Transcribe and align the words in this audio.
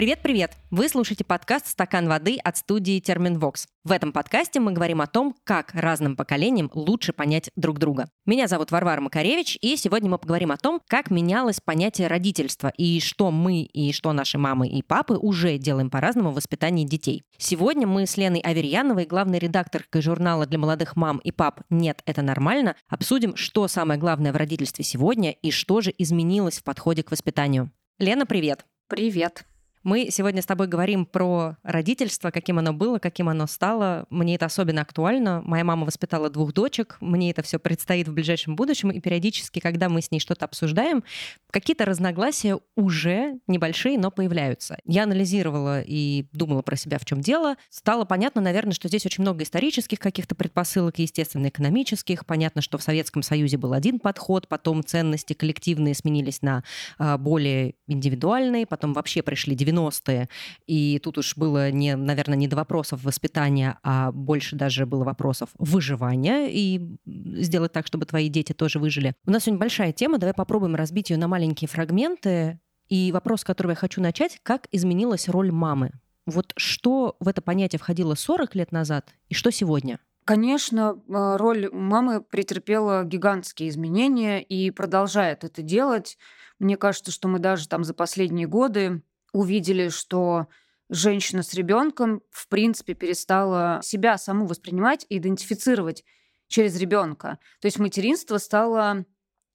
Привет-привет! 0.00 0.52
Вы 0.70 0.88
слушаете 0.88 1.24
подкаст 1.24 1.66
«Стакан 1.66 2.08
воды» 2.08 2.38
от 2.42 2.56
студии 2.56 3.00
«Терминвокс». 3.00 3.66
В 3.84 3.92
этом 3.92 4.12
подкасте 4.12 4.58
мы 4.58 4.72
говорим 4.72 5.02
о 5.02 5.06
том, 5.06 5.36
как 5.44 5.74
разным 5.74 6.16
поколениям 6.16 6.70
лучше 6.72 7.12
понять 7.12 7.50
друг 7.54 7.78
друга. 7.78 8.08
Меня 8.24 8.48
зовут 8.48 8.70
Варвара 8.70 9.02
Макаревич, 9.02 9.58
и 9.60 9.76
сегодня 9.76 10.08
мы 10.08 10.16
поговорим 10.16 10.52
о 10.52 10.56
том, 10.56 10.80
как 10.88 11.10
менялось 11.10 11.60
понятие 11.60 12.08
родительства 12.08 12.72
и 12.78 12.98
что 12.98 13.30
мы 13.30 13.60
и 13.60 13.92
что 13.92 14.14
наши 14.14 14.38
мамы 14.38 14.68
и 14.68 14.80
папы 14.80 15.18
уже 15.20 15.58
делаем 15.58 15.90
по-разному 15.90 16.30
в 16.30 16.36
воспитании 16.36 16.86
детей. 16.86 17.22
Сегодня 17.36 17.86
мы 17.86 18.06
с 18.06 18.16
Леной 18.16 18.40
Аверьяновой, 18.40 19.04
главной 19.04 19.38
редакторкой 19.38 20.00
журнала 20.00 20.46
для 20.46 20.58
молодых 20.58 20.96
мам 20.96 21.18
и 21.18 21.30
пап 21.30 21.60
«Нет, 21.68 22.00
это 22.06 22.22
нормально», 22.22 22.74
обсудим, 22.88 23.36
что 23.36 23.68
самое 23.68 24.00
главное 24.00 24.32
в 24.32 24.36
родительстве 24.36 24.82
сегодня 24.82 25.32
и 25.32 25.50
что 25.50 25.82
же 25.82 25.92
изменилось 25.98 26.58
в 26.58 26.64
подходе 26.64 27.02
к 27.02 27.10
воспитанию. 27.10 27.70
Лена, 27.98 28.24
привет! 28.24 28.64
Привет! 28.88 29.44
Мы 29.82 30.08
сегодня 30.10 30.42
с 30.42 30.46
тобой 30.46 30.66
говорим 30.66 31.06
про 31.06 31.56
родительство, 31.62 32.30
каким 32.30 32.58
оно 32.58 32.74
было, 32.74 32.98
каким 32.98 33.30
оно 33.30 33.46
стало. 33.46 34.04
Мне 34.10 34.34
это 34.34 34.44
особенно 34.44 34.82
актуально. 34.82 35.40
Моя 35.42 35.64
мама 35.64 35.86
воспитала 35.86 36.28
двух 36.28 36.52
дочек, 36.52 36.98
мне 37.00 37.30
это 37.30 37.42
все 37.42 37.58
предстоит 37.58 38.06
в 38.06 38.12
ближайшем 38.12 38.56
будущем, 38.56 38.90
и 38.90 39.00
периодически, 39.00 39.58
когда 39.58 39.88
мы 39.88 40.02
с 40.02 40.10
ней 40.10 40.20
что-то 40.20 40.44
обсуждаем, 40.44 41.02
какие-то 41.50 41.86
разногласия 41.86 42.58
уже 42.76 43.38
небольшие, 43.46 43.98
но 43.98 44.10
появляются. 44.10 44.76
Я 44.84 45.04
анализировала 45.04 45.80
и 45.80 46.26
думала 46.32 46.60
про 46.60 46.76
себя, 46.76 46.98
в 46.98 47.06
чем 47.06 47.22
дело. 47.22 47.56
Стало 47.70 48.04
понятно, 48.04 48.42
наверное, 48.42 48.74
что 48.74 48.88
здесь 48.88 49.06
очень 49.06 49.22
много 49.22 49.44
исторических 49.44 49.98
каких-то 49.98 50.34
предпосылок, 50.34 50.98
естественно, 50.98 51.48
экономических. 51.48 52.26
Понятно, 52.26 52.60
что 52.60 52.76
в 52.76 52.82
Советском 52.82 53.22
Союзе 53.22 53.56
был 53.56 53.72
один 53.72 53.98
подход, 53.98 54.46
потом 54.46 54.84
ценности 54.84 55.32
коллективные 55.32 55.94
сменились 55.94 56.42
на 56.42 56.64
а, 56.98 57.16
более 57.16 57.76
индивидуальные, 57.86 58.66
потом 58.66 58.92
вообще 58.92 59.22
пришли 59.22 59.54
90-е, 59.70 60.28
и 60.66 60.98
тут 61.02 61.18
уж 61.18 61.36
было, 61.36 61.70
не, 61.70 61.96
наверное, 61.96 62.36
не 62.36 62.48
до 62.48 62.56
вопросов 62.56 63.04
воспитания, 63.04 63.78
а 63.82 64.12
больше 64.12 64.56
даже 64.56 64.86
было 64.86 65.04
вопросов 65.04 65.50
выживания 65.58 66.48
и 66.50 66.96
сделать 67.06 67.72
так, 67.72 67.86
чтобы 67.86 68.06
твои 68.06 68.28
дети 68.28 68.52
тоже 68.52 68.78
выжили. 68.78 69.14
У 69.26 69.30
нас 69.30 69.44
сегодня 69.44 69.60
большая 69.60 69.92
тема, 69.92 70.18
давай 70.18 70.34
попробуем 70.34 70.74
разбить 70.74 71.10
ее 71.10 71.16
на 71.16 71.28
маленькие 71.28 71.68
фрагменты. 71.68 72.60
И 72.88 73.12
вопрос, 73.12 73.42
с 73.42 73.44
которого 73.44 73.72
я 73.72 73.76
хочу 73.76 74.00
начать, 74.00 74.40
как 74.42 74.66
изменилась 74.72 75.28
роль 75.28 75.52
мамы? 75.52 75.92
Вот 76.26 76.52
что 76.56 77.16
в 77.20 77.28
это 77.28 77.40
понятие 77.40 77.78
входило 77.78 78.14
40 78.14 78.54
лет 78.54 78.72
назад 78.72 79.14
и 79.28 79.34
что 79.34 79.50
сегодня? 79.50 80.00
Конечно, 80.24 81.00
а, 81.08 81.38
роль 81.38 81.70
мамы 81.72 82.20
претерпела 82.20 83.04
гигантские 83.04 83.68
изменения 83.68 84.42
и 84.42 84.70
продолжает 84.70 85.44
это 85.44 85.62
делать. 85.62 86.18
Мне 86.58 86.76
кажется, 86.76 87.10
что 87.10 87.26
мы 87.26 87.38
даже 87.38 87.68
там 87.68 87.84
за 87.84 87.94
последние 87.94 88.46
годы 88.46 89.02
увидели, 89.32 89.88
что 89.88 90.48
женщина 90.88 91.42
с 91.42 91.54
ребенком 91.54 92.22
в 92.30 92.48
принципе 92.48 92.94
перестала 92.94 93.80
себя 93.82 94.18
саму 94.18 94.46
воспринимать 94.46 95.06
и 95.08 95.18
идентифицировать 95.18 96.04
через 96.48 96.76
ребенка. 96.78 97.38
То 97.60 97.66
есть 97.66 97.78
материнство 97.78 98.38
стало 98.38 99.04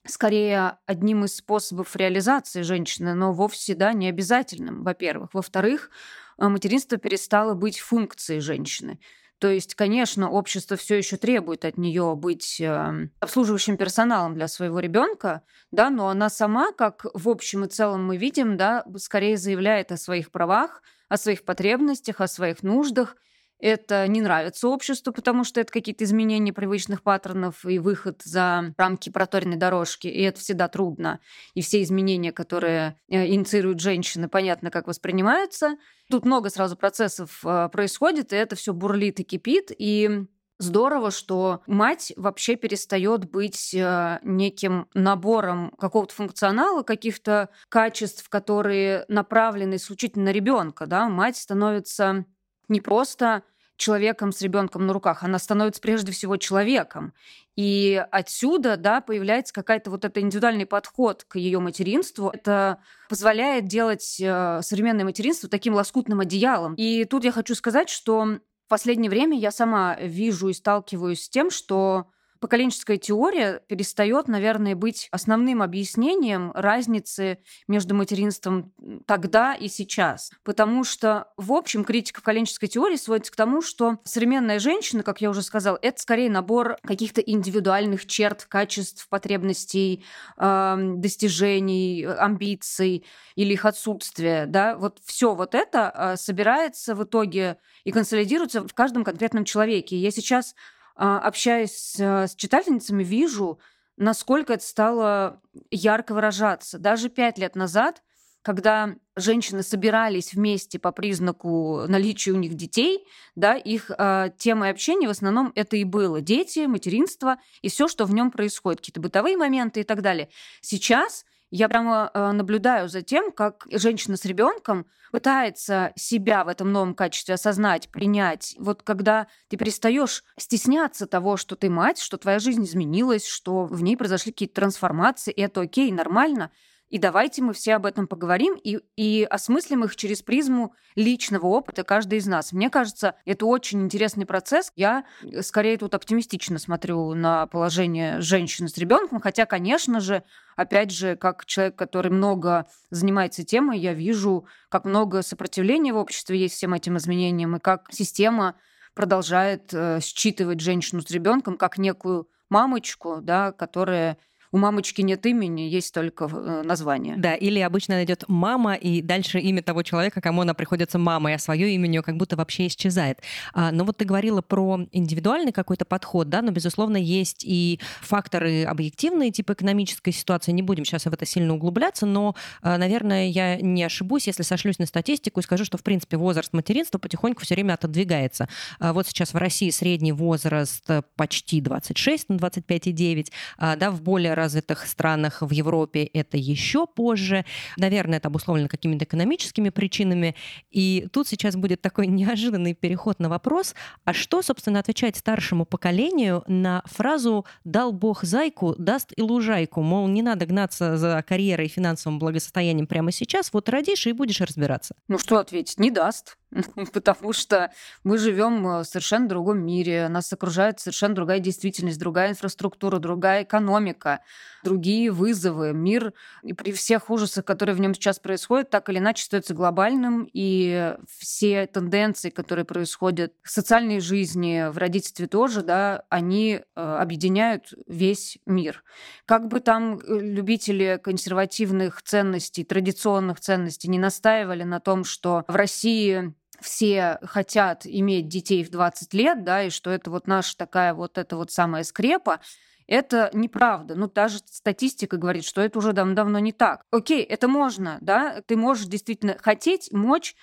скорее 0.07 0.77
одним 0.85 1.25
из 1.25 1.35
способов 1.35 1.95
реализации 1.95 2.61
женщины, 2.61 3.13
но 3.13 3.33
вовсе 3.33 3.75
да, 3.75 3.93
не 3.93 4.07
обязательным, 4.07 4.83
во-первых. 4.83 5.33
Во-вторых, 5.33 5.89
э, 6.37 6.47
материнство 6.47 6.97
перестало 6.97 7.53
быть 7.53 7.79
функцией 7.79 8.39
женщины. 8.39 8.99
То 9.45 9.51
есть, 9.51 9.75
конечно, 9.75 10.31
общество 10.31 10.75
все 10.75 10.97
еще 10.97 11.17
требует 11.17 11.65
от 11.65 11.77
нее 11.77 12.15
быть 12.15 12.59
э, 12.59 13.09
обслуживающим 13.19 13.77
персоналом 13.77 14.33
для 14.33 14.47
своего 14.47 14.79
ребенка, 14.79 15.43
да, 15.69 15.91
но 15.91 16.09
она 16.09 16.31
сама, 16.31 16.71
как 16.71 17.05
в 17.13 17.29
общем 17.29 17.63
и 17.63 17.67
целом 17.67 18.03
мы 18.03 18.17
видим, 18.17 18.57
да, 18.57 18.83
скорее 18.97 19.37
заявляет 19.37 19.91
о 19.91 19.97
своих 19.97 20.31
правах, 20.31 20.81
о 21.09 21.17
своих 21.17 21.45
потребностях, 21.45 22.21
о 22.21 22.27
своих 22.27 22.63
нуждах, 22.63 23.17
это 23.59 24.07
не 24.07 24.21
нравится 24.21 24.67
обществу, 24.67 25.13
потому 25.13 25.43
что 25.43 25.61
это 25.61 25.71
какие-то 25.71 26.03
изменения 26.03 26.53
привычных 26.53 27.01
паттернов 27.01 27.65
и 27.65 27.79
выход 27.79 28.21
за 28.23 28.73
рамки 28.77 29.09
проторенной 29.09 29.57
дорожки, 29.57 30.07
и 30.07 30.21
это 30.21 30.39
всегда 30.39 30.67
трудно. 30.67 31.19
И 31.53 31.61
все 31.61 31.81
изменения, 31.81 32.31
которые 32.31 32.97
э, 33.09 33.27
инициируют 33.27 33.79
женщины, 33.79 34.27
понятно, 34.27 34.71
как 34.71 34.87
воспринимаются. 34.87 35.77
Тут 36.09 36.25
много 36.25 36.49
сразу 36.49 36.75
процессов 36.75 37.41
э, 37.45 37.69
происходит, 37.71 38.33
и 38.33 38.35
это 38.35 38.55
все 38.55 38.73
бурлит 38.73 39.19
и 39.19 39.23
кипит, 39.23 39.71
и 39.77 40.25
Здорово, 40.57 41.11
что 41.11 41.61
мать 41.67 42.13
вообще 42.15 42.55
перестает 42.55 43.29
быть 43.29 43.73
э, 43.73 44.19
неким 44.23 44.87
набором 44.93 45.71
какого-то 45.77 46.15
функционала, 46.15 46.81
каких-то 46.83 47.49
качеств, 47.67 48.29
которые 48.29 49.03
направлены 49.09 49.75
исключительно 49.75 50.25
на 50.25 50.31
ребенка. 50.31 50.85
Да? 50.85 51.09
Мать 51.09 51.35
становится 51.35 52.25
не 52.69 52.81
просто 52.81 53.43
человеком 53.77 54.31
с 54.31 54.41
ребенком 54.41 54.85
на 54.87 54.93
руках, 54.93 55.23
она 55.23 55.37
становится 55.39 55.81
прежде 55.81 56.11
всего 56.11 56.37
человеком. 56.37 57.13
И 57.55 58.03
отсюда, 58.11 58.77
да, 58.77 59.01
появляется 59.01 59.53
какая-то 59.53 59.89
вот 59.91 60.05
это 60.05 60.21
индивидуальный 60.21 60.65
подход 60.65 61.23
к 61.25 61.37
ее 61.37 61.59
материнству. 61.59 62.29
Это 62.29 62.79
позволяет 63.09 63.67
делать 63.67 64.17
э, 64.19 64.59
современное 64.61 65.05
материнство 65.05 65.49
таким 65.49 65.73
лоскутным 65.73 66.19
одеялом. 66.19 66.75
И 66.75 67.05
тут 67.05 67.23
я 67.23 67.31
хочу 67.31 67.55
сказать, 67.55 67.89
что 67.89 68.39
в 68.65 68.69
последнее 68.69 69.09
время 69.09 69.37
я 69.37 69.51
сама 69.51 69.95
вижу 69.95 70.49
и 70.49 70.53
сталкиваюсь 70.53 71.23
с 71.23 71.29
тем, 71.29 71.49
что 71.49 72.07
поколенческая 72.45 72.97
теория 72.97 73.59
перестает, 73.67 74.27
наверное, 74.27 74.75
быть 74.75 75.07
основным 75.09 75.63
объяснением 75.63 76.51
разницы 76.53 77.39
между 77.67 77.95
материнством 77.95 78.71
тогда 79.07 79.55
и 79.55 79.67
сейчас. 79.67 80.29
Потому 80.43 80.83
что, 80.83 81.29
в 81.37 81.51
общем, 81.51 81.83
критика 81.83 82.21
поколенческой 82.21 82.69
теории 82.69 82.97
сводится 82.97 83.31
к 83.31 83.35
тому, 83.35 83.63
что 83.63 83.97
современная 84.03 84.59
женщина, 84.59 85.01
как 85.01 85.21
я 85.21 85.31
уже 85.31 85.41
сказала, 85.41 85.79
это 85.81 85.99
скорее 85.99 86.29
набор 86.29 86.77
каких-то 86.83 87.19
индивидуальных 87.19 88.05
черт, 88.05 88.45
качеств, 88.45 89.09
потребностей, 89.09 90.05
э, 90.37 90.75
достижений, 90.97 92.05
амбиций 92.05 93.07
или 93.33 93.53
их 93.53 93.65
отсутствия. 93.65 94.45
Да? 94.45 94.77
Вот 94.77 94.99
все 95.03 95.33
вот 95.33 95.55
это 95.55 95.91
э, 95.95 96.17
собирается 96.17 96.93
в 96.93 97.03
итоге 97.05 97.57
и 97.85 97.91
консолидируется 97.91 98.61
в 98.67 98.73
каждом 98.75 99.03
конкретном 99.03 99.45
человеке. 99.45 99.97
Я 99.97 100.11
сейчас 100.11 100.53
общаясь 100.95 101.95
с 101.97 102.35
читательницами, 102.35 103.03
вижу, 103.03 103.59
насколько 103.97 104.53
это 104.53 104.63
стало 104.63 105.41
ярко 105.71 106.13
выражаться. 106.13 106.79
Даже 106.79 107.09
пять 107.09 107.37
лет 107.37 107.55
назад, 107.55 108.01
когда 108.45 108.95
женщины 109.15 109.63
собирались 109.63 110.35
вместе 110.35 110.77
по 110.77 110.91
признаку 110.91 111.85
наличия 111.87 112.31
у 112.31 112.35
них 112.35 112.53
детей, 112.53 113.03
да, 113.33 113.55
их 113.55 113.89
э, 113.89 114.29
темой 114.37 114.69
общения 114.69 115.07
в 115.07 115.11
основном 115.11 115.51
это 115.55 115.77
и 115.77 115.83
было 115.83 116.21
дети, 116.21 116.67
материнство 116.67 117.37
и 117.63 117.69
все, 117.69 117.87
что 117.87 118.05
в 118.05 118.13
нем 118.13 118.29
происходит, 118.29 118.81
какие-то 118.81 119.01
бытовые 119.01 119.35
моменты 119.35 119.79
и 119.79 119.83
так 119.83 120.03
далее. 120.03 120.29
Сейчас 120.61 121.25
я 121.51 121.69
прямо 121.69 122.11
э, 122.13 122.31
наблюдаю 122.31 122.89
за 122.89 123.01
тем, 123.01 123.31
как 123.31 123.67
женщина 123.71 124.17
с 124.17 124.25
ребенком 124.25 124.87
пытается 125.11 125.93
себя 125.95 126.43
в 126.43 126.47
этом 126.47 126.71
новом 126.71 126.93
качестве 126.93 127.35
осознать, 127.35 127.89
принять. 127.89 128.55
Вот 128.59 128.83
когда 128.83 129.27
ты 129.47 129.57
перестаешь 129.57 130.23
стесняться 130.37 131.07
того, 131.07 131.37
что 131.37 131.55
ты 131.55 131.69
мать, 131.69 131.99
что 131.99 132.17
твоя 132.17 132.39
жизнь 132.39 132.63
изменилась, 132.63 133.25
что 133.27 133.65
в 133.65 133.81
ней 133.83 133.95
произошли 133.95 134.31
какие-то 134.31 134.55
трансформации, 134.55 135.31
и 135.31 135.41
это 135.41 135.61
окей, 135.61 135.91
нормально, 135.91 136.51
и 136.89 136.99
давайте 136.99 137.41
мы 137.41 137.53
все 137.53 137.75
об 137.75 137.85
этом 137.85 138.07
поговорим 138.07 138.55
и, 138.63 138.79
и 138.95 139.23
осмыслим 139.23 139.83
их 139.83 139.95
через 139.95 140.21
призму 140.21 140.73
личного 140.95 141.47
опыта 141.47 141.83
каждой 141.83 142.19
из 142.19 142.27
нас. 142.27 142.53
Мне 142.53 142.69
кажется, 142.69 143.15
это 143.25 143.45
очень 143.47 143.81
интересный 143.81 144.25
процесс. 144.25 144.71
Я 144.75 145.03
э, 145.23 145.41
скорее 145.41 145.77
тут 145.77 145.95
оптимистично 145.95 146.59
смотрю 146.59 147.13
на 147.15 147.47
положение 147.47 148.21
женщины 148.21 148.69
с 148.69 148.77
ребенком, 148.77 149.19
хотя, 149.19 149.45
конечно 149.45 149.99
же, 149.99 150.23
опять 150.55 150.91
же, 150.91 151.15
как 151.15 151.45
человек, 151.45 151.75
который 151.75 152.11
много 152.11 152.67
занимается 152.91 153.43
темой, 153.43 153.79
я 153.79 153.93
вижу, 153.93 154.47
как 154.69 154.85
много 154.85 155.21
сопротивления 155.21 155.91
в 155.91 155.97
обществе 155.97 156.37
есть 156.37 156.55
всем 156.55 156.73
этим 156.73 156.97
изменениям, 156.97 157.55
и 157.55 157.59
как 157.59 157.87
система 157.91 158.55
продолжает 158.93 159.73
э, 159.73 159.99
считывать 160.01 160.61
женщину 160.61 161.01
с 161.01 161.09
ребенком 161.09 161.57
как 161.57 161.77
некую 161.77 162.29
мамочку, 162.49 163.19
да, 163.21 163.51
которая 163.51 164.17
у 164.55 164.57
мамочки 164.57 165.01
нет 165.01 165.25
имени, 165.25 165.63
есть 165.63 165.93
только 165.93 166.29
э, 166.31 166.61
название. 166.63 167.17
Да, 167.17 167.35
или 167.35 167.59
обычно 167.59 167.95
найдет 167.95 168.23
мама, 168.29 168.75
и 168.75 169.01
дальше 169.01 169.37
имя 169.37 169.61
того 169.61 169.83
человека, 169.83 170.21
кому 170.21 170.43
она 170.43 170.53
приходится 170.53 170.97
мамой, 170.97 171.35
а 171.35 171.39
свое 171.39 171.75
имя 171.75 171.89
у 171.89 171.91
нее 171.91 172.01
как 172.01 172.15
будто 172.15 172.37
вообще 172.37 172.67
исчезает. 172.67 173.19
А, 173.53 173.73
но 173.73 173.83
вот 173.83 173.97
ты 173.97 174.05
говорила 174.05 174.41
про 174.41 174.79
индивидуальный 174.93 175.51
какой-то 175.51 175.83
подход, 175.83 176.29
да, 176.29 176.41
но, 176.41 176.51
безусловно, 176.51 176.95
есть 176.95 177.43
и 177.43 177.81
факторы 177.99 178.63
объективные, 178.63 179.31
типа 179.31 179.51
экономической 179.51 180.11
ситуации. 180.11 180.53
Не 180.53 180.61
будем 180.61 180.85
сейчас 180.85 181.03
в 181.03 181.11
это 181.11 181.25
сильно 181.25 181.53
углубляться, 181.53 182.05
но, 182.05 182.33
а, 182.61 182.77
наверное, 182.77 183.27
я 183.27 183.57
не 183.57 183.83
ошибусь, 183.83 184.27
если 184.27 184.43
сошлюсь 184.43 184.79
на 184.79 184.85
статистику 184.85 185.41
и 185.41 185.43
скажу, 185.43 185.65
что, 185.65 185.77
в 185.77 185.83
принципе, 185.83 186.15
возраст 186.15 186.53
материнства 186.53 186.97
потихоньку 186.97 187.43
все 187.43 187.55
время 187.55 187.73
отодвигается. 187.73 188.47
А 188.79 188.93
вот 188.93 189.05
сейчас 189.05 189.33
в 189.33 189.37
России 189.37 189.69
средний 189.69 190.13
возраст 190.13 190.87
почти 191.17 191.59
26, 191.59 192.29
на 192.29 192.35
25,9, 192.35 193.27
да, 193.59 193.91
в 193.91 194.01
более 194.01 194.33
развитых 194.45 194.85
странах 194.85 195.41
в 195.41 195.51
Европе 195.51 196.03
это 196.03 196.37
еще 196.37 196.85
позже. 196.85 197.45
Наверное, 197.77 198.19
это 198.19 198.27
обусловлено 198.27 198.67
какими-то 198.67 199.05
экономическими 199.05 199.69
причинами. 199.69 200.35
И 200.69 201.07
тут 201.11 201.27
сейчас 201.27 201.55
будет 201.55 201.81
такой 201.81 202.05
неожиданный 202.19 202.75
переход 202.75 203.19
на 203.19 203.27
вопрос, 203.27 203.73
а 204.03 204.13
что, 204.13 204.41
собственно, 204.43 204.79
отвечать 204.79 205.17
старшему 205.17 205.65
поколению 205.65 206.43
на 206.47 206.83
фразу 206.85 207.45
«дал 207.63 207.91
Бог 207.91 208.23
зайку, 208.23 208.75
даст 208.77 209.13
и 209.15 209.21
лужайку», 209.21 209.81
мол, 209.81 210.07
не 210.07 210.21
надо 210.21 210.45
гнаться 210.45 210.97
за 210.97 211.23
карьерой 211.27 211.65
и 211.65 211.69
финансовым 211.69 212.19
благосостоянием 212.19 212.85
прямо 212.85 213.11
сейчас, 213.11 213.51
вот 213.51 213.67
родишь 213.69 214.05
и 214.05 214.11
будешь 214.11 214.41
разбираться. 214.41 214.95
Ну 215.07 215.17
что 215.17 215.39
ответить? 215.39 215.79
Не 215.79 215.89
даст. 215.89 216.37
потому 216.93 217.33
что 217.33 217.71
мы 218.03 218.17
живем 218.17 218.63
в 218.63 218.83
совершенно 218.83 219.27
другом 219.27 219.65
мире, 219.65 220.07
нас 220.07 220.31
окружает 220.31 220.79
совершенно 220.79 221.15
другая 221.15 221.39
действительность, 221.39 221.99
другая 221.99 222.31
инфраструктура, 222.31 222.99
другая 222.99 223.43
экономика, 223.43 224.21
другие 224.63 225.11
вызовы. 225.11 225.73
Мир 225.73 226.13
и 226.43 226.53
при 226.53 226.71
всех 226.71 227.09
ужасах, 227.09 227.45
которые 227.45 227.75
в 227.75 227.79
нем 227.79 227.93
сейчас 227.93 228.19
происходят, 228.19 228.69
так 228.69 228.89
или 228.89 228.97
иначе 228.97 229.23
остается 229.23 229.53
глобальным, 229.53 230.27
и 230.33 230.95
все 231.17 231.67
тенденции, 231.67 232.29
которые 232.29 232.65
происходят 232.65 233.33
в 233.43 233.49
социальной 233.49 233.99
жизни, 233.99 234.69
в 234.69 234.77
родительстве 234.77 235.27
тоже, 235.27 235.61
да, 235.61 236.03
они 236.09 236.61
э, 236.75 236.81
объединяют 236.81 237.73
весь 237.87 238.37
мир. 238.45 238.83
Как 239.25 239.47
бы 239.47 239.59
там 239.59 239.99
э, 239.99 240.19
любители 240.19 240.99
консервативных 241.03 242.01
ценностей, 242.01 242.63
традиционных 242.63 243.39
ценностей 243.39 243.89
не 243.89 243.99
настаивали 243.99 244.63
на 244.63 244.79
том, 244.79 245.03
что 245.03 245.43
в 245.47 245.55
России 245.55 246.33
все 246.61 247.19
хотят 247.23 247.85
иметь 247.85 248.27
детей 248.27 248.63
в 248.63 248.69
20 248.69 249.13
лет, 249.13 249.43
да, 249.43 249.63
и 249.63 249.69
что 249.69 249.89
это 249.91 250.11
вот 250.11 250.27
наша 250.27 250.57
такая 250.57 250.93
вот 250.93 251.17
эта 251.17 251.35
вот 251.35 251.51
самая 251.51 251.83
скрепа, 251.83 252.39
это 252.87 253.29
неправда. 253.33 253.95
Ну, 253.95 254.07
даже 254.07 254.39
статистика 254.45 255.17
говорит, 255.17 255.43
что 255.43 255.61
это 255.61 255.79
уже 255.79 255.93
давно 255.93 256.39
не 256.39 256.51
так. 256.51 256.83
Окей, 256.91 257.23
это 257.23 257.47
можно, 257.47 257.97
да, 258.01 258.41
ты 258.45 258.55
можешь 258.55 258.85
действительно 258.85 259.37
хотеть, 259.39 259.91
мочь, 259.91 260.35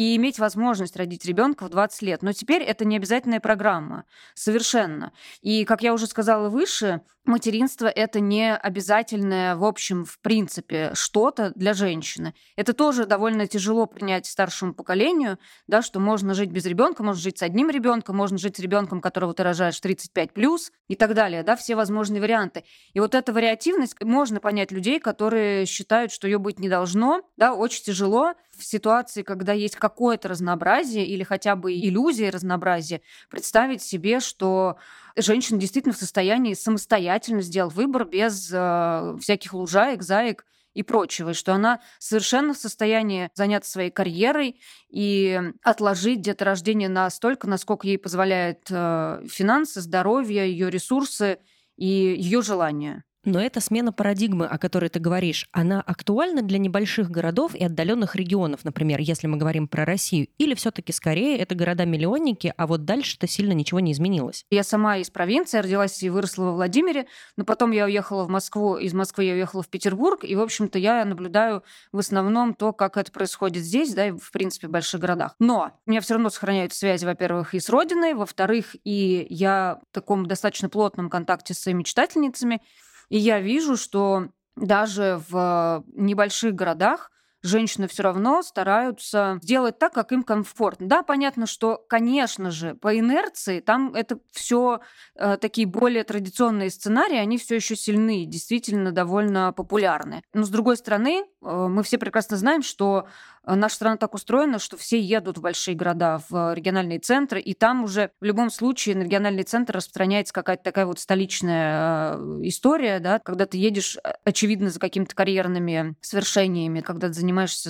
и 0.00 0.16
иметь 0.16 0.38
возможность 0.38 0.96
родить 0.96 1.26
ребенка 1.26 1.66
в 1.66 1.68
20 1.68 2.00
лет. 2.00 2.22
Но 2.22 2.32
теперь 2.32 2.62
это 2.62 2.86
не 2.86 2.96
обязательная 2.96 3.38
программа. 3.38 4.06
Совершенно. 4.32 5.12
И, 5.42 5.66
как 5.66 5.82
я 5.82 5.92
уже 5.92 6.06
сказала 6.06 6.48
выше, 6.48 7.02
материнство— 7.26 7.86
это 7.94 8.18
не 8.18 8.56
обязательное, 8.56 9.56
в 9.56 9.64
общем, 9.64 10.06
в 10.06 10.18
принципе, 10.20 10.92
что-то 10.94 11.52
для 11.54 11.74
женщины. 11.74 12.34
Это 12.56 12.72
тоже 12.72 13.04
довольно 13.04 13.46
тяжело 13.46 13.84
принять 13.84 14.24
старшему 14.24 14.72
поколению, 14.72 15.38
да, 15.66 15.82
что 15.82 16.00
можно 16.00 16.32
жить 16.32 16.50
без 16.50 16.64
ребенка, 16.64 17.02
можно 17.02 17.20
жить 17.20 17.38
с 17.38 17.42
одним 17.42 17.68
ребенком, 17.68 18.16
можно 18.16 18.38
жить 18.38 18.56
с 18.56 18.60
ребенком, 18.60 19.02
которого 19.02 19.34
ты 19.34 19.42
рожаешь 19.42 19.78
35 19.78 20.32
плюс 20.32 20.72
и 20.88 20.96
так 20.96 21.12
далее, 21.12 21.42
да, 21.42 21.56
все 21.56 21.76
возможные 21.76 22.22
варианты. 22.22 22.64
И 22.94 23.00
вот 23.00 23.14
эта 23.14 23.34
вариативность, 23.34 24.02
можно 24.02 24.40
понять 24.40 24.72
людей, 24.72 24.98
которые 24.98 25.66
считают, 25.66 26.10
что 26.10 26.26
ее 26.26 26.38
быть 26.38 26.58
не 26.58 26.70
должно, 26.70 27.20
да, 27.36 27.54
очень 27.54 27.84
тяжело 27.84 28.32
в 28.60 28.64
ситуации, 28.64 29.22
когда 29.22 29.52
есть 29.52 29.76
какое-то 29.76 30.28
разнообразие 30.28 31.06
или 31.06 31.24
хотя 31.24 31.56
бы 31.56 31.72
иллюзия 31.74 32.30
разнообразия, 32.30 33.00
представить 33.28 33.82
себе, 33.82 34.20
что 34.20 34.76
женщина 35.16 35.58
действительно 35.58 35.94
в 35.94 35.98
состоянии 35.98 36.54
самостоятельно 36.54 37.42
сделать 37.42 37.74
выбор 37.74 38.04
без 38.04 38.50
э, 38.52 39.16
всяких 39.20 39.52
лужаек, 39.54 40.02
заек 40.02 40.44
и 40.74 40.82
прочего, 40.82 41.34
что 41.34 41.52
она 41.52 41.80
совершенно 41.98 42.54
в 42.54 42.58
состоянии 42.58 43.30
заняться 43.34 43.70
своей 43.70 43.90
карьерой 43.90 44.60
и 44.88 45.40
отложить 45.62 46.20
деторождение 46.20 46.88
настолько, 46.88 47.48
насколько 47.48 47.86
ей 47.86 47.98
позволяет 47.98 48.68
э, 48.70 49.24
финансы, 49.28 49.80
здоровье, 49.80 50.50
ее 50.50 50.70
ресурсы 50.70 51.38
и 51.76 51.86
ее 51.86 52.42
желания. 52.42 53.04
Но 53.24 53.38
эта 53.38 53.60
смена 53.60 53.92
парадигмы, 53.92 54.46
о 54.46 54.56
которой 54.56 54.88
ты 54.88 54.98
говоришь, 54.98 55.46
она 55.52 55.82
актуальна 55.82 56.40
для 56.40 56.58
небольших 56.58 57.10
городов 57.10 57.54
и 57.54 57.62
отдаленных 57.62 58.16
регионов, 58.16 58.64
например, 58.64 59.00
если 59.00 59.26
мы 59.26 59.36
говорим 59.36 59.68
про 59.68 59.84
Россию, 59.84 60.28
или 60.38 60.54
все-таки 60.54 60.92
скорее 60.92 61.36
это 61.36 61.54
города-миллионники, 61.54 62.54
а 62.56 62.66
вот 62.66 62.86
дальше-то 62.86 63.26
сильно 63.26 63.52
ничего 63.52 63.80
не 63.80 63.92
изменилось? 63.92 64.46
Я 64.50 64.62
сама 64.62 64.96
из 64.96 65.10
провинции, 65.10 65.58
родилась 65.58 66.02
и 66.02 66.08
выросла 66.08 66.44
во 66.44 66.52
Владимире, 66.52 67.06
но 67.36 67.44
потом 67.44 67.72
я 67.72 67.84
уехала 67.84 68.24
в 68.24 68.30
Москву, 68.30 68.76
из 68.76 68.94
Москвы 68.94 69.24
я 69.24 69.34
уехала 69.34 69.62
в 69.62 69.68
Петербург, 69.68 70.24
и, 70.24 70.34
в 70.34 70.40
общем-то, 70.40 70.78
я 70.78 71.04
наблюдаю 71.04 71.62
в 71.92 71.98
основном 71.98 72.54
то, 72.54 72.72
как 72.72 72.96
это 72.96 73.12
происходит 73.12 73.62
здесь, 73.62 73.92
да, 73.92 74.08
и, 74.08 74.10
в 74.12 74.30
принципе, 74.32 74.68
в 74.68 74.70
больших 74.70 74.98
городах. 74.98 75.34
Но 75.38 75.72
у 75.84 75.90
меня 75.90 76.00
все 76.00 76.14
равно 76.14 76.30
сохраняются 76.30 76.78
связи, 76.78 77.04
во-первых, 77.04 77.54
и 77.54 77.60
с 77.60 77.68
родиной, 77.68 78.14
во-вторых, 78.14 78.74
и 78.84 79.26
я 79.28 79.80
в 79.90 79.94
таком 79.94 80.24
достаточно 80.24 80.70
плотном 80.70 81.10
контакте 81.10 81.52
с 81.52 81.58
своими 81.58 81.82
читательницами, 81.82 82.62
и 83.10 83.18
я 83.18 83.40
вижу, 83.40 83.76
что 83.76 84.28
даже 84.56 85.20
в 85.28 85.84
небольших 85.94 86.54
городах 86.54 87.10
женщины 87.42 87.88
все 87.88 88.02
равно 88.02 88.42
стараются 88.42 89.38
сделать 89.42 89.78
так, 89.78 89.92
как 89.92 90.12
им 90.12 90.22
комфортно. 90.22 90.88
Да, 90.88 91.02
понятно, 91.02 91.46
что, 91.46 91.84
конечно 91.88 92.50
же, 92.50 92.74
по 92.74 92.98
инерции 92.98 93.60
там 93.60 93.94
это 93.94 94.18
все 94.30 94.80
э, 95.14 95.36
такие 95.38 95.66
более 95.66 96.04
традиционные 96.04 96.70
сценарии, 96.70 97.16
они 97.16 97.38
все 97.38 97.56
еще 97.56 97.76
сильны, 97.76 98.24
действительно 98.24 98.92
довольно 98.92 99.52
популярны. 99.52 100.22
Но 100.34 100.44
с 100.44 100.48
другой 100.48 100.76
стороны, 100.76 101.24
э, 101.24 101.26
мы 101.40 101.82
все 101.82 101.98
прекрасно 101.98 102.36
знаем, 102.36 102.62
что 102.62 103.06
э, 103.44 103.54
наша 103.54 103.74
страна 103.76 103.96
так 103.96 104.14
устроена, 104.14 104.58
что 104.58 104.76
все 104.76 105.00
едут 105.00 105.38
в 105.38 105.40
большие 105.40 105.74
города, 105.74 106.20
в 106.28 106.54
региональные 106.54 106.98
центры, 106.98 107.40
и 107.40 107.54
там 107.54 107.84
уже 107.84 108.10
в 108.20 108.24
любом 108.24 108.50
случае 108.50 108.96
на 108.96 109.02
региональный 109.02 109.44
центр 109.44 109.76
распространяется 109.76 110.32
какая-то 110.32 110.62
такая 110.62 110.86
вот 110.86 110.98
столичная 110.98 112.14
э, 112.16 112.40
история, 112.42 113.00
да, 113.00 113.18
когда 113.18 113.46
ты 113.46 113.58
едешь, 113.58 113.96
э, 114.02 114.12
очевидно, 114.24 114.70
за 114.70 114.78
какими-то 114.80 115.14
карьерными 115.14 115.94
свершениями, 116.00 116.80
когда 116.80 117.08
ты 117.08 117.14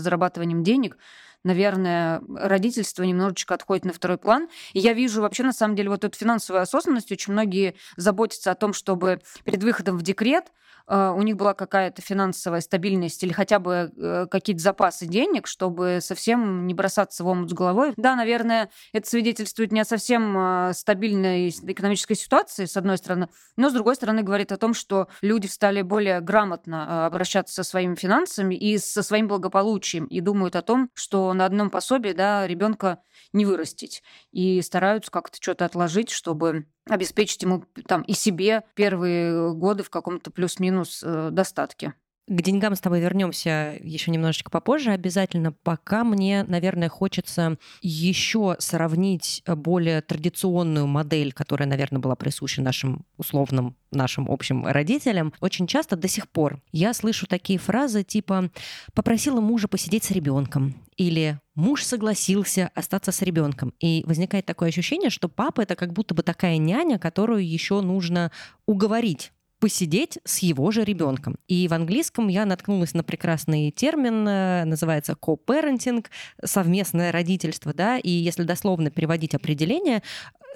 зарабатыванием 0.00 0.62
денег, 0.62 0.96
наверное, 1.44 2.22
родительство 2.28 3.02
немножечко 3.02 3.54
отходит 3.54 3.84
на 3.84 3.92
второй 3.92 4.18
план. 4.18 4.48
И 4.72 4.80
я 4.80 4.92
вижу 4.92 5.22
вообще, 5.22 5.42
на 5.42 5.52
самом 5.52 5.76
деле, 5.76 5.88
вот 5.88 6.04
эту 6.04 6.16
финансовую 6.16 6.62
осознанность. 6.62 7.10
Очень 7.12 7.32
многие 7.32 7.74
заботятся 7.96 8.50
о 8.50 8.54
том, 8.54 8.72
чтобы 8.72 9.20
перед 9.44 9.62
выходом 9.62 9.96
в 9.96 10.02
декрет 10.02 10.52
у 10.87 11.22
них 11.22 11.37
была 11.37 11.55
какая-то 11.55 12.03
финансовая 12.03 12.60
стабильность 12.60 13.22
или 13.22 13.32
хотя 13.32 13.58
бы 13.58 13.93
э, 13.96 14.27
какие-то 14.31 14.63
запасы 14.63 15.06
денег, 15.06 15.46
чтобы 15.46 15.99
совсем 16.01 16.67
не 16.67 16.75
бросаться 16.75 17.25
в 17.25 17.29
омут 17.29 17.51
с 17.51 17.53
головой. 17.53 17.93
Да, 17.96 18.17
наверное, 18.17 18.70
это 18.93 19.08
свидетельствует 19.08 19.72
не 19.72 19.81
о 19.81 19.84
совсем 19.84 20.37
э, 20.37 20.72
стабильной 20.75 21.49
экономической 21.49 22.15
ситуации, 22.15 22.65
с 22.65 22.77
одной 22.77 22.99
стороны, 22.99 23.29
но 23.56 23.70
с 23.70 23.72
другой 23.72 23.94
стороны 23.94 24.22
говорит 24.22 24.53
о 24.53 24.56
том, 24.56 24.75
что 24.75 25.08
люди 25.22 25.46
стали 25.46 25.82
более 25.82 26.20
грамотно 26.20 27.06
обращаться 27.06 27.55
со 27.55 27.63
своими 27.63 27.94
финансами 27.94 28.55
и 28.55 28.79
со 28.79 29.03
своим 29.03 29.29
благополучием 29.29 30.06
и 30.06 30.20
думают 30.20 30.56
о 30.56 30.63
том, 30.63 30.91
что 30.94 31.32
на 31.32 31.44
одном 31.44 31.70
пособии 31.70 32.13
да, 32.13 32.46
ребенка 32.46 33.01
не 33.32 33.44
вырастить. 33.44 34.03
И 34.32 34.60
стараются 34.63 35.10
как-то 35.10 35.39
что-то 35.41 35.65
отложить, 35.65 36.10
чтобы 36.10 36.67
обеспечить 36.89 37.43
ему 37.43 37.65
там 37.87 38.03
и 38.03 38.13
себе 38.13 38.65
первые 38.75 39.55
годы 39.55 39.82
в 39.82 39.91
каком-то 39.91 40.31
плюс-минус 40.31 40.80
э, 41.03 41.31
достатке. 41.32 41.94
К 42.31 42.43
деньгам 42.43 42.77
с 42.77 42.81
тобой 42.81 43.01
вернемся 43.01 43.77
еще 43.82 44.13
немножечко 44.13 44.53
попозже 44.53 44.93
обязательно. 44.93 45.51
Пока 45.51 46.05
мне, 46.05 46.44
наверное, 46.44 46.89
хочется 46.89 47.58
еще 47.82 48.55
сравнить 48.60 49.43
более 49.49 50.01
традиционную 50.01 50.87
модель, 50.87 51.32
которая, 51.32 51.69
наверное, 51.69 51.99
была 51.99 52.15
присуща 52.15 52.63
нашим 52.63 53.05
условным 53.17 53.75
нашим 53.91 54.31
общим 54.31 54.65
родителям, 54.65 55.32
очень 55.41 55.67
часто 55.67 55.96
до 55.96 56.06
сих 56.06 56.29
пор 56.29 56.63
я 56.70 56.94
слышу 56.94 57.27
такие 57.27 57.58
фразы 57.58 58.05
типа 58.05 58.51
«попросила 58.94 59.41
мужа 59.41 59.67
посидеть 59.67 60.05
с 60.05 60.13
ребенком» 60.13 60.77
или 60.96 61.41
«муж 61.56 61.82
согласился 61.82 62.70
остаться 62.77 63.10
с 63.10 63.22
ребенком». 63.22 63.75
И 63.81 64.05
возникает 64.06 64.46
такое 64.46 64.69
ощущение, 64.69 65.10
что 65.10 65.29
папа— 65.29 65.60
это 65.63 65.75
как 65.75 65.93
будто 65.93 66.15
бы 66.15 66.22
такая 66.22 66.58
няня, 66.58 67.01
которую 67.01 67.44
еще 67.44 67.81
нужно 67.81 68.31
уговорить 68.67 69.32
посидеть 69.60 70.19
с 70.24 70.38
его 70.38 70.70
же 70.70 70.82
ребенком. 70.82 71.36
И 71.46 71.69
в 71.69 71.74
английском 71.74 72.29
я 72.29 72.46
наткнулась 72.46 72.94
на 72.94 73.05
прекрасный 73.05 73.70
термин, 73.70 74.26
э, 74.26 74.64
называется 74.64 75.12
co-parenting, 75.20 76.05
совместное 76.43 77.12
родительство, 77.12 77.72
да, 77.72 77.98
и 77.98 78.10
если 78.10 78.43
дословно 78.43 78.90
переводить 78.90 79.34
определение, 79.34 80.02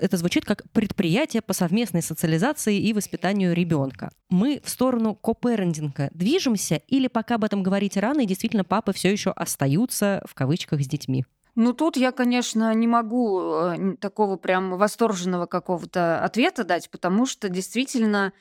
это 0.00 0.16
звучит 0.16 0.44
как 0.44 0.64
предприятие 0.72 1.42
по 1.42 1.52
совместной 1.52 2.02
социализации 2.02 2.78
и 2.78 2.92
воспитанию 2.92 3.54
ребенка. 3.54 4.10
Мы 4.28 4.60
в 4.64 4.68
сторону 4.68 5.14
копэрендинга 5.14 6.10
движемся 6.12 6.76
или 6.88 7.06
пока 7.06 7.36
об 7.36 7.44
этом 7.44 7.62
говорить 7.62 7.96
рано, 7.96 8.22
и 8.22 8.26
действительно 8.26 8.64
папы 8.64 8.92
все 8.92 9.12
еще 9.12 9.30
остаются 9.30 10.22
в 10.26 10.34
кавычках 10.34 10.82
с 10.82 10.86
детьми? 10.88 11.24
Ну, 11.54 11.72
тут 11.72 11.96
я, 11.96 12.10
конечно, 12.10 12.74
не 12.74 12.88
могу 12.88 13.40
э, 13.40 13.96
такого 14.00 14.36
прям 14.36 14.76
восторженного 14.76 15.46
какого-то 15.46 16.24
ответа 16.24 16.64
дать, 16.64 16.90
потому 16.90 17.26
что 17.26 17.48
действительно 17.48 18.32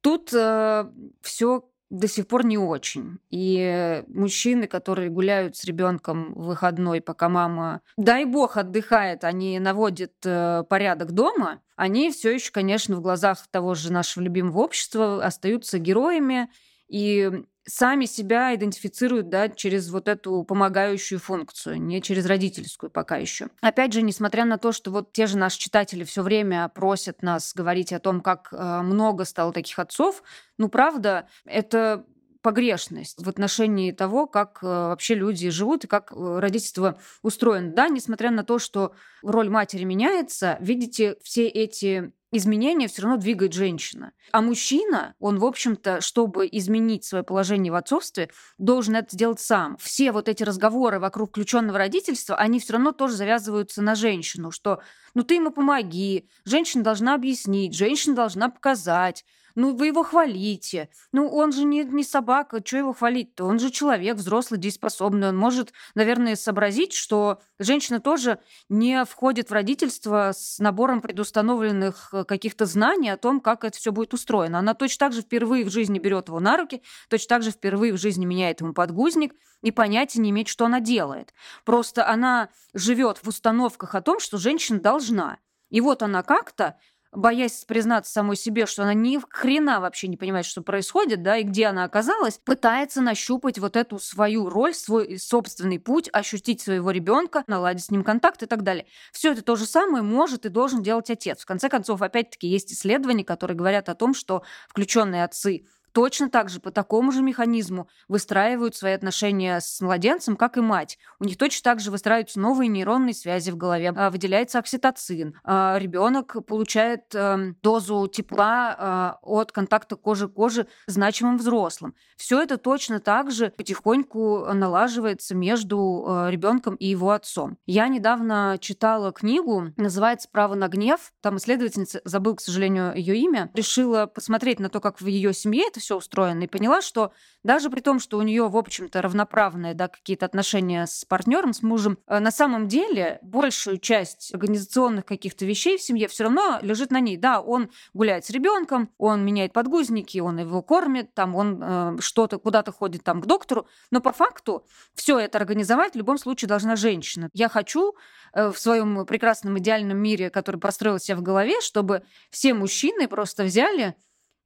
Тут 0.00 0.32
э, 0.32 0.90
все 1.20 1.64
до 1.90 2.06
сих 2.06 2.28
пор 2.28 2.46
не 2.46 2.56
очень. 2.56 3.18
И 3.30 4.04
мужчины, 4.08 4.66
которые 4.68 5.10
гуляют 5.10 5.56
с 5.56 5.64
ребенком 5.64 6.32
в 6.34 6.46
выходной, 6.46 7.00
пока 7.00 7.28
мама, 7.28 7.80
дай 7.96 8.24
бог, 8.24 8.56
отдыхает, 8.56 9.24
они 9.24 9.58
наводят 9.58 10.12
э, 10.24 10.62
порядок 10.68 11.12
дома, 11.12 11.60
они 11.76 12.10
все 12.12 12.32
еще, 12.32 12.52
конечно, 12.52 12.96
в 12.96 13.00
глазах 13.00 13.46
того 13.50 13.74
же 13.74 13.92
нашего 13.92 14.22
любимого 14.22 14.60
общества 14.60 15.24
остаются 15.24 15.78
героями. 15.78 16.48
И 16.88 17.30
сами 17.70 18.04
себя 18.04 18.54
идентифицируют 18.54 19.28
да, 19.28 19.48
через 19.48 19.90
вот 19.90 20.08
эту 20.08 20.42
помогающую 20.42 21.18
функцию, 21.18 21.80
не 21.80 22.02
через 22.02 22.26
родительскую 22.26 22.90
пока 22.90 23.16
еще. 23.16 23.48
Опять 23.60 23.92
же, 23.92 24.02
несмотря 24.02 24.44
на 24.44 24.58
то, 24.58 24.72
что 24.72 24.90
вот 24.90 25.12
те 25.12 25.26
же 25.26 25.38
наши 25.38 25.58
читатели 25.58 26.04
все 26.04 26.22
время 26.22 26.68
просят 26.68 27.22
нас 27.22 27.52
говорить 27.54 27.92
о 27.92 28.00
том, 28.00 28.20
как 28.20 28.48
э, 28.52 28.82
много 28.82 29.24
стало 29.24 29.52
таких 29.52 29.78
отцов, 29.78 30.22
ну, 30.58 30.68
правда, 30.68 31.28
это 31.44 32.04
погрешность 32.42 33.22
в 33.22 33.28
отношении 33.28 33.92
того, 33.92 34.26
как 34.26 34.60
э, 34.62 34.66
вообще 34.66 35.14
люди 35.14 35.50
живут 35.50 35.84
и 35.84 35.88
как 35.88 36.12
э, 36.12 36.38
родительство 36.38 36.98
устроено. 37.22 37.72
Да, 37.72 37.88
несмотря 37.88 38.30
на 38.30 38.44
то, 38.44 38.58
что 38.58 38.94
роль 39.22 39.48
матери 39.48 39.84
меняется, 39.84 40.56
видите, 40.60 41.16
все 41.22 41.46
эти 41.46 42.12
изменения 42.32 42.88
все 42.88 43.02
равно 43.02 43.16
двигает 43.16 43.52
женщина. 43.52 44.12
А 44.32 44.40
мужчина, 44.40 45.14
он, 45.18 45.38
в 45.38 45.44
общем-то, 45.44 46.00
чтобы 46.00 46.48
изменить 46.50 47.04
свое 47.04 47.24
положение 47.24 47.72
в 47.72 47.76
отцовстве, 47.76 48.30
должен 48.58 48.96
это 48.96 49.14
сделать 49.14 49.40
сам. 49.40 49.76
Все 49.78 50.12
вот 50.12 50.28
эти 50.28 50.42
разговоры 50.42 51.00
вокруг 51.00 51.30
включенного 51.30 51.78
родительства, 51.78 52.36
они 52.36 52.60
все 52.60 52.74
равно 52.74 52.92
тоже 52.92 53.14
завязываются 53.14 53.82
на 53.82 53.94
женщину, 53.94 54.50
что 54.50 54.80
ну 55.14 55.24
ты 55.24 55.34
ему 55.34 55.50
помоги, 55.50 56.28
женщина 56.44 56.84
должна 56.84 57.14
объяснить, 57.14 57.74
женщина 57.74 58.14
должна 58.14 58.48
показать, 58.48 59.24
ну, 59.54 59.74
вы 59.74 59.88
его 59.88 60.02
хвалите. 60.02 60.88
Ну, 61.12 61.28
он 61.28 61.52
же 61.52 61.64
не, 61.64 61.84
не 61.84 62.04
собака, 62.04 62.62
что 62.64 62.76
его 62.78 62.92
хвалить-то? 62.92 63.44
Он 63.44 63.58
же 63.58 63.70
человек, 63.70 64.16
взрослый, 64.16 64.60
дееспособный. 64.60 65.28
Он 65.28 65.36
может, 65.36 65.72
наверное, 65.94 66.36
сообразить, 66.36 66.92
что 66.92 67.40
женщина 67.58 68.00
тоже 68.00 68.38
не 68.68 69.04
входит 69.04 69.50
в 69.50 69.52
родительство 69.52 70.32
с 70.34 70.58
набором 70.58 71.00
предустановленных 71.00 72.10
э, 72.12 72.24
каких-то 72.24 72.66
знаний 72.66 73.10
о 73.10 73.16
том, 73.16 73.40
как 73.40 73.64
это 73.64 73.76
все 73.76 73.92
будет 73.92 74.14
устроено. 74.14 74.58
Она 74.58 74.74
точно 74.74 75.06
так 75.06 75.12
же 75.12 75.22
впервые 75.22 75.64
в 75.64 75.70
жизни 75.70 75.98
берет 75.98 76.28
его 76.28 76.40
на 76.40 76.56
руки, 76.56 76.82
точно 77.08 77.28
так 77.28 77.42
же 77.42 77.50
впервые 77.50 77.92
в 77.92 77.98
жизни 77.98 78.24
меняет 78.24 78.60
ему 78.60 78.72
подгузник 78.72 79.34
и 79.62 79.70
понятия 79.70 80.20
не 80.20 80.30
имеет, 80.30 80.48
что 80.48 80.66
она 80.66 80.80
делает. 80.80 81.34
Просто 81.64 82.06
она 82.08 82.48
живет 82.74 83.18
в 83.18 83.28
установках 83.28 83.94
о 83.94 84.02
том, 84.02 84.20
что 84.20 84.38
женщина 84.38 84.80
должна. 84.80 85.38
И 85.70 85.80
вот 85.80 86.02
она 86.02 86.22
как-то 86.22 86.76
боясь 87.12 87.64
признаться 87.64 88.12
самой 88.12 88.36
себе, 88.36 88.66
что 88.66 88.82
она 88.82 88.94
ни 88.94 89.18
хрена 89.30 89.80
вообще 89.80 90.08
не 90.08 90.16
понимает, 90.16 90.46
что 90.46 90.62
происходит, 90.62 91.22
да, 91.22 91.36
и 91.38 91.42
где 91.42 91.66
она 91.66 91.84
оказалась, 91.84 92.38
пытается 92.38 93.00
нащупать 93.00 93.58
вот 93.58 93.76
эту 93.76 93.98
свою 93.98 94.48
роль, 94.48 94.74
свой 94.74 95.18
собственный 95.18 95.78
путь, 95.78 96.08
ощутить 96.12 96.60
своего 96.60 96.90
ребенка, 96.90 97.44
наладить 97.46 97.84
с 97.84 97.90
ним 97.90 98.04
контакт 98.04 98.42
и 98.42 98.46
так 98.46 98.62
далее. 98.62 98.86
Все 99.12 99.32
это 99.32 99.42
то 99.42 99.56
же 99.56 99.66
самое 99.66 100.02
может 100.02 100.46
и 100.46 100.48
должен 100.48 100.82
делать 100.82 101.10
отец. 101.10 101.42
В 101.42 101.46
конце 101.46 101.68
концов, 101.68 102.02
опять-таки, 102.02 102.46
есть 102.46 102.72
исследования, 102.72 103.24
которые 103.24 103.56
говорят 103.56 103.88
о 103.88 103.94
том, 103.94 104.14
что 104.14 104.42
включенные 104.68 105.24
отцы 105.24 105.66
точно 105.92 106.30
так 106.30 106.48
же 106.48 106.60
по 106.60 106.70
такому 106.70 107.12
же 107.12 107.22
механизму 107.22 107.88
выстраивают 108.08 108.76
свои 108.76 108.92
отношения 108.92 109.60
с 109.60 109.80
младенцем, 109.80 110.36
как 110.36 110.56
и 110.56 110.60
мать. 110.60 110.98
У 111.18 111.24
них 111.24 111.36
точно 111.36 111.62
так 111.64 111.80
же 111.80 111.90
выстраиваются 111.90 112.40
новые 112.40 112.68
нейронные 112.68 113.14
связи 113.14 113.50
в 113.50 113.56
голове, 113.56 113.92
а, 113.94 114.10
выделяется 114.10 114.58
окситоцин, 114.58 115.34
а, 115.44 115.76
ребенок 115.78 116.36
получает 116.46 117.14
эм, 117.14 117.56
дозу 117.62 118.08
тепла 118.08 118.76
а, 118.78 119.18
от 119.22 119.52
контакта 119.52 119.96
кожи 119.96 120.28
к 120.28 120.34
коже 120.34 120.66
значимым 120.86 121.38
взрослым. 121.38 121.94
Все 122.16 122.40
это 122.40 122.56
точно 122.56 123.00
так 123.00 123.30
же 123.30 123.50
потихоньку 123.56 124.52
налаживается 124.52 125.34
между 125.34 126.26
ребенком 126.28 126.74
и 126.74 126.86
его 126.86 127.10
отцом. 127.10 127.56
Я 127.66 127.88
недавно 127.88 128.58
читала 128.60 129.12
книгу, 129.12 129.72
называется 129.76 130.28
«Право 130.30 130.54
на 130.54 130.68
гнев». 130.68 131.12
Там 131.20 131.38
исследовательница, 131.38 132.00
забыл, 132.04 132.36
к 132.36 132.40
сожалению, 132.40 132.94
ее 132.94 133.16
имя, 133.16 133.50
решила 133.54 134.06
посмотреть 134.06 134.60
на 134.60 134.68
то, 134.68 134.80
как 134.80 135.00
в 135.00 135.06
ее 135.06 135.32
семье 135.32 135.64
это 135.66 135.79
все 135.80 135.96
устроено, 135.96 136.44
и 136.44 136.46
поняла, 136.46 136.82
что 136.82 137.12
даже 137.42 137.70
при 137.70 137.80
том, 137.80 137.98
что 138.00 138.18
у 138.18 138.22
нее, 138.22 138.48
в 138.48 138.56
общем-то, 138.56 139.00
равноправные 139.00 139.74
да, 139.74 139.88
какие-то 139.88 140.26
отношения 140.26 140.86
с 140.86 141.04
партнером, 141.04 141.52
с 141.52 141.62
мужем, 141.62 141.98
э, 142.06 142.18
на 142.18 142.30
самом 142.30 142.68
деле 142.68 143.18
большую 143.22 143.78
часть 143.78 144.34
организационных 144.34 145.04
каких-то 145.06 145.44
вещей 145.44 145.78
в 145.78 145.82
семье 145.82 146.08
все 146.08 146.24
равно 146.24 146.58
лежит 146.62 146.90
на 146.90 147.00
ней. 147.00 147.16
Да, 147.16 147.40
он 147.40 147.70
гуляет 147.94 148.26
с 148.26 148.30
ребенком, 148.30 148.90
он 148.98 149.24
меняет 149.24 149.52
подгузники, 149.52 150.18
он 150.18 150.38
его 150.38 150.62
кормит, 150.62 151.14
там 151.14 151.34
он 151.34 151.62
э, 151.62 151.96
что-то 152.00 152.38
куда-то 152.38 152.72
ходит 152.72 153.04
там 153.04 153.22
к 153.22 153.26
доктору, 153.26 153.66
но 153.90 154.00
по 154.00 154.12
факту 154.12 154.66
все 154.94 155.18
это 155.18 155.38
организовать 155.38 155.94
в 155.94 155.96
любом 155.96 156.18
случае 156.18 156.48
должна 156.48 156.76
женщина. 156.76 157.30
Я 157.32 157.48
хочу 157.48 157.94
э, 158.34 158.50
в 158.50 158.58
своем 158.58 159.06
прекрасном 159.06 159.58
идеальном 159.58 159.98
мире, 159.98 160.30
который 160.30 160.60
построил 160.60 160.98
себя 160.98 161.16
в 161.16 161.22
голове, 161.22 161.60
чтобы 161.60 162.02
все 162.30 162.54
мужчины 162.54 163.08
просто 163.08 163.44
взяли 163.44 163.96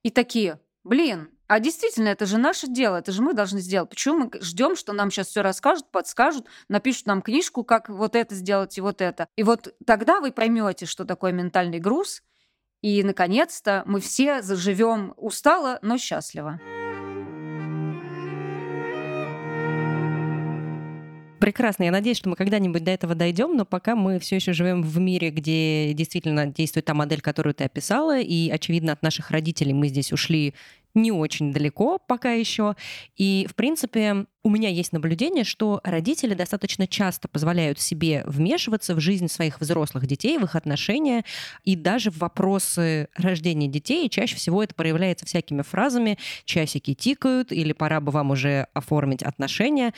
и 0.02 0.10
такие, 0.10 0.60
Блин, 0.84 1.30
а 1.46 1.60
действительно, 1.60 2.08
это 2.08 2.26
же 2.26 2.36
наше 2.36 2.66
дело, 2.66 2.96
это 2.96 3.10
же 3.10 3.22
мы 3.22 3.32
должны 3.32 3.60
сделать. 3.60 3.88
Почему 3.88 4.18
мы 4.18 4.40
ждем, 4.42 4.76
что 4.76 4.92
нам 4.92 5.10
сейчас 5.10 5.28
все 5.28 5.42
расскажут, 5.42 5.90
подскажут, 5.90 6.46
напишут 6.68 7.06
нам 7.06 7.22
книжку, 7.22 7.64
как 7.64 7.88
вот 7.88 8.14
это 8.14 8.34
сделать 8.34 8.76
и 8.76 8.82
вот 8.82 9.00
это. 9.00 9.26
И 9.36 9.42
вот 9.42 9.74
тогда 9.86 10.20
вы 10.20 10.30
поймете, 10.30 10.86
что 10.86 11.04
такое 11.04 11.32
ментальный 11.32 11.80
груз, 11.80 12.22
и, 12.82 13.02
наконец-то, 13.02 13.82
мы 13.86 14.00
все 14.00 14.42
заживем 14.42 15.14
устало, 15.16 15.78
но 15.80 15.96
счастливо. 15.96 16.60
Прекрасно. 21.40 21.84
Я 21.84 21.90
надеюсь, 21.90 22.16
что 22.16 22.28
мы 22.28 22.36
когда-нибудь 22.36 22.84
до 22.84 22.90
этого 22.90 23.14
дойдем, 23.14 23.56
но 23.56 23.64
пока 23.64 23.96
мы 23.96 24.18
все 24.18 24.36
еще 24.36 24.52
живем 24.52 24.82
в 24.82 24.98
мире, 24.98 25.30
где 25.30 25.92
действительно 25.92 26.46
действует 26.46 26.86
та 26.86 26.94
модель, 26.94 27.20
которую 27.20 27.54
ты 27.54 27.64
описала, 27.64 28.18
и, 28.18 28.48
очевидно, 28.50 28.92
от 28.92 29.02
наших 29.02 29.30
родителей 29.30 29.72
мы 29.72 29.88
здесь 29.88 30.12
ушли 30.12 30.54
не 30.94 31.10
очень 31.10 31.52
далеко 31.52 31.98
пока 31.98 32.32
еще. 32.32 32.76
И, 33.16 33.46
в 33.50 33.54
принципе, 33.54 34.26
у 34.42 34.50
меня 34.50 34.68
есть 34.68 34.92
наблюдение, 34.92 35.44
что 35.44 35.80
родители 35.82 36.34
достаточно 36.34 36.86
часто 36.86 37.28
позволяют 37.28 37.80
себе 37.80 38.22
вмешиваться 38.26 38.94
в 38.94 39.00
жизнь 39.00 39.28
своих 39.28 39.60
взрослых 39.60 40.06
детей, 40.06 40.38
в 40.38 40.44
их 40.44 40.54
отношения 40.54 41.24
и 41.64 41.76
даже 41.76 42.10
в 42.10 42.18
вопросы 42.18 43.08
рождения 43.16 43.68
детей. 43.68 44.08
Чаще 44.08 44.36
всего 44.36 44.62
это 44.62 44.74
проявляется 44.74 45.26
всякими 45.26 45.62
фразами 45.62 46.18
«часики 46.44 46.94
тикают» 46.94 47.52
или 47.52 47.72
«пора 47.72 48.00
бы 48.00 48.12
вам 48.12 48.30
уже 48.30 48.68
оформить 48.72 49.22
отношения» 49.22 49.92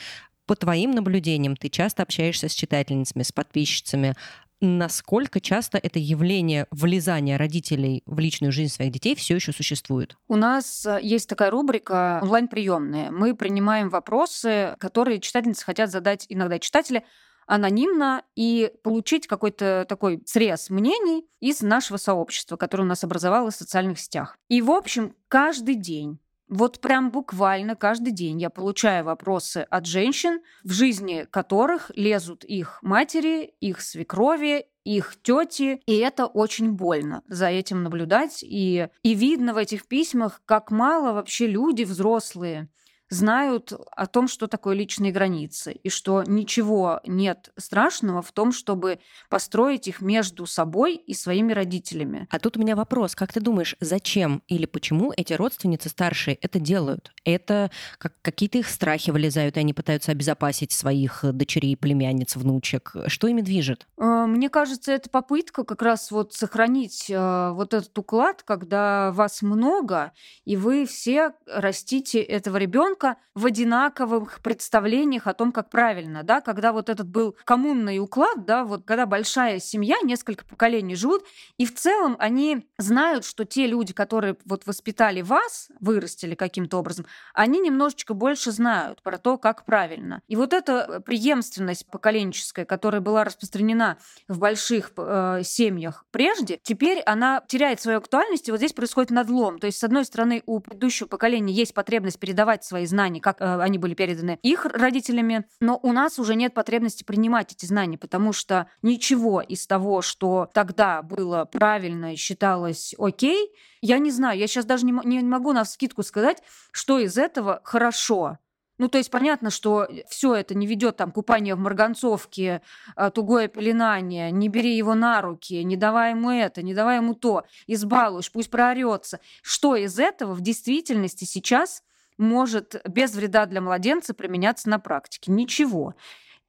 по 0.47 0.55
твоим 0.55 0.91
наблюдениям, 0.91 1.55
ты 1.55 1.69
часто 1.69 2.03
общаешься 2.03 2.49
с 2.49 2.53
читательницами, 2.53 3.23
с 3.23 3.31
подписчицами. 3.31 4.15
Насколько 4.59 5.39
часто 5.39 5.77
это 5.77 5.99
явление 5.99 6.65
влезания 6.71 7.37
родителей 7.37 8.01
в 8.07 8.17
личную 8.17 8.51
жизнь 8.51 8.73
своих 8.73 8.91
детей 8.91 9.13
все 9.15 9.35
еще 9.35 9.51
существует? 9.51 10.17
У 10.27 10.35
нас 10.35 10.83
э, 10.83 10.99
есть 11.03 11.29
такая 11.29 11.51
рубрика 11.51 12.19
онлайн-приемные. 12.23 13.11
Мы 13.11 13.35
принимаем 13.35 13.89
вопросы, 13.89 14.75
которые 14.79 15.19
читательницы 15.19 15.63
хотят 15.63 15.91
задать 15.91 16.25
иногда 16.29 16.57
читатели 16.57 17.03
анонимно 17.45 18.23
и 18.35 18.71
получить 18.83 19.27
какой-то 19.27 19.85
такой 19.87 20.23
срез 20.25 20.71
мнений 20.71 21.25
из 21.39 21.61
нашего 21.61 21.97
сообщества, 21.97 22.57
которое 22.57 22.83
у 22.83 22.87
нас 22.87 23.03
образовалось 23.03 23.55
в 23.55 23.59
социальных 23.59 23.99
сетях. 23.99 24.37
И, 24.49 24.63
в 24.63 24.71
общем, 24.71 25.13
каждый 25.27 25.75
день 25.75 26.19
вот 26.49 26.79
прям 26.79 27.11
буквально 27.11 27.75
каждый 27.75 28.11
день 28.11 28.41
я 28.41 28.49
получаю 28.49 29.03
вопросы 29.05 29.67
от 29.69 29.85
женщин, 29.85 30.39
в 30.63 30.71
жизни 30.71 31.27
которых 31.29 31.91
лезут 31.95 32.45
их 32.45 32.79
матери, 32.81 33.53
их 33.59 33.81
свекрови, 33.81 34.65
их 34.85 35.15
тети, 35.21 35.81
и 35.85 35.97
это 35.97 36.25
очень 36.25 36.71
больно 36.71 37.21
за 37.27 37.47
этим 37.47 37.83
наблюдать. 37.83 38.43
И, 38.43 38.87
и 39.03 39.13
видно 39.13 39.53
в 39.53 39.57
этих 39.57 39.87
письмах, 39.87 40.41
как 40.45 40.71
мало 40.71 41.11
вообще 41.11 41.47
люди 41.47 41.83
взрослые 41.83 42.69
знают 43.09 43.73
о 43.91 44.07
том, 44.07 44.27
что 44.27 44.47
такое 44.47 44.75
личные 44.75 45.11
границы, 45.11 45.73
и 45.73 45.89
что 45.89 46.23
ничего 46.23 47.01
нет 47.05 47.51
страшного 47.57 48.21
в 48.21 48.31
том, 48.31 48.51
чтобы 48.51 48.99
построить 49.29 49.87
их 49.87 50.01
между 50.01 50.45
собой 50.45 50.95
и 50.95 51.13
своими 51.13 51.53
родителями. 51.53 52.27
А 52.29 52.39
тут 52.39 52.57
у 52.57 52.59
меня 52.59 52.75
вопрос. 52.75 53.15
Как 53.15 53.31
ты 53.31 53.39
думаешь, 53.39 53.75
зачем 53.79 54.43
или 54.47 54.65
почему 54.65 55.13
эти 55.15 55.33
родственницы 55.33 55.89
старшие 55.89 56.35
это 56.35 56.59
делают? 56.59 57.11
Это 57.23 57.71
как 57.97 58.13
какие-то 58.21 58.57
их 58.57 58.67
страхи 58.67 59.11
вылезают, 59.11 59.57
и 59.57 59.59
они 59.59 59.73
пытаются 59.73 60.11
обезопасить 60.11 60.71
своих 60.71 61.23
дочерей, 61.23 61.77
племянниц, 61.77 62.35
внучек. 62.35 62.95
Что 63.07 63.27
ими 63.27 63.41
движет? 63.41 63.87
Э, 63.97 64.25
мне 64.27 64.49
кажется, 64.49 64.91
это 64.91 65.09
попытка 65.09 65.63
как 65.63 65.81
раз 65.81 66.11
вот 66.11 66.33
сохранить 66.33 67.09
э, 67.09 67.51
вот 67.51 67.73
этот 67.73 67.97
уклад, 67.97 68.43
когда 68.43 69.11
вас 69.11 69.41
много, 69.41 70.11
и 70.45 70.57
вы 70.57 70.85
все 70.85 71.33
растите 71.47 72.21
этого 72.21 72.57
ребенка 72.57 72.96
ребенка 72.97 73.17
в 73.35 73.45
одинаковых 73.45 74.41
представлениях 74.41 75.27
о 75.27 75.33
том, 75.33 75.51
как 75.51 75.69
правильно, 75.69 76.23
да, 76.23 76.41
когда 76.41 76.73
вот 76.73 76.89
этот 76.89 77.07
был 77.07 77.35
коммунный 77.45 77.99
уклад, 77.99 78.45
да, 78.45 78.63
вот 78.63 78.83
когда 78.85 79.05
большая 79.05 79.59
семья, 79.59 79.97
несколько 80.03 80.43
поколений 80.43 80.95
живут, 80.95 81.23
и 81.57 81.65
в 81.65 81.75
целом 81.75 82.15
они 82.17 82.67
знают, 82.79 83.25
что 83.25 83.45
те 83.45 83.67
люди, 83.67 83.93
которые 83.93 84.37
вот 84.45 84.65
воспитали 84.65 85.21
вас, 85.21 85.69
вырастили 85.79 86.33
каким-то 86.33 86.79
образом, 86.79 87.05
они 87.35 87.59
немножечко 87.59 88.15
больше 88.15 88.51
знают 88.51 89.03
про 89.03 89.19
то, 89.19 89.37
как 89.37 89.65
правильно. 89.65 90.21
И 90.27 90.35
вот 90.35 90.53
эта 90.53 91.01
преемственность 91.05 91.85
поколенческая, 91.91 92.65
которая 92.65 93.01
была 93.01 93.23
распространена 93.23 93.97
в 94.27 94.39
больших 94.39 94.93
э, 94.97 95.41
семьях 95.43 96.05
прежде, 96.09 96.59
теперь 96.63 97.01
она 97.01 97.43
теряет 97.47 97.79
свою 97.81 97.99
актуальность, 97.99 98.47
и 98.47 98.51
вот 98.51 98.57
здесь 98.57 98.73
происходит 98.73 99.11
надлом. 99.11 99.59
То 99.59 99.67
есть, 99.67 99.77
с 99.77 99.83
одной 99.83 100.05
стороны, 100.05 100.41
у 100.47 100.59
предыдущего 100.59 101.07
поколения 101.07 101.53
есть 101.53 101.75
потребность 101.75 102.19
передавать 102.19 102.63
свои 102.63 102.86
знания, 102.87 103.21
как 103.21 103.41
э, 103.41 103.61
они 103.61 103.77
были 103.77 103.93
переданы 103.93 104.39
их 104.41 104.65
родителями, 104.65 105.45
но 105.59 105.79
у 105.81 105.91
нас 105.91 106.19
уже 106.19 106.35
нет 106.35 106.53
потребности 106.53 107.03
принимать 107.03 107.53
эти 107.53 107.65
знания, 107.65 107.97
потому 107.97 108.33
что 108.33 108.67
ничего 108.81 109.41
из 109.41 109.67
того, 109.67 110.01
что 110.01 110.49
тогда 110.53 111.01
было 111.01 111.45
правильно 111.45 112.13
и 112.13 112.15
считалось 112.15 112.95
окей, 112.97 113.51
я 113.81 113.99
не 113.99 114.11
знаю, 114.11 114.39
я 114.39 114.47
сейчас 114.47 114.65
даже 114.65 114.85
не, 114.85 114.93
не 115.05 115.21
могу 115.21 115.53
на 115.53 115.65
скидку 115.65 116.03
сказать, 116.03 116.41
что 116.71 116.99
из 116.99 117.17
этого 117.17 117.61
хорошо. 117.63 118.37
Ну, 118.77 118.89
то 118.89 118.99
есть 118.99 119.09
понятно, 119.09 119.49
что 119.49 119.87
все 120.07 120.35
это 120.35 120.53
не 120.53 120.67
ведет 120.67 120.97
там 120.97 121.11
купание 121.11 121.55
в 121.55 121.59
марганцовке, 121.59 122.61
а, 122.95 123.09
тугое 123.09 123.47
пеленание, 123.47 124.29
не 124.29 124.49
бери 124.49 124.75
его 124.77 124.93
на 124.93 125.21
руки, 125.21 125.63
не 125.63 125.75
давай 125.75 126.11
ему 126.11 126.29
это, 126.29 126.61
не 126.61 126.75
давай 126.75 126.97
ему 126.97 127.15
то, 127.15 127.43
избалуешь, 127.65 128.31
пусть 128.31 128.51
проорется. 128.51 129.19
Что 129.41 129.75
из 129.75 129.97
этого 129.97 130.33
в 130.33 130.41
действительности 130.41 131.25
сейчас 131.25 131.81
может 132.17 132.81
без 132.87 133.13
вреда 133.13 133.45
для 133.45 133.61
младенца 133.61 134.13
применяться 134.13 134.69
на 134.69 134.79
практике? 134.79 135.31
Ничего. 135.31 135.95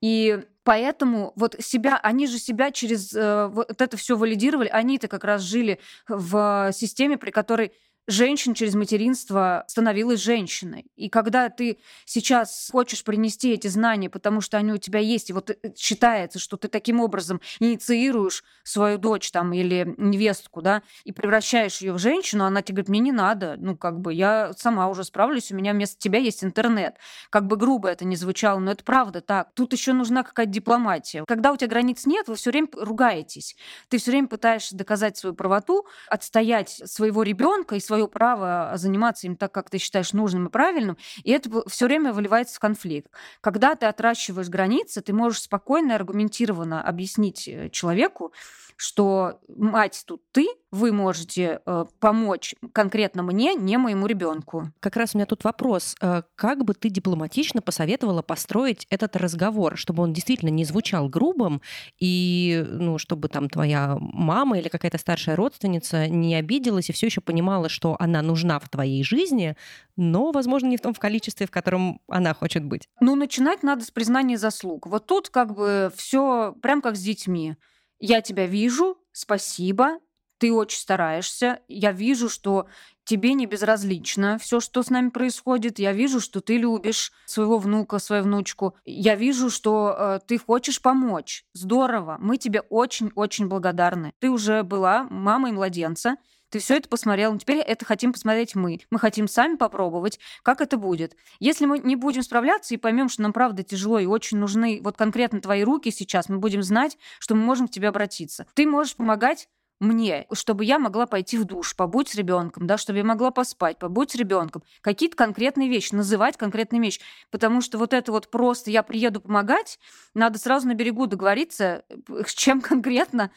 И 0.01 0.45
поэтому 0.63 1.33
вот 1.35 1.57
себя, 1.59 1.99
они 2.03 2.27
же 2.27 2.39
себя 2.39 2.71
через 2.71 3.15
э, 3.15 3.49
вот 3.49 3.81
это 3.81 3.97
все 3.97 4.17
валидировали, 4.17 4.69
они-то 4.69 5.09
как 5.09 5.25
раз 5.25 5.43
жили 5.43 5.81
в 6.09 6.71
системе, 6.73 7.19
при 7.19 7.31
которой 7.31 7.73
женщин 8.09 8.55
через 8.55 8.75
материнство 8.75 9.65
становилась 9.69 10.21
женщиной. 10.21 10.87
И 10.97 11.09
когда 11.09 11.51
ты 11.51 11.79
сейчас 12.07 12.71
хочешь 12.73 13.05
принести 13.05 13.53
эти 13.53 13.69
знания, 13.69 14.09
потому 14.11 14.41
что 14.41 14.57
они 14.57 14.73
у 14.73 14.79
тебя 14.79 14.99
есть, 14.99 15.31
и 15.31 15.33
вот 15.33 15.51
э, 15.51 15.57
считается, 15.77 16.39
что 16.39 16.57
ты 16.57 16.69
таким 16.69 17.01
образом 17.01 17.41
инициируешь 17.61 18.43
свою 18.65 18.99
дочь 18.99 19.31
там 19.31 19.53
или 19.53 19.95
невестку, 19.99 20.63
да, 20.63 20.83
и 21.05 21.13
превращаешь 21.13 21.79
ее 21.79 21.93
в 21.93 21.99
женщину, 21.99 22.45
она 22.45 22.63
тебе 22.63 22.77
говорит, 22.77 22.89
мне 22.89 23.01
не 23.01 23.13
надо, 23.13 23.57
ну, 23.59 23.77
как 23.77 24.01
бы 24.01 24.15
я 24.15 24.53
сама 24.57 24.89
уже 24.89 25.05
справлюсь, 25.05 25.53
у 25.53 25.57
меня 25.57 25.73
вместо 25.73 25.99
тебя 25.99 26.19
есть 26.19 26.43
интернет. 26.43 26.97
Как 27.31 27.47
бы 27.47 27.57
грубо 27.57 27.89
это 27.89 28.07
ни 28.07 28.15
звучало, 28.15 28.59
но 28.59 28.73
это 28.73 28.85
правда 28.85 29.21
так. 29.21 29.51
Тут 29.55 29.75
еще 29.75 29.93
нужна 29.93 30.23
какая-то 30.23 30.51
дипломатия. 30.51 31.25
Когда 31.27 31.53
у 31.53 31.57
тебя 31.57 31.69
границ 31.69 32.07
нет, 32.07 32.27
вы 32.29 32.37
все 32.37 32.51
время 32.51 32.69
ругаетесь. 32.73 33.55
Ты 33.89 33.99
все 33.99 34.13
время 34.13 34.29
пытаешься 34.29 34.75
доказать 34.75 35.19
свою 35.19 35.35
правоту, 35.35 35.87
отстоять 36.09 36.81
своего 36.87 37.23
ребенка 37.23 37.77
и 37.77 37.81
свою 37.81 37.98
свое 37.99 38.09
право 38.09 38.73
заниматься 38.77 39.27
им 39.27 39.37
так, 39.37 39.53
как 39.53 39.71
ты 39.71 39.79
считаешь 39.79 40.13
нужным 40.13 40.47
и 40.47 40.51
правильным, 40.51 40.97
и 41.25 41.33
это 41.33 41.69
все 41.69 41.87
время 41.87 42.13
выливается 42.13 42.57
в 42.57 42.61
конфликт. 42.61 43.11
Когда 43.41 43.75
ты 43.75 43.87
отращиваешь 43.87 44.49
границы, 44.49 45.01
ты 45.01 45.13
можешь 45.13 45.43
спокойно 45.43 45.93
и 45.93 45.95
аргументированно 45.95 46.83
объяснить 46.83 47.49
э, 47.49 47.71
человеку, 47.71 48.33
что 48.79 49.41
мать 49.49 50.05
тут 50.07 50.23
ты, 50.31 50.47
вы 50.71 50.93
можете 50.93 51.61
э, 51.67 51.85
помочь 51.99 52.55
конкретно 52.73 53.25
мне, 53.25 53.55
не 53.57 53.77
моему 53.77 54.07
ребенку. 54.07 54.71
Как 54.79 54.97
раз 54.97 55.15
у 55.15 55.19
меня 55.19 55.27
тут 55.27 55.43
вопрос. 55.43 55.97
Э, 56.01 56.23
как 56.37 56.65
бы 56.65 56.75
ты 56.75 56.89
дипломатично 56.89 57.61
посоветовала 57.61 58.23
построить 58.23 58.87
этот 58.89 59.17
разговор, 59.17 59.77
чтобы 59.77 60.05
он 60.05 60.13
действительно 60.13 60.51
не 60.51 60.65
звучал 60.65 61.09
грубым, 61.09 61.61
и 61.99 62.65
ну, 62.69 62.99
чтобы 62.99 63.29
там 63.29 63.51
твоя 63.51 63.97
мама 63.99 64.61
или 64.61 64.69
какая-то 64.69 64.99
старшая 64.99 65.35
родственница 65.35 66.07
не 66.07 66.37
обиделась 66.37 66.89
и 66.89 66.93
все 66.93 67.07
еще 67.07 67.21
понимала, 67.21 67.69
что 67.69 67.97
она 67.99 68.23
нужна 68.23 68.61
в 68.61 68.69
твоей 68.69 69.03
жизни, 69.03 69.57
но, 69.97 70.31
возможно, 70.31 70.69
не 70.69 70.77
в 70.77 70.83
том 70.83 70.95
в 70.95 71.01
количестве, 71.01 71.49
в 71.49 71.51
котором 71.51 72.01
она 72.07 72.33
хочет 72.33 72.65
быть? 72.65 72.89
Ну, 73.01 73.17
начинать 73.17 73.65
надо 73.65 73.85
с 73.85 73.91
признания 73.91 74.39
заслуг. 74.39 74.87
Вот 74.87 75.07
тут 75.07 75.31
как 75.31 75.53
бы 75.57 75.91
все 75.97 76.55
прям 76.63 76.81
как 76.81 76.95
с 76.95 77.01
детьми 77.01 77.57
я 77.99 78.21
тебя 78.23 78.47
вижу, 78.47 78.99
спасибо, 79.13 79.99
ты 80.39 80.53
очень 80.53 80.79
стараешься, 80.79 81.61
я 81.69 81.93
вижу, 81.93 82.29
что 82.29 82.69
тебе 83.05 83.33
не 83.33 83.47
безразлично 83.47 84.39
все, 84.39 84.61
что 84.61 84.83
с 84.83 84.91
нами 84.91 85.09
происходит. 85.09 85.79
Я 85.79 85.93
вижу, 85.93 86.21
что 86.21 86.41
ты 86.41 86.59
любишь 86.59 87.11
своего 87.25 87.59
внука, 87.59 87.99
свою 87.99 88.23
внучку. 88.23 88.77
Я 88.85 89.15
вижу, 89.15 89.49
что 89.51 89.97
э, 89.97 90.21
ты 90.27 90.39
хочешь 90.39 90.83
помочь. 90.83 91.47
Здорово. 91.55 92.19
Мы 92.21 92.37
тебе 92.37 92.61
очень-очень 92.61 93.49
благодарны. 93.49 94.13
Ты 94.21 94.31
уже 94.31 94.63
была 94.63 95.05
мамой 95.05 95.53
младенца. 95.53 96.17
Ты 96.51 96.61
все 96.61 96.77
это 96.77 96.89
посмотрел, 96.89 97.33
но 97.33 97.39
теперь 97.39 97.59
это 97.59 97.85
хотим 97.85 98.13
посмотреть 98.13 98.55
мы. 98.55 98.81
Мы 98.91 98.99
хотим 98.99 99.29
сами 99.29 99.57
попробовать, 99.57 100.19
как 100.43 100.61
это 100.61 100.77
будет. 100.77 101.15
Если 101.41 101.67
мы 101.67 101.79
не 101.79 101.97
будем 101.97 102.23
справляться 102.23 102.75
и 102.75 102.79
поймем, 102.79 103.09
что 103.09 103.23
нам 103.23 103.33
правда 103.33 103.63
тяжело 103.63 103.99
и 103.99 104.07
очень 104.07 104.39
нужны 104.39 104.81
вот 104.83 104.97
конкретно 104.97 105.41
твои 105.41 105.63
руки 105.63 105.91
сейчас, 105.91 106.29
мы 106.29 106.39
будем 106.39 106.63
знать, 106.63 106.97
что 107.19 107.35
мы 107.35 107.43
можем 107.43 107.69
к 107.69 107.71
тебе 107.71 107.89
обратиться. 107.89 108.47
Ты 108.55 108.67
можешь 108.67 108.97
помогать 108.97 109.49
мне, 109.81 110.27
чтобы 110.33 110.65
я 110.65 110.79
могла 110.79 111.07
пойти 111.07 111.39
в 111.39 111.45
душ, 111.45 111.77
побудь 111.77 112.09
с 112.09 112.15
ребенком, 112.15 112.67
да, 112.67 112.79
чтобы 112.79 112.99
я 112.99 113.05
могла 113.05 113.31
поспать, 113.31 113.79
побудь 113.79 114.11
с 114.11 114.15
ребенком, 114.15 114.63
какие-то 114.81 115.17
конкретные 115.17 115.69
вещи, 115.69 115.95
называть 115.95 116.37
конкретные 116.37 116.83
вещи, 116.83 117.01
потому 117.31 117.61
что 117.61 117.79
вот 117.79 117.93
это 117.93 118.11
вот 118.11 118.31
просто 118.31 118.71
я 118.71 118.83
приеду 118.83 119.21
помогать, 119.21 119.79
надо 120.15 120.39
сразу 120.39 120.67
на 120.67 120.75
берегу 120.75 121.07
договориться, 121.07 121.85
э, 121.89 122.23
с 122.27 122.33
чем 122.33 122.61
конкретно 122.63 123.31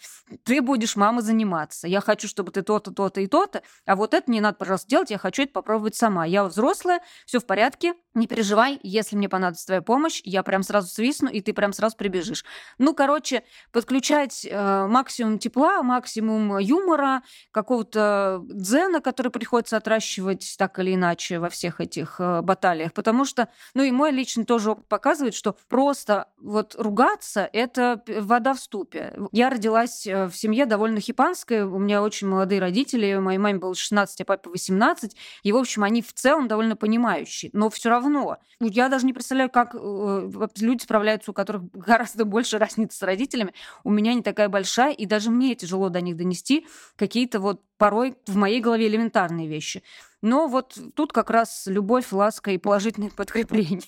ты 0.43 0.61
будешь, 0.61 0.95
мама, 0.95 1.21
заниматься. 1.21 1.87
Я 1.87 2.01
хочу, 2.01 2.27
чтобы 2.27 2.51
ты 2.51 2.63
то-то, 2.63 2.91
то-то 2.91 3.21
и 3.21 3.27
то-то, 3.27 3.61
а 3.85 3.95
вот 3.95 4.13
это 4.13 4.31
не 4.31 4.41
надо, 4.41 4.57
пожалуйста, 4.57 4.89
делать, 4.89 5.11
я 5.11 5.17
хочу 5.17 5.43
это 5.43 5.51
попробовать 5.51 5.95
сама. 5.95 6.25
Я 6.25 6.43
взрослая, 6.43 7.01
все 7.25 7.39
в 7.39 7.45
порядке, 7.45 7.93
не 8.13 8.27
переживай, 8.27 8.79
если 8.83 9.15
мне 9.15 9.29
понадобится 9.29 9.67
твоя 9.67 9.81
помощь, 9.81 10.21
я 10.25 10.43
прям 10.43 10.63
сразу 10.63 10.87
свистну, 10.89 11.29
и 11.29 11.39
ты 11.39 11.53
прям 11.53 11.71
сразу 11.71 11.95
прибежишь. 11.95 12.43
Ну, 12.77 12.93
короче, 12.93 13.43
подключать 13.71 14.45
э, 14.49 14.87
максимум 14.87 15.39
тепла, 15.39 15.81
максимум 15.81 16.57
юмора, 16.57 17.23
какого-то 17.51 18.41
дзена, 18.43 18.99
который 18.99 19.31
приходится 19.31 19.77
отращивать 19.77 20.55
так 20.57 20.77
или 20.79 20.95
иначе 20.95 21.39
во 21.39 21.49
всех 21.49 21.79
этих 21.79 22.19
э, 22.19 22.41
баталиях. 22.41 22.91
Потому 22.93 23.23
что, 23.23 23.47
ну 23.73 23.83
и 23.83 23.91
мой 23.91 24.11
личный 24.11 24.43
тоже 24.43 24.71
опыт 24.71 24.87
показывает, 24.89 25.33
что 25.33 25.55
просто 25.69 26.27
вот 26.37 26.75
ругаться— 26.77 27.49
это 27.53 28.03
вода 28.19 28.53
в 28.53 28.59
ступе. 28.59 29.13
Я 29.31 29.49
родилась 29.49 30.05
э, 30.05 30.25
в 30.25 30.35
семье 30.35 30.65
довольно 30.65 30.99
хипанской, 30.99 31.63
у 31.63 31.79
меня 31.79 32.03
очень 32.03 32.27
молодые 32.27 32.59
родители, 32.59 33.15
моей 33.19 33.37
маме 33.37 33.59
было 33.59 33.73
16, 33.73 34.19
а 34.19 34.25
папе 34.25 34.49
18, 34.49 35.15
и, 35.43 35.51
в 35.53 35.57
общем, 35.57 35.83
они 35.83 36.01
в 36.01 36.11
целом 36.13 36.49
довольно 36.49 36.75
понимающие. 36.75 37.51
Но 37.53 37.69
все 37.69 37.89
равно 37.89 38.00
равно. 38.01 38.37
Я 38.59 38.89
даже 38.89 39.05
не 39.05 39.13
представляю, 39.13 39.49
как 39.49 39.73
э, 39.73 40.29
люди 40.59 40.83
справляются, 40.83 41.31
у 41.31 41.33
которых 41.33 41.63
гораздо 41.73 42.25
больше 42.25 42.57
разницы 42.57 42.97
с 42.97 43.01
родителями. 43.01 43.53
У 43.83 43.89
меня 43.89 44.13
не 44.13 44.21
такая 44.21 44.49
большая, 44.49 44.93
и 44.93 45.05
даже 45.05 45.31
мне 45.31 45.55
тяжело 45.55 45.89
до 45.89 46.01
них 46.01 46.17
донести 46.17 46.67
какие-то 46.95 47.39
вот 47.39 47.61
порой 47.77 48.15
в 48.27 48.35
моей 48.35 48.59
голове 48.59 48.87
элементарные 48.87 49.47
вещи. 49.47 49.83
Но 50.21 50.47
вот 50.47 50.77
тут 50.95 51.13
как 51.13 51.29
раз 51.29 51.63
любовь, 51.65 52.11
ласка 52.11 52.51
и 52.51 52.57
положительное 52.57 53.09
подкрепление. 53.15 53.81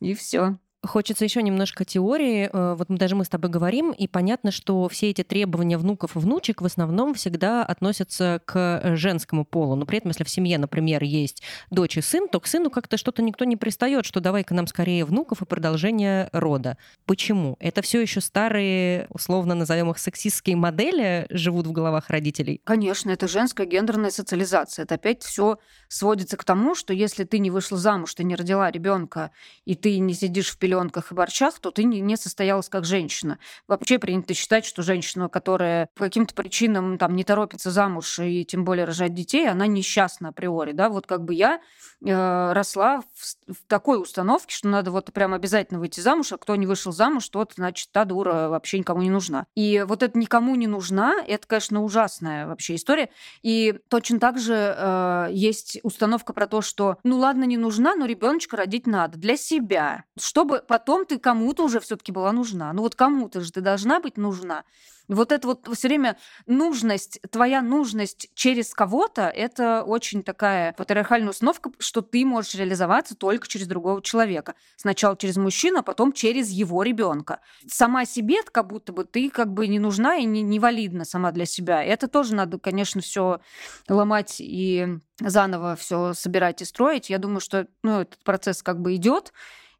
И 0.00 0.14
все. 0.14 0.58
Хочется 0.86 1.24
еще 1.24 1.42
немножко 1.42 1.84
теории. 1.84 2.48
Э, 2.52 2.76
вот 2.78 2.86
даже 2.88 3.16
мы 3.16 3.24
с 3.24 3.28
тобой 3.28 3.50
говорим, 3.50 3.90
и 3.90 4.06
понятно, 4.06 4.52
что 4.52 4.88
все 4.88 5.10
эти 5.10 5.24
требования 5.24 5.76
внуков 5.76 6.14
и 6.14 6.20
внучек 6.20 6.62
в 6.62 6.64
основном 6.64 7.14
всегда 7.14 7.64
относятся 7.64 8.40
к 8.44 8.94
женскому 8.94 9.44
полу. 9.44 9.74
Но 9.74 9.86
при 9.86 9.98
этом, 9.98 10.10
если 10.10 10.22
в 10.22 10.28
семье, 10.28 10.56
например, 10.56 11.02
есть 11.02 11.42
дочь 11.72 11.96
и 11.96 12.00
сын, 12.00 12.28
то 12.28 12.38
к 12.38 12.46
сыну 12.46 12.70
как-то 12.70 12.96
что-то 12.96 13.22
никто 13.22 13.44
не 13.44 13.56
пристает, 13.56 14.06
что 14.06 14.20
давай-ка 14.20 14.54
нам 14.54 14.68
скорее 14.68 15.04
внуков 15.04 15.42
и 15.42 15.46
продолжение 15.46 16.30
рода. 16.32 16.78
Почему? 17.06 17.56
Это 17.58 17.82
все 17.82 18.00
еще 18.00 18.20
старые, 18.20 19.08
условно 19.10 19.56
назовем 19.56 19.90
их 19.90 19.98
сексистские 19.98 20.54
модели, 20.54 21.26
живут 21.30 21.66
в 21.66 21.72
головах 21.72 22.08
родителей? 22.08 22.60
Конечно, 22.62 23.10
это 23.10 23.26
женская 23.26 23.66
гендерная 23.66 24.10
социализация. 24.10 24.84
Это 24.84 24.94
опять 24.94 25.24
все 25.24 25.58
сводится 25.88 26.36
к 26.36 26.44
тому, 26.44 26.76
что 26.76 26.92
если 26.92 27.24
ты 27.24 27.40
не 27.40 27.50
вышла 27.50 27.78
замуж, 27.78 28.14
ты 28.14 28.22
не 28.22 28.36
родила 28.36 28.70
ребенка, 28.70 29.32
и 29.64 29.74
ты 29.74 29.98
не 29.98 30.14
сидишь 30.14 30.50
в 30.50 30.58
пеленках 30.68 31.12
и 31.12 31.14
борщах, 31.14 31.58
то 31.60 31.70
ты 31.70 31.84
не 31.84 32.16
состоялась 32.16 32.68
как 32.68 32.84
женщина. 32.84 33.38
Вообще 33.66 33.98
принято 33.98 34.34
считать, 34.34 34.66
что 34.66 34.82
женщина, 34.82 35.28
которая 35.30 35.88
по 35.94 36.04
каким-то 36.04 36.34
причинам 36.34 36.98
там 36.98 37.16
не 37.16 37.24
торопится 37.24 37.70
замуж 37.70 38.18
и 38.18 38.44
тем 38.44 38.64
более 38.64 38.84
рожать 38.84 39.14
детей, 39.14 39.48
она 39.48 39.66
несчастна 39.66 40.28
априори. 40.28 40.72
Да? 40.72 40.90
Вот 40.90 41.06
как 41.06 41.24
бы 41.24 41.32
я 41.32 41.60
э, 42.04 42.52
росла 42.52 43.00
в, 43.14 43.52
в 43.54 43.66
такой 43.66 44.00
установке, 44.00 44.54
что 44.54 44.68
надо 44.68 44.90
вот 44.90 45.10
прям 45.12 45.32
обязательно 45.32 45.80
выйти 45.80 46.00
замуж, 46.00 46.32
а 46.32 46.36
кто 46.36 46.54
не 46.56 46.66
вышел 46.66 46.92
замуж, 46.92 47.26
тот, 47.30 47.54
значит, 47.56 47.90
та 47.92 48.04
дура 48.04 48.48
вообще 48.48 48.78
никому 48.78 49.00
не 49.00 49.10
нужна. 49.10 49.46
И 49.54 49.84
вот 49.88 50.02
это 50.02 50.18
никому 50.18 50.54
не 50.54 50.66
нужна, 50.66 51.14
это, 51.26 51.46
конечно, 51.46 51.82
ужасная 51.82 52.46
вообще 52.46 52.74
история. 52.74 53.08
И 53.42 53.78
точно 53.88 54.20
так 54.20 54.38
же 54.38 54.74
э, 54.76 55.28
есть 55.30 55.80
установка 55.82 56.34
про 56.34 56.46
то, 56.46 56.60
что 56.60 56.98
ну 57.04 57.16
ладно, 57.16 57.44
не 57.44 57.56
нужна, 57.56 57.94
но 57.94 58.04
ребеночка 58.04 58.58
родить 58.58 58.86
надо 58.86 59.16
для 59.16 59.38
себя, 59.38 60.04
чтобы 60.18 60.57
потом 60.66 61.06
ты 61.06 61.18
кому-то 61.18 61.64
уже 61.64 61.80
все-таки 61.80 62.12
была 62.12 62.32
нужна. 62.32 62.72
Ну 62.72 62.82
вот 62.82 62.94
кому-то 62.94 63.40
же 63.40 63.52
ты 63.52 63.60
должна 63.60 64.00
быть 64.00 64.16
нужна. 64.16 64.64
Вот 65.08 65.32
это 65.32 65.48
вот 65.48 65.66
все 65.74 65.88
время 65.88 66.18
нужность, 66.46 67.18
твоя 67.30 67.62
нужность 67.62 68.28
через 68.34 68.74
кого-то, 68.74 69.22
это 69.22 69.82
очень 69.82 70.22
такая 70.22 70.74
патриархальная 70.74 71.30
установка, 71.30 71.70
что 71.78 72.02
ты 72.02 72.26
можешь 72.26 72.54
реализоваться 72.54 73.16
только 73.16 73.48
через 73.48 73.66
другого 73.66 74.02
человека. 74.02 74.54
Сначала 74.76 75.16
через 75.16 75.38
мужчину, 75.38 75.78
а 75.78 75.82
потом 75.82 76.12
через 76.12 76.50
его 76.50 76.82
ребенка. 76.82 77.40
Сама 77.66 78.04
себе 78.04 78.42
как 78.52 78.66
будто 78.66 78.92
бы 78.92 79.04
ты 79.04 79.30
как 79.30 79.52
бы 79.52 79.66
не 79.66 79.78
нужна 79.78 80.16
и 80.16 80.26
не, 80.26 80.42
не 80.42 80.60
валидна 80.60 81.06
сама 81.06 81.32
для 81.32 81.46
себя. 81.46 81.82
Это 81.82 82.06
тоже 82.06 82.34
надо, 82.34 82.58
конечно, 82.58 83.00
все 83.00 83.40
ломать 83.88 84.36
и 84.40 84.98
заново 85.20 85.74
все 85.76 86.12
собирать 86.12 86.60
и 86.60 86.66
строить. 86.66 87.08
Я 87.08 87.18
думаю, 87.18 87.40
что 87.40 87.66
ну, 87.82 88.00
этот 88.00 88.22
процесс 88.24 88.62
как 88.62 88.80
бы 88.80 88.94
идет. 88.94 89.32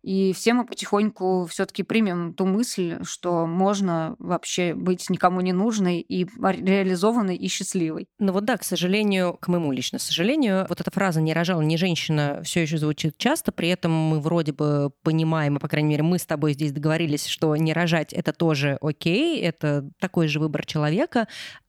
И 0.09 0.33
все 0.33 0.55
мы 0.55 0.65
потихоньку 0.65 1.47
все-таки 1.51 1.83
примем 1.83 2.33
ту 2.33 2.47
мысль, 2.47 2.97
что 3.03 3.47
можно 3.47 4.17
вообще 4.19 4.73
быть 4.75 5.11
никому 5.11 5.43
не 5.43 5.53
нужной 5.53 6.01
и 6.01 6.25
реализованной 6.25 7.37
и 7.37 7.47
счастливой. 7.49 8.07
Ну 8.19 8.33
вот 8.33 8.47
да, 8.47 8.57
к 8.57 8.65
сожалению, 8.65 9.37
к 9.39 9.49
моему 9.49 9.71
лично 9.71 9.99
сожалению, 9.99 10.65
вот 10.67 10.81
эта 10.81 10.91
фраза 10.91 11.21
«не 11.21 11.35
рожала 11.35 11.61
ни 11.61 11.77
женщина» 11.77 12.41
все 12.43 12.63
еще 12.63 12.79
звучит 12.79 13.19
часто, 13.19 13.53
при 13.53 13.69
этом 13.69 13.93
мы 13.93 14.19
вроде 14.19 14.53
бы 14.53 14.93
понимаем, 15.03 15.59
и, 15.59 15.61
по 15.61 15.69
крайней 15.69 15.91
мере, 15.91 16.05
мы 16.05 16.19
с 16.19 16.25
тобой 16.25 16.55
здесь 16.55 16.73
договорились, 16.73 17.27
что 17.27 17.55
не 17.57 17.75
рожать— 17.75 18.13
это 18.15 18.33
тоже 18.33 18.79
окей, 18.81 19.39
это 19.43 19.91
такой 20.01 20.29
же 20.29 20.41
выбор 20.41 20.65
человека, 20.65 21.29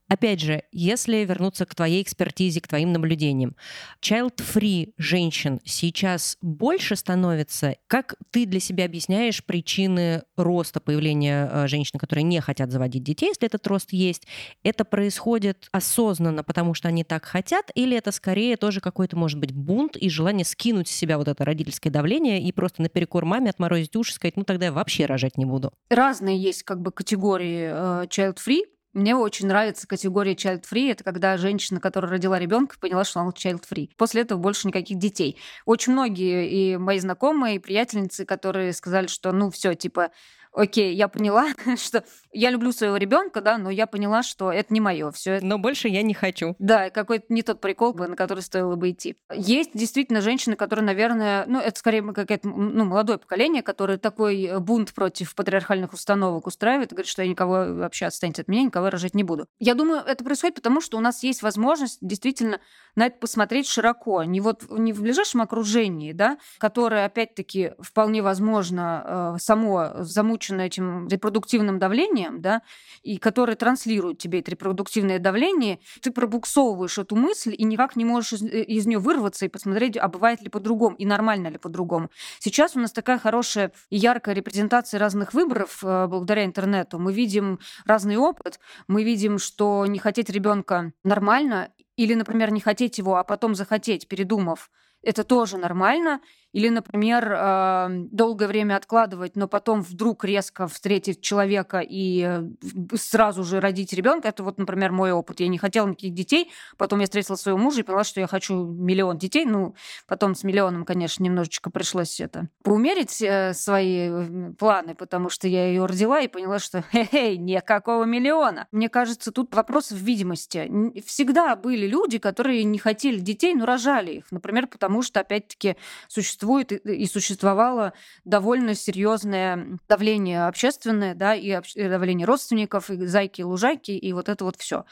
Опять 0.09 0.41
же, 0.41 0.63
если 0.71 1.17
вернуться 1.17 1.67
к 1.67 1.75
твоей 1.75 2.01
экспертизе, 2.01 2.61
к 2.61 2.67
твоим 2.67 2.91
наблюдениям, 2.91 3.55
child-free 4.01 4.93
женщин 4.97 5.59
сейчас 5.63 6.37
больше 6.41 6.95
становится. 6.95 7.75
Как 7.85 8.15
ты 8.31 8.47
для 8.47 8.59
себя 8.59 8.85
объясняешь 8.85 9.45
причины 9.45 10.23
роста 10.35 10.79
появления 10.79 11.47
э, 11.51 11.67
женщин, 11.67 11.99
которые 11.99 12.23
не 12.23 12.41
хотят 12.41 12.71
заводить 12.71 13.03
детей, 13.03 13.27
если 13.27 13.45
этот 13.45 13.65
рост 13.67 13.93
есть? 13.93 14.23
Это 14.63 14.83
происходит 14.83 15.67
осознанно, 15.71 16.43
потому 16.43 16.73
что 16.73 16.87
они 16.87 17.03
так 17.03 17.25
хотят, 17.25 17.69
или 17.75 17.95
это 17.95 18.11
скорее 18.11 18.57
тоже 18.57 18.81
какой-то, 18.81 19.15
может 19.15 19.39
быть, 19.39 19.51
бунт 19.51 19.95
и 19.95 20.09
желание 20.09 20.43
скинуть 20.43 20.87
с 20.87 20.91
себя 20.91 21.19
вот 21.19 21.27
это 21.27 21.45
родительское 21.45 21.93
давление 21.93 22.41
и 22.41 22.51
просто 22.51 22.81
наперекор 22.81 23.25
маме 23.25 23.51
отморозить 23.51 23.95
уши, 23.95 24.13
сказать, 24.13 24.37
ну 24.37 24.43
тогда 24.43 24.65
я 24.65 24.71
вообще 24.71 25.05
рожать 25.05 25.37
не 25.37 25.45
буду? 25.45 25.71
Разные 25.91 26.41
есть 26.41 26.63
как 26.63 26.81
бы 26.81 26.91
категории 26.91 27.69
э, 27.71 28.05
child-free. 28.07 28.63
Мне 28.93 29.15
очень 29.15 29.47
нравится 29.47 29.87
категория 29.87 30.33
child-free. 30.33 30.91
Это 30.91 31.03
когда 31.03 31.37
женщина, 31.37 31.79
которая 31.79 32.11
родила 32.11 32.39
ребенка, 32.39 32.75
поняла, 32.79 33.03
что 33.03 33.19
она 33.19 33.29
child-free. 33.29 33.91
После 33.97 34.23
этого 34.23 34.39
больше 34.39 34.67
никаких 34.67 34.97
детей. 34.97 35.37
Очень 35.65 35.93
многие 35.93 36.49
и 36.49 36.77
мои 36.77 36.97
знакомые, 36.99 37.57
и 37.57 37.59
приятельницы, 37.59 38.25
которые 38.25 38.73
сказали, 38.73 39.05
что 39.05 39.31
ну 39.31 39.51
все, 39.51 39.75
типа, 39.75 40.09
окей, 40.51 40.95
я 40.95 41.07
поняла, 41.07 41.47
что 41.77 42.03
я 42.31 42.49
люблю 42.51 42.71
своего 42.71 42.97
ребенка, 42.97 43.41
да, 43.41 43.57
но 43.57 43.69
я 43.69 43.87
поняла, 43.87 44.23
что 44.23 44.51
это 44.51 44.73
не 44.73 44.79
мое. 44.79 45.11
Все 45.11 45.39
Но 45.41 45.57
больше 45.57 45.87
я 45.87 46.01
не 46.01 46.13
хочу. 46.13 46.55
Да, 46.59 46.89
какой-то 46.89 47.25
не 47.29 47.41
тот 47.41 47.61
прикол, 47.61 47.93
на 47.93 48.15
который 48.15 48.41
стоило 48.41 48.75
бы 48.75 48.91
идти. 48.91 49.15
Есть 49.33 49.71
действительно 49.73 50.21
женщины, 50.21 50.55
которые, 50.55 50.85
наверное, 50.85 51.45
ну, 51.47 51.59
это 51.59 51.77
скорее 51.79 52.01
какое-то 52.13 52.47
ну, 52.47 52.85
молодое 52.85 53.17
поколение, 53.17 53.63
которое 53.63 53.97
такой 53.97 54.43
э, 54.43 54.59
бунт 54.59 54.93
против 54.93 55.35
патриархальных 55.35 55.93
установок 55.93 56.47
устраивает, 56.47 56.91
говорит, 56.91 57.09
что 57.09 57.23
я 57.23 57.29
никого 57.29 57.73
вообще 57.73 58.05
отстаньте 58.05 58.41
от 58.41 58.47
меня, 58.47 58.63
никого 58.63 58.89
рожать 58.89 59.15
не 59.15 59.23
буду. 59.23 59.47
Я 59.59 59.75
думаю, 59.75 60.01
это 60.05 60.23
происходит 60.23 60.55
потому, 60.55 60.81
что 60.81 60.97
у 60.97 61.01
нас 61.01 61.23
есть 61.23 61.41
возможность 61.41 61.99
действительно 62.01 62.59
на 62.95 63.07
это 63.07 63.17
посмотреть 63.19 63.67
широко, 63.67 64.23
не 64.23 64.41
вот 64.41 64.63
не 64.69 64.93
в 64.93 65.01
ближайшем 65.01 65.41
окружении, 65.41 66.11
да, 66.11 66.37
которое, 66.57 67.05
опять-таки, 67.05 67.73
вполне 67.79 68.21
возможно, 68.21 69.35
э, 69.35 69.39
само 69.39 69.91
замучено 70.39 70.61
этим 70.61 71.07
репродуктивным 71.07 71.79
давлением, 71.79 72.41
да, 72.41 72.61
и 73.03 73.17
который 73.17 73.55
транслирует 73.55 74.17
тебе 74.17 74.39
это 74.39 74.51
репродуктивное 74.51 75.19
давление, 75.19 75.79
ты 76.01 76.11
пробуксовываешь 76.11 76.97
эту 76.97 77.15
мысль 77.15 77.55
и 77.57 77.63
никак 77.63 77.95
не 77.95 78.05
можешь 78.05 78.33
из, 78.33 78.43
э, 78.43 78.63
из 78.63 78.85
нее 78.85 78.99
вырваться 78.99 79.45
и 79.45 79.49
посмотреть, 79.49 79.97
а 79.97 80.07
бывает 80.07 80.41
ли 80.41 80.49
по-другому 80.49 80.95
и 80.95 81.05
нормально 81.05 81.49
ли 81.49 81.57
по-другому. 81.57 82.09
Сейчас 82.39 82.75
у 82.75 82.79
нас 82.79 82.91
такая 82.91 83.19
хорошая 83.19 83.71
и 83.89 83.97
яркая 83.97 84.35
репрезентация 84.35 84.99
разных 84.99 85.33
выборов 85.33 85.83
э, 85.83 86.07
благодаря 86.07 86.45
интернету. 86.45 86.99
Мы 86.99 87.13
видим 87.13 87.59
разный 87.85 88.17
опыт, 88.17 88.59
мы 88.87 89.03
видим, 89.03 89.39
что 89.39 89.85
не 89.85 89.99
хотеть 89.99 90.29
ребенка 90.29 90.91
нормально, 91.03 91.69
или, 91.97 92.13
например, 92.13 92.51
не 92.51 92.61
хотеть 92.61 92.97
его, 92.97 93.17
а 93.17 93.23
потом 93.23 93.55
захотеть, 93.55 94.07
передумав, 94.07 94.69
это 95.01 95.23
тоже 95.23 95.57
нормально. 95.57 96.21
Или, 96.51 96.69
например, 96.69 97.31
а, 97.37 97.89
долгое 97.89 98.47
время 98.47 98.75
откладывать, 98.75 99.35
но 99.35 99.47
потом 99.47 99.81
вдруг 99.81 100.25
резко 100.25 100.67
встретить 100.67 101.21
человека 101.21 101.79
и 101.79 102.23
э, 102.23 102.95
сразу 102.95 103.43
же 103.43 103.59
родить 103.59 103.93
ребенка. 103.93 104.29
Это 104.29 104.43
вот, 104.43 104.57
например, 104.57 104.91
мой 104.91 105.11
опыт. 105.11 105.39
Я 105.41 105.47
не 105.47 105.59
хотела 105.59 105.87
никаких 105.87 106.13
детей, 106.15 106.51
потом 106.77 106.99
я 106.99 107.05
встретила 107.05 107.35
своего 107.35 107.59
мужа 107.59 107.81
и 107.81 107.83
поняла, 107.83 108.03
что 108.03 108.19
я 108.19 108.25
хочу 108.25 108.65
миллион 108.65 109.19
детей. 109.19 109.45
Ну, 109.45 109.75
потом 110.07 110.33
с 110.33 110.43
миллионом, 110.43 110.85
конечно, 110.85 111.23
немножечко 111.23 111.69
пришлось 111.69 112.19
это 112.19 112.47
поумерить 112.63 113.21
э, 113.21 113.53
свои 113.53 114.09
э, 114.09 114.51
планы, 114.57 114.95
потому 114.95 115.29
что 115.29 115.47
я 115.47 115.67
ее 115.67 115.85
родила 115.85 116.19
и 116.19 116.27
поняла, 116.27 116.57
что 116.57 116.81
хе-хей, 116.91 117.37
никакого 117.37 118.05
миллиона. 118.05 118.67
Мне 118.71 118.89
кажется, 118.89 119.31
тут 119.31 119.53
вопрос 119.53 119.91
в 119.91 119.97
видимости. 119.97 120.67
Всегда 121.05 121.55
были 121.55 121.85
люди, 121.85 122.17
которые 122.17 122.63
не 122.63 122.79
хотели 122.79 123.19
детей, 123.19 123.53
но 123.53 123.67
рожали 123.67 124.13
их. 124.13 124.31
Например, 124.31 124.65
потому 124.65 125.03
что, 125.03 125.19
опять-таки, 125.19 125.77
существует 126.07 126.38
существует 126.39 126.71
и 126.71 127.05
существовало 127.05 127.93
довольно 128.23 128.73
серьезное 128.73 129.79
давление 129.89 130.47
общественное, 130.47 131.13
да, 131.13 131.35
и 131.35 131.59
давление 131.75 132.25
родственников, 132.25 132.89
и 132.89 133.05
зайки, 133.05 133.41
и 133.41 133.43
лужайки, 133.43 133.91
и 133.91 134.13
вот 134.13 134.29
это 134.29 134.45
вот 134.45 134.55
все. 134.57 134.85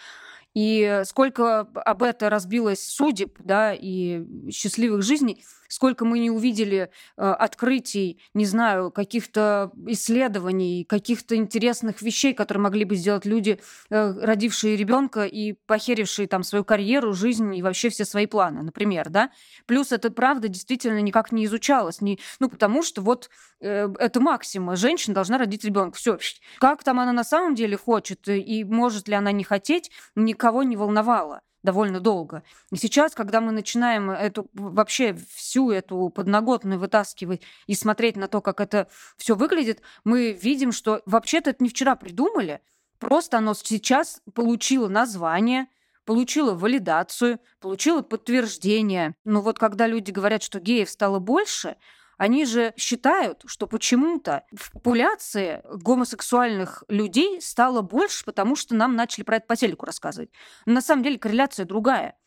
И 0.53 1.03
сколько 1.05 1.61
об 1.61 2.03
это 2.03 2.29
разбилось 2.29 2.83
судеб, 2.83 3.37
да, 3.39 3.73
и 3.73 4.25
счастливых 4.51 5.03
жизней, 5.03 5.43
сколько 5.67 6.05
мы 6.05 6.19
не 6.19 6.31
увидели 6.31 6.89
э, 7.17 7.21
открытий, 7.21 8.21
не 8.33 8.45
знаю, 8.45 8.91
каких-то 8.91 9.71
исследований, 9.87 10.85
каких-то 10.85 11.35
интересных 11.35 12.01
вещей, 12.01 12.33
которые 12.33 12.63
могли 12.63 12.85
бы 12.85 12.95
сделать 12.95 13.25
люди, 13.25 13.59
э, 13.89 14.13
родившие 14.21 14.75
ребенка 14.75 15.25
и 15.25 15.53
похерившие 15.53 16.27
там 16.27 16.43
свою 16.43 16.63
карьеру, 16.63 17.13
жизнь 17.13 17.55
и 17.55 17.61
вообще 17.61 17.89
все 17.89 18.05
свои 18.05 18.25
планы, 18.25 18.63
например, 18.63 19.09
да. 19.09 19.31
Плюс 19.65 19.91
это 19.91 20.11
правда 20.11 20.47
действительно 20.47 21.01
никак 21.01 21.31
не 21.31 21.45
изучалось, 21.45 22.01
не, 22.01 22.19
ну 22.39 22.49
потому 22.49 22.83
что 22.83 23.01
вот 23.01 23.29
э, 23.61 23.89
это 23.99 24.19
максима, 24.19 24.75
женщина 24.75 25.13
должна 25.13 25.37
родить 25.37 25.63
ребенка, 25.63 25.97
все. 25.97 26.17
Как 26.59 26.83
там 26.83 26.99
она 26.99 27.11
на 27.11 27.23
самом 27.23 27.55
деле 27.55 27.77
хочет 27.77 28.27
и 28.27 28.63
может 28.63 29.07
ли 29.07 29.15
она 29.15 29.31
не 29.31 29.43
хотеть, 29.43 29.91
никого 30.15 30.63
не 30.63 30.75
волновало 30.75 31.41
довольно 31.63 31.99
долго. 31.99 32.43
И 32.71 32.77
сейчас, 32.77 33.13
когда 33.13 33.41
мы 33.41 33.51
начинаем 33.51 34.09
эту 34.09 34.49
вообще 34.53 35.17
всю 35.33 35.71
эту 35.71 36.09
подноготную 36.09 36.79
вытаскивать 36.79 37.41
и 37.65 37.75
смотреть 37.75 38.15
на 38.15 38.27
то, 38.27 38.41
как 38.41 38.61
это 38.61 38.87
все 39.17 39.35
выглядит, 39.35 39.81
мы 40.03 40.31
видим, 40.31 40.71
что 40.71 41.01
вообще-то 41.05 41.49
это 41.49 41.63
не 41.63 41.69
вчера 41.69 41.95
придумали, 41.95 42.61
просто 42.99 43.37
оно 43.37 43.53
сейчас 43.53 44.21
получило 44.33 44.87
название, 44.87 45.67
получило 46.05 46.53
валидацию, 46.53 47.39
получило 47.59 48.01
подтверждение. 48.01 49.15
Но 49.25 49.41
вот 49.41 49.59
когда 49.59 49.87
люди 49.87 50.11
говорят, 50.11 50.41
что 50.41 50.59
геев 50.59 50.89
стало 50.89 51.19
больше, 51.19 51.75
они 52.17 52.45
же 52.45 52.73
считают, 52.77 53.43
что 53.45 53.67
почему-то 53.67 54.43
в 54.51 54.71
популяции 54.71 55.61
гомосексуальных 55.71 56.83
людей 56.87 57.41
стало 57.41 57.81
больше, 57.81 58.25
потому 58.25 58.55
что 58.55 58.75
нам 58.75 58.95
начали 58.95 59.23
про 59.23 59.37
это 59.37 59.45
по 59.47 59.55
телеку 59.55 59.85
рассказывать. 59.85 60.31
Но 60.65 60.73
на 60.73 60.81
самом 60.81 61.03
деле 61.03 61.17
корреляция 61.17 61.65
другая 61.65 62.17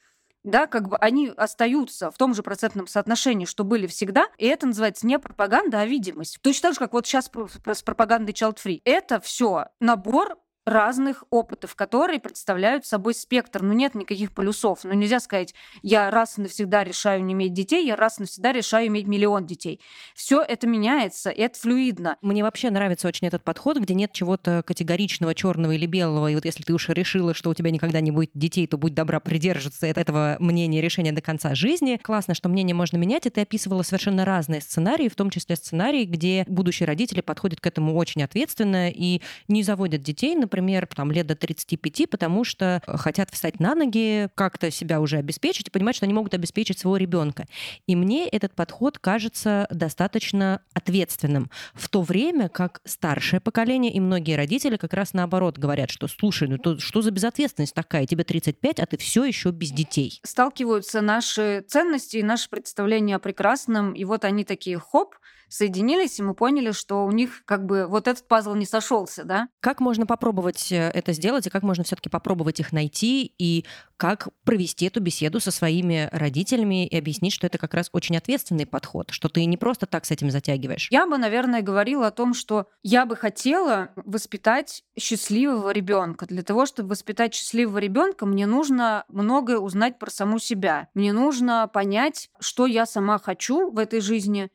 да, 0.43 0.67
как 0.67 0.89
бы 0.89 0.97
они 0.97 1.29
остаются 1.37 2.11
в 2.11 2.17
том 2.17 2.35
же 2.35 2.43
процентном 2.43 2.87
соотношении, 2.87 3.45
что 3.45 3.65
были 3.65 3.87
всегда, 3.87 4.29
и 4.39 4.47
это 4.47 4.67
называется 4.67 5.07
не 5.07 5.19
пропаганда, 5.19 5.81
а 5.81 5.87
видимость. 5.87 6.39
Точно 6.41 6.69
так 6.69 6.75
же, 6.75 6.79
как 6.79 6.93
вот 6.93 7.07
сейчас 7.07 7.31
с 7.67 7.83
пропагандой 7.83 8.33
Child 8.33 8.57
Free. 8.57 8.81
Это 8.85 9.21
все 9.21 9.67
набор 9.81 10.39
разных 10.71 11.25
опытов, 11.31 11.75
которые 11.75 12.21
представляют 12.21 12.87
собой 12.87 13.15
спектр. 13.15 13.63
Ну, 13.63 13.73
нет 13.73 13.95
никаких 13.95 14.33
полюсов. 14.33 14.81
Ну, 14.85 14.93
нельзя 14.93 15.21
сказать, 15.21 15.55
я 15.83 16.11
раз 16.11 16.39
и 16.39 16.43
навсегда 16.43 16.85
решаю 16.85 17.25
не 17.25 17.35
иметь 17.35 17.53
детей, 17.53 17.85
я 17.85 17.97
раз 17.97 18.19
и 18.19 18.23
навсегда 18.23 18.53
решаю 18.53 18.87
иметь 18.87 19.07
миллион 19.07 19.47
детей. 19.47 19.81
Все 20.15 20.41
это 20.41 20.67
меняется, 20.67 21.31
и 21.31 21.41
это 21.43 21.59
флюидно. 21.59 22.17
Мне 22.23 22.43
вообще 22.43 22.71
нравится 22.71 23.09
очень 23.09 23.27
этот 23.27 23.43
подход, 23.43 23.79
где 23.79 23.95
нет 23.95 24.13
чего-то 24.13 24.63
категоричного, 24.65 25.35
черного 25.35 25.73
или 25.73 25.87
белого. 25.87 26.31
И 26.31 26.35
вот 26.35 26.45
если 26.45 26.63
ты 26.63 26.73
уж 26.73 26.89
решила, 26.89 27.35
что 27.35 27.51
у 27.51 27.55
тебя 27.55 27.71
никогда 27.71 28.01
не 28.01 28.13
будет 28.13 28.31
детей, 28.35 28.67
то 28.67 28.79
будь 28.79 28.95
добра 28.95 29.21
придерживаться 29.21 29.87
этого 29.87 30.37
мнения, 30.39 30.81
решения 30.81 31.13
до 31.13 31.21
конца 31.21 31.55
жизни. 31.55 31.99
Классно, 32.01 32.35
что 32.35 32.49
мнение 32.49 32.75
можно 32.75 32.97
менять, 32.97 33.27
и 33.27 33.31
ты 33.31 33.41
описывала 33.41 33.83
совершенно 33.83 34.25
разные 34.25 34.61
сценарии, 34.61 35.09
в 35.09 35.17
том 35.17 35.31
числе 35.31 35.57
сценарии, 35.57 36.05
где 36.05 36.45
будущие 36.47 36.87
родители 36.87 37.21
подходят 37.21 37.61
к 37.61 37.67
этому 37.67 37.97
очень 37.97 38.23
ответственно 38.23 38.91
и 38.91 39.21
не 39.49 39.63
заводят 39.63 40.03
детей, 40.03 40.37
например, 40.37 40.60
например, 40.61 40.87
там 40.87 41.11
лет 41.11 41.27
до 41.27 41.35
35, 41.35 42.11
потому 42.11 42.45
что 42.45 42.83
хотят 42.87 43.31
встать 43.31 43.61
на 43.61 43.75
ноги, 43.75 44.29
как-то 44.35 44.71
себя 44.71 45.01
уже 45.01 45.17
обеспечить 45.17 45.69
и 45.69 45.71
понимать, 45.71 45.97
что 45.97 46.05
они 46.05 46.15
могут 46.15 46.35
обеспечить 46.35 46.79
своего 46.79 46.97
ребенка. 46.97 47.47
И 47.87 47.97
мне 47.97 48.29
этот 48.29 48.55
подход 48.55 48.99
кажется 48.99 49.67
достаточно 49.71 50.63
ответственным. 50.75 51.51
В 51.75 51.89
то 51.89 52.03
время 52.03 52.49
как 52.49 52.81
старшее 52.85 53.41
поколение 53.41 53.93
и 53.93 54.01
многие 54.01 54.37
родители 54.37 54.77
как 54.77 54.93
раз 54.93 55.15
наоборот 55.15 55.59
говорят, 55.59 55.91
что 55.91 56.07
слушай, 56.09 56.49
ну 56.49 56.59
то 56.59 56.79
что 56.79 57.03
за 57.03 57.11
безответственность 57.11 57.75
такая? 57.75 58.07
Тебе 58.07 58.25
35, 58.25 58.81
а 58.81 58.87
ты 58.87 58.97
все 58.97 59.25
еще 59.25 59.51
без 59.51 59.71
детей. 59.71 60.21
Сталкиваются 60.25 61.01
наши 61.01 61.65
ценности 61.67 62.19
и 62.19 62.23
наши 62.23 62.49
представления 62.51 63.17
о 63.17 63.19
прекрасном, 63.19 63.93
и 63.93 64.05
вот 64.05 64.25
они 64.25 64.45
такие 64.45 64.79
хоп, 64.79 65.15
соединились, 65.51 66.19
и 66.19 66.23
мы 66.23 66.35
поняли, 66.35 66.71
что 66.71 67.05
у 67.05 67.11
них 67.11 67.43
как 67.45 67.67
бы 67.67 67.87
вот 67.87 68.09
этот 68.09 68.27
пазл 68.27 68.55
не 68.55 68.65
сошелся, 68.65 69.25
да? 69.25 69.49
Как 69.61 69.81
можно 69.81 70.07
попробовать 70.07 70.73
э, 70.73 70.91
это 70.95 71.13
сделать, 71.13 71.47
и 71.47 71.51
как 71.51 71.63
можно 71.63 71.85
все-таки 71.85 72.09
попробовать 72.09 72.61
их 72.61 72.73
найти, 72.73 73.35
и 73.39 73.67
как 73.97 74.29
провести 74.45 74.87
эту 74.87 75.01
беседу 75.01 75.41
со 75.41 75.51
своими 75.51 76.09
родителями 76.13 76.87
и 76.87 76.97
объяснить, 76.97 77.35
что 77.35 77.47
это 77.47 77.59
как 77.59 77.75
раз 77.75 77.91
очень 77.93 78.17
ответственный 78.17 78.65
подход, 78.65 79.11
что 79.11 79.29
ты 79.29 79.45
не 79.45 79.59
просто 79.59 79.87
так 79.87 80.07
с 80.07 80.11
этим 80.11 80.31
затягиваешь? 80.31 80.89
Я 80.91 81.07
бы, 81.07 81.19
наверное, 81.19 81.61
говорила 81.61 82.07
о 82.07 82.11
том, 82.11 82.33
что 82.33 82.67
я 82.83 83.05
бы 83.05 83.17
хотела 83.17 83.91
воспитать 83.97 84.85
счастливого 84.99 85.71
ребенка. 85.71 86.27
Для 86.27 86.43
того, 86.43 86.65
чтобы 86.65 86.91
воспитать 86.91 87.35
счастливого 87.35 87.79
ребенка, 87.79 88.25
мне 88.25 88.47
нужно 88.47 89.05
многое 89.09 89.59
узнать 89.59 89.99
про 89.99 90.11
саму 90.11 90.39
себя. 90.39 90.89
Мне 90.95 91.13
нужно 91.13 91.69
понять, 91.69 92.31
что 92.39 92.67
я 92.67 92.87
сама 92.87 93.19
хочу 93.19 93.71
в 93.71 93.79
этой 93.79 94.01
жизни, 94.01 94.51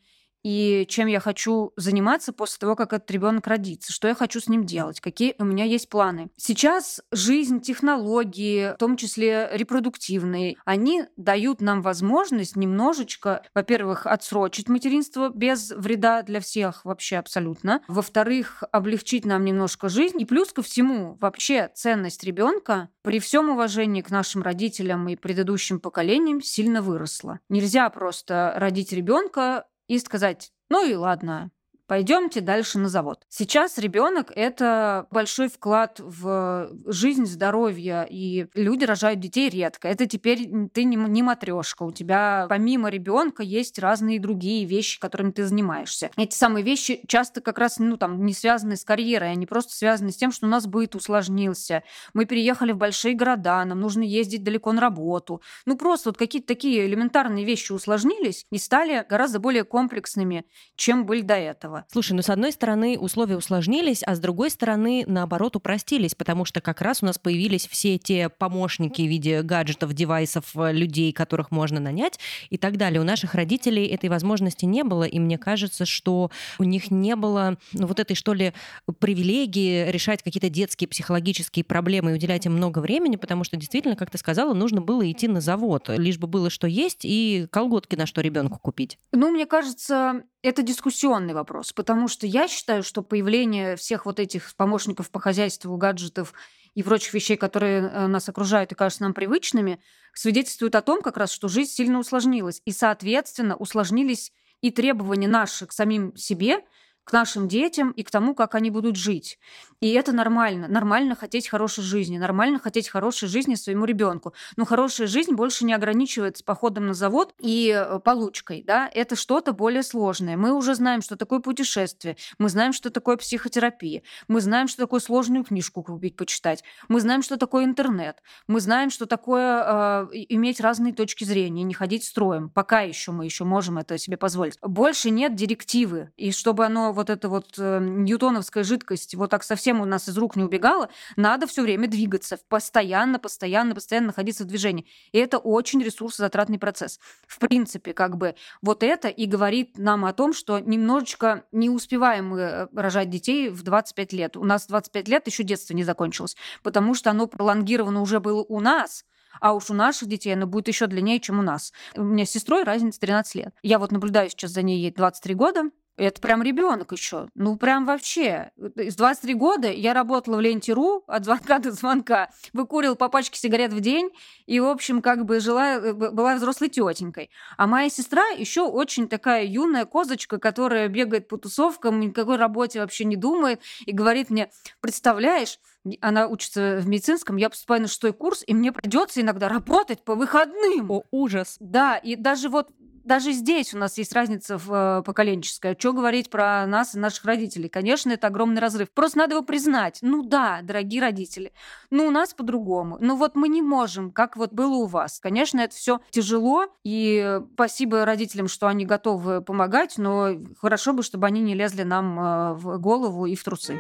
и 0.46 0.86
чем 0.88 1.08
я 1.08 1.20
хочу 1.20 1.74
заниматься 1.76 2.32
после 2.32 2.60
того, 2.60 2.76
как 2.76 2.94
этот 2.94 3.10
ребенок 3.10 3.48
родится, 3.48 3.92
что 3.92 4.08
я 4.08 4.14
хочу 4.14 4.40
с 4.40 4.48
ним 4.48 4.64
делать, 4.64 5.02
какие 5.02 5.34
у 5.40 5.44
меня 5.44 5.66
есть 5.66 5.90
планы. 5.90 6.30
Сейчас 6.38 7.02
жизнь, 7.12 7.62
технологии, 7.62 8.76
в 8.76 8.78
том 8.78 8.96
числе 8.96 9.50
репродуктивные, 9.52 10.58
они 10.64 11.06
дают 11.18 11.62
нам 11.62 11.82
возможность 11.82 12.56
немножечко, 12.56 13.42
во-первых, 13.56 14.06
отсрочить 14.06 14.70
материнство 14.70 15.30
без 15.30 15.72
вреда 15.72 16.22
для 16.22 16.40
всех 16.42 16.86
вообще 16.86 17.18
абсолютно, 17.18 17.82
во-вторых, 17.88 18.64
облегчить 18.72 19.26
нам 19.26 19.46
немножко 19.46 19.90
жизнь, 19.90 20.22
и 20.22 20.26
плюс 20.26 20.54
ко 20.54 20.62
всему 20.62 21.18
вообще 21.20 21.72
ценность 21.74 22.24
ребенка 22.24 22.90
при 23.02 23.20
всем 23.20 23.50
уважении 23.50 24.02
к 24.02 24.12
нашим 24.12 24.44
родителям 24.44 25.08
и 25.10 25.16
предыдущим 25.16 25.80
поколениям 25.80 26.44
сильно 26.44 26.84
выросла. 26.84 27.40
Нельзя 27.50 27.90
просто 27.90 28.54
родить 28.58 28.94
ребенка 28.94 29.66
и 29.88 30.00
сказать, 30.00 30.52
ну 30.70 30.88
и 30.88 30.96
ладно, 30.96 31.52
Пойдемте 31.88 32.42
дальше 32.42 32.80
на 32.80 32.90
завод. 32.90 33.26
Сейчас 33.30 33.78
ребенок 33.78 34.32
это 34.36 35.06
большой 35.12 35.50
вклад 35.50 36.00
в 36.00 36.72
жизнь, 36.88 37.28
здоровье, 37.28 38.08
и 38.10 38.48
люди 38.56 38.86
рожают 38.86 39.20
детей 39.20 39.50
редко. 39.50 39.88
Это 39.88 40.08
теперь 40.08 40.50
ты 40.74 40.84
не, 40.84 40.98
матрешка. 41.22 41.84
У 41.84 41.92
тебя 41.92 42.48
помимо 42.50 42.90
ребенка 42.90 43.44
есть 43.44 43.78
разные 43.78 44.20
другие 44.20 44.66
вещи, 44.66 45.00
которыми 45.00 45.30
ты 45.30 45.46
занимаешься. 45.46 46.10
Эти 46.18 46.34
самые 46.34 46.64
вещи 46.64 47.02
часто 47.08 47.40
как 47.42 47.60
раз 47.60 47.78
ну, 47.78 47.98
там, 47.98 48.26
не 48.26 48.34
связаны 48.34 48.78
с 48.78 48.84
карьерой, 48.84 49.32
они 49.32 49.46
просто 49.46 49.76
связаны 49.76 50.12
с 50.12 50.18
тем, 50.18 50.32
что 50.32 50.48
у 50.48 50.50
нас 50.50 50.66
быт 50.66 50.96
усложнился. 50.96 51.84
Мы 52.16 52.26
переехали 52.26 52.72
в 52.72 52.78
большие 52.78 53.14
города, 53.14 53.64
нам 53.64 53.80
нужно 53.80 54.02
ездить 54.02 54.44
далеко 54.44 54.72
на 54.72 54.82
работу. 54.82 55.44
Ну 55.68 55.78
просто 55.78 56.10
вот 56.10 56.18
какие-то 56.18 56.48
такие 56.48 56.88
элементарные 56.88 57.46
вещи 57.46 57.72
усложнились 57.72 58.48
и 58.50 58.58
стали 58.58 59.06
гораздо 59.08 59.40
более 59.40 59.66
комплексными, 59.66 60.46
чем 60.76 61.06
были 61.06 61.22
до 61.22 61.36
этого 61.36 61.75
этого. 61.76 61.86
Слушай, 61.92 62.14
ну 62.14 62.22
с 62.22 62.30
одной 62.30 62.52
стороны 62.52 62.98
условия 62.98 63.38
усложнились, 63.38 64.04
а 64.04 64.16
с 64.16 64.20
другой 64.20 64.50
стороны 64.50 65.04
наоборот 65.08 65.56
упростились, 65.56 66.16
потому 66.16 66.46
что 66.46 66.62
как 66.62 66.82
раз 66.82 67.04
у 67.04 67.06
нас 67.06 67.18
появились 67.18 67.68
все 67.68 67.98
те 67.98 68.30
помощники 68.30 69.02
в 69.02 69.08
виде 69.08 69.42
гаджетов, 69.42 69.94
девайсов, 69.94 70.46
э, 70.56 70.72
людей, 70.72 71.12
которых 71.12 71.52
можно 71.52 71.80
нанять 71.80 72.20
и 72.50 72.58
так 72.58 72.78
далее. 72.78 73.02
У 73.02 73.04
наших 73.04 73.36
родителей 73.36 73.88
этой 73.88 74.10
возможности 74.10 74.66
не 74.66 74.84
было, 74.84 75.04
и 75.04 75.20
мне 75.20 75.38
кажется, 75.38 75.86
что 75.86 76.32
у 76.60 76.64
них 76.64 76.92
не 76.92 77.16
было 77.16 77.58
ну, 77.74 77.88
вот 77.88 78.00
этой, 78.00 78.16
что 78.16 78.34
ли, 78.34 78.54
привилегии 79.00 79.90
решать 79.90 80.24
какие-то 80.24 80.50
детские 80.50 80.88
психологические 80.88 81.64
проблемы 81.66 82.12
и 82.12 82.14
уделять 82.16 82.46
им 82.46 82.54
много 82.54 82.80
времени, 82.80 83.16
потому 83.16 83.44
что 83.44 83.58
действительно, 83.58 83.96
как 83.96 84.12
ты 84.12 84.18
сказала, 84.18 84.54
нужно 84.54 84.82
было 84.82 85.10
идти 85.10 85.28
на 85.28 85.42
завод, 85.42 85.90
лишь 85.90 86.18
бы 86.18 86.28
было 86.28 86.50
что 86.50 86.68
есть 86.68 87.02
и 87.04 87.48
колготки 87.52 87.96
на 87.96 88.06
что 88.06 88.22
ребенку 88.22 88.60
купить. 88.60 88.98
Ну, 89.12 89.32
мне 89.32 89.46
кажется, 89.46 90.24
это 90.46 90.62
дискуссионный 90.62 91.34
вопрос, 91.34 91.74
потому 91.74 92.08
что 92.08 92.28
я 92.28 92.48
считаю, 92.48 92.84
что 92.84 93.02
появление 93.02 93.76
всех 93.76 94.06
вот 94.06 94.20
этих 94.20 94.56
помощников 94.56 95.10
по 95.10 95.20
хозяйству, 95.20 95.76
гаджетов 95.76 96.34
и 96.74 96.84
прочих 96.84 97.14
вещей, 97.14 97.36
которые 97.36 97.82
э, 97.82 98.08
нас 98.08 98.30
окружают 98.30 98.72
и 98.72 98.76
кажутся 98.76 99.04
нам 99.04 99.14
привычными, 99.14 99.80
свидетельствует 100.14 100.76
о 100.76 100.82
том 100.82 101.02
как 101.02 101.18
раз, 101.18 101.32
что 101.32 101.48
жизнь 101.48 101.72
сильно 101.72 102.00
усложнилась. 102.00 102.62
И, 102.66 102.72
соответственно, 102.72 103.56
усложнились 103.56 104.32
и 104.62 104.72
требования 104.72 105.28
наши 105.28 105.66
к 105.66 105.72
самим 105.72 106.16
себе– 106.16 106.60
к 107.06 107.14
нашим 107.14 107.48
детям 107.48 107.92
и 107.92 108.04
к 108.04 108.12
тому, 108.12 108.36
как 108.36 108.56
они 108.56 108.72
будут 108.72 108.98
жить. 108.98 109.40
И 109.80 109.92
это 109.92 110.12
нормально. 110.12 110.68
Нормально 110.68 111.16
хотеть 111.16 111.48
хорошей 111.48 111.84
жизни, 111.84 112.18
нормально 112.18 112.60
хотеть 112.60 112.90
хорошей 112.90 113.30
жизни 113.30 113.56
своему 113.56 113.86
ребенку. 113.86 114.34
Но 114.58 114.66
хорошая 114.66 115.08
жизнь 115.08 115.34
больше 115.34 115.66
не 115.66 115.74
ограничивается 115.74 116.44
походом 116.44 116.88
на 116.88 116.94
завод 116.94 117.34
и 117.40 117.70
э, 117.70 118.00
получкой. 118.00 118.64
Да? 118.66 118.90
Это 118.92 119.16
что-то 119.16 119.54
более 119.54 119.84
сложное. 119.84 120.38
Мы 120.38 120.54
уже 120.54 120.74
знаем, 120.74 121.02
что 121.02 121.16
такое 121.16 121.40
путешествие, 121.40 122.18
мы 122.40 122.50
знаем, 122.50 122.74
что 122.74 122.90
такое 122.90 123.18
психотерапия, 123.18 124.02
мы 124.28 124.42
знаем, 124.42 124.68
что 124.68 124.82
такое 124.84 125.00
сложную 125.00 125.44
книжку 125.44 125.84
купить, 125.84 126.16
почитать, 126.16 126.64
мы 126.88 127.00
знаем, 127.00 127.22
что 127.22 127.38
такое 127.38 127.66
интернет, 127.66 128.24
мы 128.48 128.60
знаем, 128.60 128.90
что 128.90 129.06
такое 129.06 129.64
э, 129.64 130.08
иметь 130.30 130.60
разные 130.60 130.94
точки 130.94 131.24
зрения, 131.24 131.64
не 131.64 131.76
ходить 131.76 132.04
строем. 132.04 132.50
Пока 132.50 132.82
еще 132.82 133.12
мы 133.12 133.26
еще 133.26 133.44
можем 133.44 133.78
это 133.78 134.00
себе 134.00 134.18
позволить. 134.18 134.58
Больше 134.62 135.12
нет 135.12 135.36
директивы. 135.36 136.12
И 136.18 136.32
чтобы 136.32 136.66
оно 136.66 136.95
вот 136.96 137.10
эта 137.10 137.30
вот 137.30 137.54
э, 137.58 137.80
ньютоновская 137.80 138.64
жидкость 138.64 139.14
вот 139.16 139.30
так 139.30 139.44
совсем 139.44 139.82
у 139.82 139.86
нас 139.86 140.10
из 140.10 140.18
рук 140.18 140.36
не 140.36 140.44
убегала, 140.44 140.90
надо 141.16 141.46
все 141.46 141.62
время 141.62 141.88
двигаться, 141.88 142.40
постоянно, 142.50 143.20
постоянно, 143.20 143.76
постоянно 143.76 144.08
находиться 144.08 144.44
в 144.44 144.48
движении. 144.48 144.88
И 145.12 145.20
это 145.20 145.38
очень 145.38 145.82
ресурсозатратный 145.82 146.58
процесс. 146.58 147.00
В 147.28 147.40
принципе, 147.40 147.94
как 147.94 148.18
бы 148.18 148.36
вот 148.62 148.82
это 148.82 149.08
и 149.10 149.26
говорит 149.26 149.78
нам 149.78 150.06
о 150.06 150.14
том, 150.14 150.34
что 150.34 150.60
немножечко 150.60 151.46
не 151.52 151.70
успеваем 151.70 152.30
мы 152.30 152.40
э, 152.40 152.68
рожать 152.74 153.10
детей 153.10 153.50
в 153.50 153.62
25 153.62 154.14
лет. 154.14 154.38
У 154.38 154.44
нас 154.44 154.66
25 154.68 155.08
лет 155.08 155.28
еще 155.28 155.44
детство 155.44 155.74
не 155.74 155.84
закончилось, 155.84 156.36
потому 156.64 156.96
что 156.96 157.12
оно 157.12 157.28
пролонгировано 157.28 158.02
уже 158.02 158.20
было 158.20 158.44
у 158.48 158.60
нас, 158.60 159.06
а 159.42 159.54
уж 159.54 159.70
у 159.70 159.74
наших 159.74 160.08
детей 160.08 160.34
оно 160.34 160.48
будет 160.48 160.68
еще 160.68 160.88
длиннее, 160.88 161.20
чем 161.20 161.40
у 161.40 161.42
нас. 161.42 161.74
У 161.96 162.04
меня 162.04 162.26
с 162.26 162.32
сестрой 162.32 162.64
разница 162.64 163.00
13 163.00 163.36
лет. 163.36 163.56
Я 163.62 163.80
вот 163.80 163.92
наблюдаю 163.92 164.30
сейчас 164.30 164.52
за 164.52 164.62
ней, 164.62 164.80
ей 164.80 164.92
23 164.92 165.34
года, 165.36 165.64
это 165.98 166.20
прям 166.20 166.44
ребенок 166.44 166.92
еще. 166.92 167.30
Ну, 167.36 167.56
прям 167.58 167.86
вообще. 167.86 168.52
С 168.58 168.96
23 168.96 169.34
года 169.34 169.72
я 169.72 169.94
работала 169.94 170.38
в 170.38 170.42
Ленте.ру 170.42 171.04
от 171.08 171.26
звонка 171.26 171.60
до 171.60 171.72
звонка. 171.72 172.30
Выкурила 172.54 172.96
по 172.96 173.08
пачке 173.08 173.40
сигарет 173.40 173.72
в 173.72 173.80
день. 173.80 174.10
И, 174.46 174.60
в 174.60 174.66
общем, 174.66 175.02
как 175.02 175.26
бы 175.26 175.40
жила, 175.40 175.76
э, 175.76 175.94
была 175.94 176.36
взрослой 176.36 176.70
тетенькой. 176.70 177.30
А 177.58 177.68
моя 177.68 177.90
сестра 177.90 178.28
еще 178.28 178.62
очень 178.62 179.08
такая 179.08 179.46
юная 179.46 179.86
козочка, 179.86 180.38
которая 180.38 180.88
бегает 180.90 181.28
по 181.28 181.38
тусовкам, 181.38 182.00
никакой 182.00 182.38
работе 182.38 182.82
вообще 182.82 183.06
не 183.06 183.16
думает. 183.16 183.62
И 183.86 183.92
говорит 183.92 184.30
мне, 184.30 184.50
представляешь, 184.82 185.60
она 186.02 186.28
учится 186.28 186.80
в 186.82 186.88
медицинском, 186.88 187.38
я 187.38 187.50
поступаю 187.50 187.82
на 187.82 187.88
шестой 187.88 188.12
курс, 188.12 188.44
и 188.46 188.54
мне 188.54 188.72
придется 188.72 189.22
иногда 189.22 189.48
работать 189.48 190.04
по 190.04 190.16
выходным. 190.16 190.92
О, 190.92 191.04
ужас. 191.12 191.58
Да, 191.60 191.98
и 191.98 192.16
даже 192.16 192.50
вот 192.50 192.70
даже 193.06 193.32
здесь 193.32 193.74
у 193.74 193.78
нас 193.78 193.98
есть 193.98 194.14
разница 194.14 194.58
в, 194.58 194.74
э, 194.74 195.04
поколенческая. 195.04 195.76
Что 195.78 195.94
говорить 195.94 196.30
про 196.30 196.66
нас 196.66 196.96
и 196.96 197.00
наших 197.00 197.26
родителей? 197.26 197.70
Конечно, 197.70 198.12
это 198.12 198.28
огромный 198.28 198.62
разрыв. 198.62 198.90
Просто 198.92 199.20
надо 199.20 199.36
его 199.36 199.44
признать. 199.44 200.00
Ну 200.02 200.24
да, 200.24 200.60
дорогие 200.64 201.02
родители, 201.02 201.54
ну 201.92 202.08
у 202.08 202.12
нас 202.12 202.34
по-другому. 202.34 202.98
Ну 203.00 203.16
вот 203.16 203.36
мы 203.36 203.48
не 203.48 203.62
можем, 203.62 204.12
как 204.12 204.36
вот 204.36 204.54
было 204.54 204.76
у 204.76 204.86
вас. 204.86 205.20
Конечно, 205.20 205.60
это 205.60 205.76
все 205.76 206.02
тяжело, 206.10 206.66
и 206.84 207.40
спасибо 207.54 208.06
родителям, 208.06 208.48
что 208.48 208.68
они 208.68 208.86
готовы 208.86 209.42
помогать, 209.42 209.98
но 209.98 210.32
хорошо 210.60 210.94
бы, 210.94 211.04
чтобы 211.04 211.28
они 211.28 211.42
не 211.42 211.54
лезли 211.54 211.84
нам 211.84 212.20
э, 212.20 212.54
в 212.54 212.80
голову 212.80 213.26
и 213.26 213.36
в 213.36 213.44
трусы. 213.44 213.80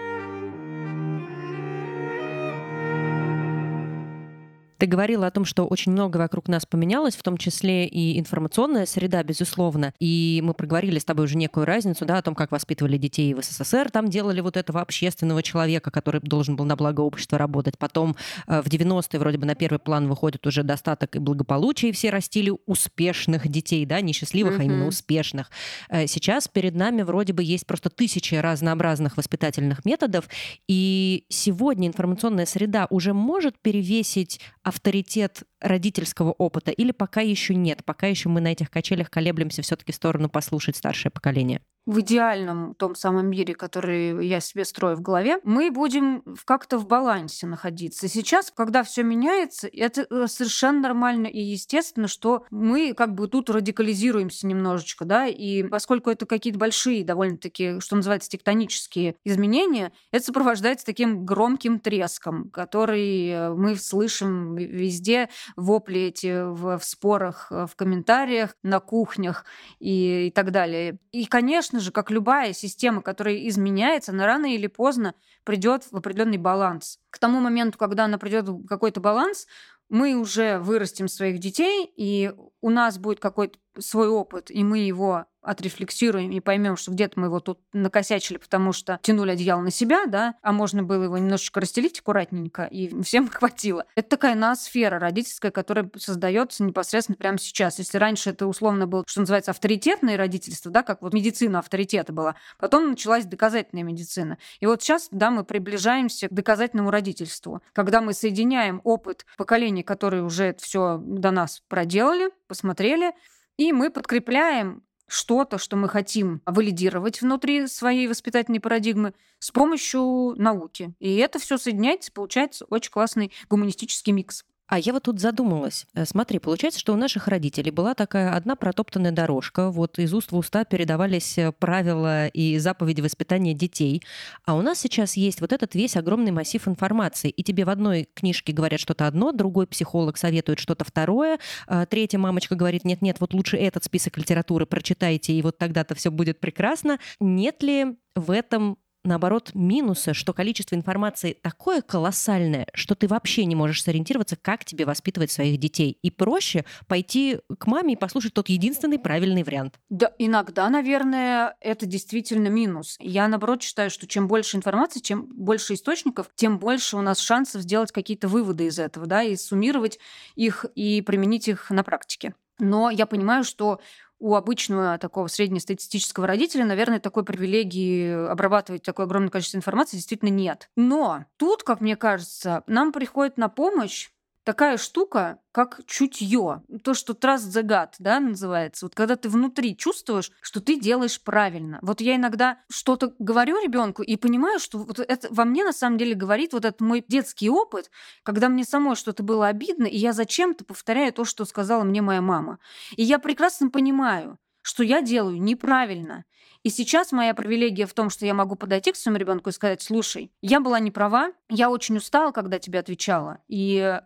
Ты 4.85 4.89
говорила 4.89 5.25
о 5.25 5.31
том, 5.31 5.45
что 5.45 5.65
очень 5.65 5.93
много 5.93 6.17
вокруг 6.17 6.47
нас 6.47 6.63
поменялось, 6.67 7.15
в 7.15 7.23
том 7.23 7.37
числе 7.37 7.87
и 7.87 8.19
информационная 8.19 8.85
среда, 8.85 9.23
безусловно. 9.23 9.95
И 9.97 10.41
мы 10.43 10.53
проговорили 10.53 10.99
с 10.99 11.05
тобой 11.05 11.25
уже 11.25 11.37
некую 11.37 11.65
разницу, 11.65 12.05
да, 12.05 12.19
о 12.19 12.21
том, 12.21 12.35
как 12.35 12.51
воспитывали 12.51 12.99
детей 12.99 13.33
в 13.33 13.43
СССР. 13.43 13.89
Там 13.89 14.09
делали 14.09 14.41
вот 14.41 14.57
этого 14.57 14.81
общественного 14.81 15.41
человека, 15.41 15.89
который 15.89 16.21
должен 16.21 16.55
был 16.55 16.65
на 16.65 16.75
благо 16.75 17.01
общества 17.01 17.39
работать. 17.39 17.79
Потом 17.79 18.15
э, 18.45 18.61
в 18.61 18.67
90-е 18.67 19.19
вроде 19.19 19.39
бы 19.39 19.47
на 19.47 19.55
первый 19.55 19.79
план 19.79 20.07
выходит 20.07 20.45
уже 20.45 20.61
достаток 20.61 21.15
и 21.15 21.19
благополучие, 21.19 21.89
и 21.89 21.91
все 21.91 22.11
растили 22.11 22.53
успешных 22.67 23.47
детей, 23.47 23.87
да, 23.87 24.01
не 24.01 24.13
счастливых, 24.13 24.59
mm-hmm. 24.59 24.61
а 24.61 24.65
именно 24.65 24.85
успешных. 24.85 25.49
Э, 25.89 26.05
сейчас 26.05 26.47
перед 26.47 26.75
нами 26.75 27.01
вроде 27.01 27.33
бы 27.33 27.41
есть 27.41 27.65
просто 27.65 27.89
тысячи 27.89 28.35
разнообразных 28.35 29.17
воспитательных 29.17 29.83
методов, 29.83 30.25
и 30.67 31.25
сегодня 31.29 31.87
информационная 31.87 32.45
среда 32.45 32.85
уже 32.91 33.15
может 33.15 33.57
перевесить 33.57 34.39
авторитет 34.75 35.43
родительского 35.61 36.33
опыта 36.33 36.71
или 36.71 36.91
пока 36.91 37.21
еще 37.21 37.55
нет, 37.55 37.83
пока 37.85 38.07
еще 38.07 38.27
мы 38.29 38.41
на 38.41 38.51
этих 38.51 38.69
качелях 38.69 39.09
колеблемся 39.09 39.61
все-таки 39.61 39.93
в 39.93 39.95
сторону 39.95 40.29
послушать 40.29 40.75
старшее 40.75 41.11
поколение? 41.11 41.61
в 41.85 41.99
идеальном 41.99 42.73
том 42.75 42.95
самом 42.95 43.29
мире, 43.29 43.53
который 43.53 44.25
я 44.27 44.39
себе 44.39 44.65
строю 44.65 44.97
в 44.97 45.01
голове, 45.01 45.39
мы 45.43 45.69
будем 45.69 46.23
как-то 46.45 46.77
в 46.77 46.87
балансе 46.87 47.45
находиться. 47.45 48.07
Сейчас, 48.07 48.51
когда 48.51 48.83
все 48.83 49.03
меняется, 49.03 49.69
это 49.71 50.07
э, 50.09 50.27
совершенно 50.27 50.81
нормально 50.81 51.27
и 51.27 51.39
естественно, 51.39 52.07
что 52.07 52.45
мы 52.49 52.93
как 52.95 53.13
бы 53.13 53.27
тут 53.27 53.49
радикализируемся 53.49 54.47
немножечко, 54.47 55.05
да, 55.05 55.27
и 55.27 55.63
поскольку 55.63 56.09
это 56.09 56.25
какие-то 56.25 56.57
большие 56.57 57.03
довольно-таки, 57.03 57.79
что 57.79 57.95
называется, 57.95 58.29
тектонические 58.29 59.15
изменения, 59.23 59.91
это 60.11 60.25
сопровождается 60.25 60.85
таким 60.85 61.23
громким 61.25 61.79
треском, 61.79 62.49
который 62.49 63.27
э, 63.27 63.53
мы 63.53 63.75
слышим 63.75 64.54
везде, 64.63 65.29
вопли 65.55 66.01
эти 66.01 66.43
в, 66.43 66.77
в 66.77 66.83
спорах, 66.83 67.47
э, 67.51 67.65
в 67.69 67.75
комментариях, 67.75 68.55
на 68.63 68.79
кухнях 68.79 69.45
и, 69.79 70.27
и 70.27 70.31
так 70.31 70.51
далее. 70.51 70.99
И, 71.11 71.25
конечно, 71.25 71.79
же, 71.79 71.91
как 71.91 72.11
любая 72.11 72.53
система, 72.53 73.01
которая 73.01 73.47
изменяется, 73.47 74.11
она 74.11 74.25
рано 74.25 74.53
или 74.53 74.67
поздно 74.67 75.13
придет 75.43 75.83
в 75.91 75.95
определенный 75.95 76.37
баланс. 76.37 76.99
К 77.09 77.19
тому 77.19 77.39
моменту, 77.39 77.77
когда 77.77 78.05
она 78.05 78.17
придет 78.17 78.47
в 78.47 78.65
какой-то 78.65 78.99
баланс, 78.99 79.47
мы 79.89 80.15
уже 80.15 80.57
вырастим 80.59 81.07
своих 81.07 81.39
детей, 81.39 81.91
и 81.95 82.33
у 82.61 82.69
нас 82.69 82.97
будет 82.97 83.19
какой-то 83.19 83.57
свой 83.79 84.07
опыт, 84.07 84.49
и 84.51 84.63
мы 84.63 84.79
его 84.79 85.25
отрефлексируем 85.45 86.31
и 86.31 86.39
поймем, 86.39 86.75
что 86.75 86.91
где-то 86.91 87.19
мы 87.19 87.27
его 87.27 87.39
тут 87.39 87.59
накосячили, 87.71 88.37
потому 88.37 88.73
что 88.73 88.99
тянули 89.03 89.31
одеяло 89.31 89.61
на 89.61 89.71
себя, 89.71 90.05
да, 90.07 90.35
а 90.41 90.51
можно 90.51 90.83
было 90.83 91.03
его 91.03 91.17
немножечко 91.17 91.61
расстелить 91.61 91.99
аккуратненько, 91.99 92.63
и 92.63 93.01
всем 93.03 93.29
хватило. 93.31 93.85
Это 93.95 94.09
такая 94.09 94.35
ноосфера 94.35 94.99
родительская, 94.99 95.51
которая 95.51 95.89
создается 95.97 96.63
непосредственно 96.63 97.15
прямо 97.15 97.37
сейчас. 97.37 97.77
Если 97.79 97.97
раньше 97.97 98.31
это 98.31 98.47
условно 98.47 98.87
было, 98.87 99.03
что 99.07 99.19
называется, 99.19 99.51
авторитетное 99.51 100.17
родительство, 100.17 100.71
да, 100.71 100.81
как 100.81 101.01
вот 101.01 101.13
медицина 101.13 101.59
авторитета 101.59 102.11
была, 102.11 102.35
потом 102.57 102.89
началась 102.89 103.25
доказательная 103.25 103.83
медицина. 103.83 104.37
И 104.59 104.65
вот 104.65 104.81
сейчас, 104.81 105.09
да, 105.11 105.29
мы 105.29 105.43
приближаемся 105.43 106.27
к 106.27 106.33
доказательному 106.33 106.89
родительству, 106.89 107.61
когда 107.73 108.01
мы 108.01 108.13
соединяем 108.13 108.81
опыт 108.83 109.25
поколений, 109.37 109.83
которые 109.83 110.23
уже 110.23 110.45
это 110.45 110.63
все 110.63 110.99
до 111.03 111.31
нас 111.31 111.61
проделали, 111.67 112.31
посмотрели, 112.47 113.13
и 113.57 113.71
мы 113.71 113.89
подкрепляем 113.89 114.83
что-то, 115.07 115.57
что 115.57 115.75
мы 115.75 115.87
хотим 115.87 116.41
валидировать 116.45 117.21
внутри 117.21 117.67
своей 117.67 118.07
воспитательной 118.07 118.59
парадигмы 118.59 119.13
с 119.39 119.51
помощью 119.51 120.33
науки. 120.37 120.93
И 120.99 121.15
это 121.17 121.39
все 121.39 121.57
соединяется, 121.57 122.11
получается 122.11 122.65
очень 122.65 122.91
классный 122.91 123.31
гуманистический 123.49 124.13
микс. 124.13 124.43
А 124.67 124.79
я 124.79 124.93
вот 124.93 125.03
тут 125.03 125.19
задумалась. 125.19 125.85
Э, 125.93 126.05
смотри, 126.05 126.39
получается, 126.39 126.79
что 126.79 126.93
у 126.93 126.95
наших 126.95 127.27
родителей 127.27 127.71
была 127.71 127.93
такая 127.93 128.35
одна 128.35 128.55
протоптанная 128.55 129.11
дорожка. 129.11 129.69
Вот 129.69 129.99
из 129.99 130.13
уст 130.13 130.31
в 130.31 130.37
уста 130.37 130.65
передавались 130.65 131.37
э, 131.37 131.51
правила 131.51 132.27
и 132.27 132.57
заповеди 132.57 133.01
воспитания 133.01 133.53
детей. 133.53 134.01
А 134.43 134.55
у 134.55 134.61
нас 134.61 134.79
сейчас 134.79 135.17
есть 135.17 135.39
вот 135.39 135.53
этот 135.53 135.75
весь 135.75 135.95
огромный 135.95 136.31
массив 136.31 136.67
информации. 136.67 137.29
И 137.29 137.43
тебе 137.43 137.63
в 137.63 137.69
одной 137.69 138.09
книжке 138.15 138.53
говорят 138.53 138.79
что-то 138.79 139.05
одно, 139.05 139.31
другой 139.31 139.67
психолог 139.67 140.17
советует 140.17 140.59
что-то 140.59 140.83
второе, 140.83 141.39
а 141.67 141.85
третья 141.85 142.17
мамочка 142.17 142.55
говорит, 142.55 142.85
нет-нет, 142.85 143.17
вот 143.19 143.33
лучше 143.33 143.57
этот 143.57 143.83
список 143.83 144.17
литературы 144.17 144.65
прочитайте, 144.65 145.33
и 145.33 145.41
вот 145.41 145.57
тогда-то 145.57 145.93
все 145.93 146.09
будет 146.09 146.39
прекрасно. 146.39 146.99
Нет 147.19 147.61
ли 147.61 147.97
в 148.15 148.31
этом 148.31 148.77
наоборот, 149.05 149.51
минусы, 149.53 150.13
что 150.13 150.33
количество 150.33 150.75
информации 150.75 151.33
такое 151.33 151.81
колоссальное, 151.81 152.67
что 152.73 152.95
ты 152.95 153.07
вообще 153.07 153.45
не 153.45 153.55
можешь 153.55 153.83
сориентироваться, 153.83 154.35
как 154.35 154.65
тебе 154.65 154.85
воспитывать 154.85 155.31
своих 155.31 155.59
детей. 155.59 155.97
И 156.01 156.11
проще 156.11 156.65
пойти 156.87 157.39
к 157.57 157.67
маме 157.67 157.93
и 157.93 157.97
послушать 157.97 158.33
тот 158.33 158.49
единственный 158.49 158.99
правильный 158.99 159.43
вариант. 159.43 159.79
Да, 159.89 160.11
иногда, 160.17 160.69
наверное, 160.69 161.55
это 161.61 161.85
действительно 161.85 162.47
минус. 162.47 162.97
Я, 162.99 163.27
наоборот, 163.27 163.61
считаю, 163.61 163.89
что 163.89 164.07
чем 164.07 164.27
больше 164.27 164.57
информации, 164.57 164.99
чем 164.99 165.27
больше 165.27 165.75
источников, 165.75 166.29
тем 166.35 166.57
больше 166.59 166.97
у 166.97 167.01
нас 167.01 167.19
шансов 167.19 167.61
сделать 167.61 167.91
какие-то 167.91 168.27
выводы 168.27 168.65
из 168.65 168.79
этого, 168.79 169.05
да, 169.05 169.21
и 169.21 169.35
суммировать 169.35 169.99
их 170.35 170.65
и 170.75 171.01
применить 171.01 171.47
их 171.47 171.69
на 171.69 171.83
практике. 171.83 172.33
Но 172.59 172.89
я 172.89 173.05
понимаю, 173.05 173.43
что 173.43 173.79
у 174.19 174.35
обычного 174.35 174.97
такого 174.97 175.27
среднестатистического 175.27 176.27
родителя, 176.27 176.65
наверное, 176.65 176.99
такой 176.99 177.23
привилегии 177.23 178.29
обрабатывать 178.29 178.83
такое 178.83 179.05
огромное 179.05 179.29
количество 179.29 179.57
информации 179.57 179.97
действительно 179.97 180.29
нет. 180.29 180.69
Но 180.75 181.25
тут, 181.37 181.63
как 181.63 181.81
мне 181.81 181.95
кажется, 181.95 182.63
нам 182.67 182.91
приходит 182.91 183.37
на 183.37 183.49
помощь 183.49 184.09
такая 184.45 184.77
штука, 184.77 185.39
как 185.51 185.81
чутье. 185.85 186.61
То, 186.83 186.93
что 186.93 187.13
trust 187.13 187.49
the 187.49 187.63
gut, 187.63 187.89
да, 187.99 188.19
называется. 188.19 188.85
Вот 188.85 188.95
когда 188.95 189.17
ты 189.17 189.27
внутри 189.27 189.75
чувствуешь, 189.75 190.31
что 190.41 190.61
ты 190.61 190.79
делаешь 190.79 191.21
правильно. 191.21 191.79
Вот 191.81 191.99
я 191.99 192.15
иногда 192.15 192.59
что-то 192.69 193.13
говорю 193.19 193.61
ребенку 193.61 194.03
и 194.03 194.15
понимаю, 194.15 194.59
что 194.59 194.77
вот 194.77 194.99
это 194.99 195.27
во 195.31 195.43
мне 195.43 195.65
на 195.65 195.73
самом 195.73 195.97
деле 195.97 196.13
говорит 196.13 196.53
вот 196.53 196.63
этот 196.63 196.79
мой 196.79 197.03
детский 197.05 197.49
опыт, 197.49 197.89
когда 198.23 198.47
мне 198.47 198.63
самой 198.63 198.95
что-то 198.95 199.23
было 199.23 199.47
обидно, 199.47 199.85
и 199.85 199.97
я 199.97 200.13
зачем-то 200.13 200.63
повторяю 200.63 201.11
то, 201.11 201.25
что 201.25 201.43
сказала 201.45 201.83
мне 201.83 202.01
моя 202.01 202.21
мама. 202.21 202.59
И 202.95 203.03
я 203.03 203.19
прекрасно 203.19 203.69
понимаю, 203.69 204.37
что 204.61 204.83
я 204.83 205.01
делаю 205.01 205.41
неправильно. 205.41 206.25
И 206.65 206.71
сейчас 206.71 207.11
моя 207.11 207.35
привилегия 207.35 207.85
в 207.85 207.93
том, 207.93 208.09
что 208.09 208.25
я 208.25 208.33
могу 208.33 208.55
подойти 208.55 208.91
к 208.91 208.95
своему 208.95 209.19
ребенку 209.19 209.51
и 209.51 209.53
сказать, 209.53 209.83
слушай, 209.83 210.31
я 210.41 210.59
была 210.59 210.79
не 210.79 210.89
права, 210.89 211.31
я 211.47 211.69
очень 211.69 211.97
устала, 211.97 212.31
когда 212.31 212.57
тебе 212.57 212.79
отвечала, 212.79 213.37
и 213.47 214.01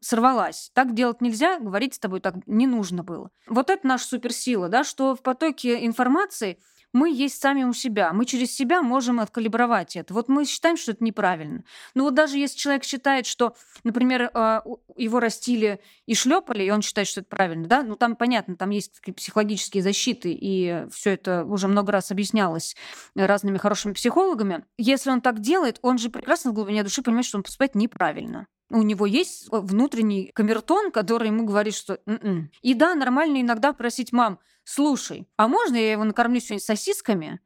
сорвалась. 0.00 0.72
Так 0.74 0.92
делать 0.92 1.20
нельзя, 1.20 1.60
говорить 1.60 1.94
с 1.94 2.00
тобой 2.00 2.18
так 2.18 2.34
не 2.46 2.66
нужно 2.66 3.04
было. 3.04 3.30
Вот 3.46 3.70
это 3.70 3.86
наша 3.86 4.06
суперсила, 4.06 4.68
да, 4.68 4.82
что 4.82 5.14
в 5.14 5.22
потоке 5.22 5.86
информации 5.86 6.58
мы 6.92 7.12
есть 7.12 7.40
сами 7.40 7.64
у 7.64 7.72
себя. 7.72 8.12
Мы 8.12 8.24
через 8.24 8.52
себя 8.52 8.82
можем 8.82 9.20
откалибровать 9.20 9.96
это. 9.96 10.12
Вот 10.14 10.28
мы 10.28 10.44
считаем, 10.44 10.76
что 10.76 10.92
это 10.92 11.04
неправильно. 11.04 11.64
Но 11.94 12.04
вот 12.04 12.14
даже 12.14 12.38
если 12.38 12.58
человек 12.58 12.84
считает, 12.84 13.26
что, 13.26 13.54
например, 13.84 14.30
а, 14.34 14.64
его 14.96 15.20
растили 15.20 15.80
и 16.06 16.14
шлепали, 16.14 16.64
и 16.64 16.70
он 16.70 16.82
считает, 16.82 17.08
что 17.08 17.20
это 17.20 17.28
правильно, 17.28 17.66
да, 17.66 17.82
ну 17.82 17.96
там 17.96 18.16
понятно, 18.16 18.56
там 18.56 18.70
есть 18.70 19.00
психологические 19.16 19.82
защиты, 19.82 20.36
и 20.38 20.86
все 20.90 21.10
это 21.10 21.44
уже 21.44 21.68
много 21.68 21.92
раз 21.92 22.10
объяснялось 22.10 22.76
разными 23.14 23.58
хорошими 23.58 23.92
психологами. 23.92 24.64
Если 24.78 25.10
он 25.10 25.20
так 25.20 25.40
делает, 25.40 25.78
он 25.82 25.98
же 25.98 26.10
прекрасно 26.10 26.50
в 26.50 26.54
глубине 26.54 26.82
души 26.82 27.02
понимает, 27.02 27.26
что 27.26 27.38
он 27.38 27.42
поступает 27.42 27.74
неправильно 27.74 28.46
у 28.70 28.82
него 28.82 29.06
есть 29.06 29.48
внутренний 29.50 30.30
камертон, 30.34 30.90
который 30.92 31.28
ему 31.28 31.44
говорит, 31.44 31.74
что 31.74 32.00
Н-н". 32.06 32.50
и 32.62 32.74
да, 32.74 32.94
нормально 32.94 33.40
иногда 33.40 33.72
просить 33.72 34.12
мам, 34.12 34.38
слушай, 34.64 35.28
а 35.36 35.48
можно 35.48 35.76
я 35.76 35.92
его 35.92 36.04
накормлю 36.04 36.40
сегодня 36.40 36.60
сосисками? 36.64 37.40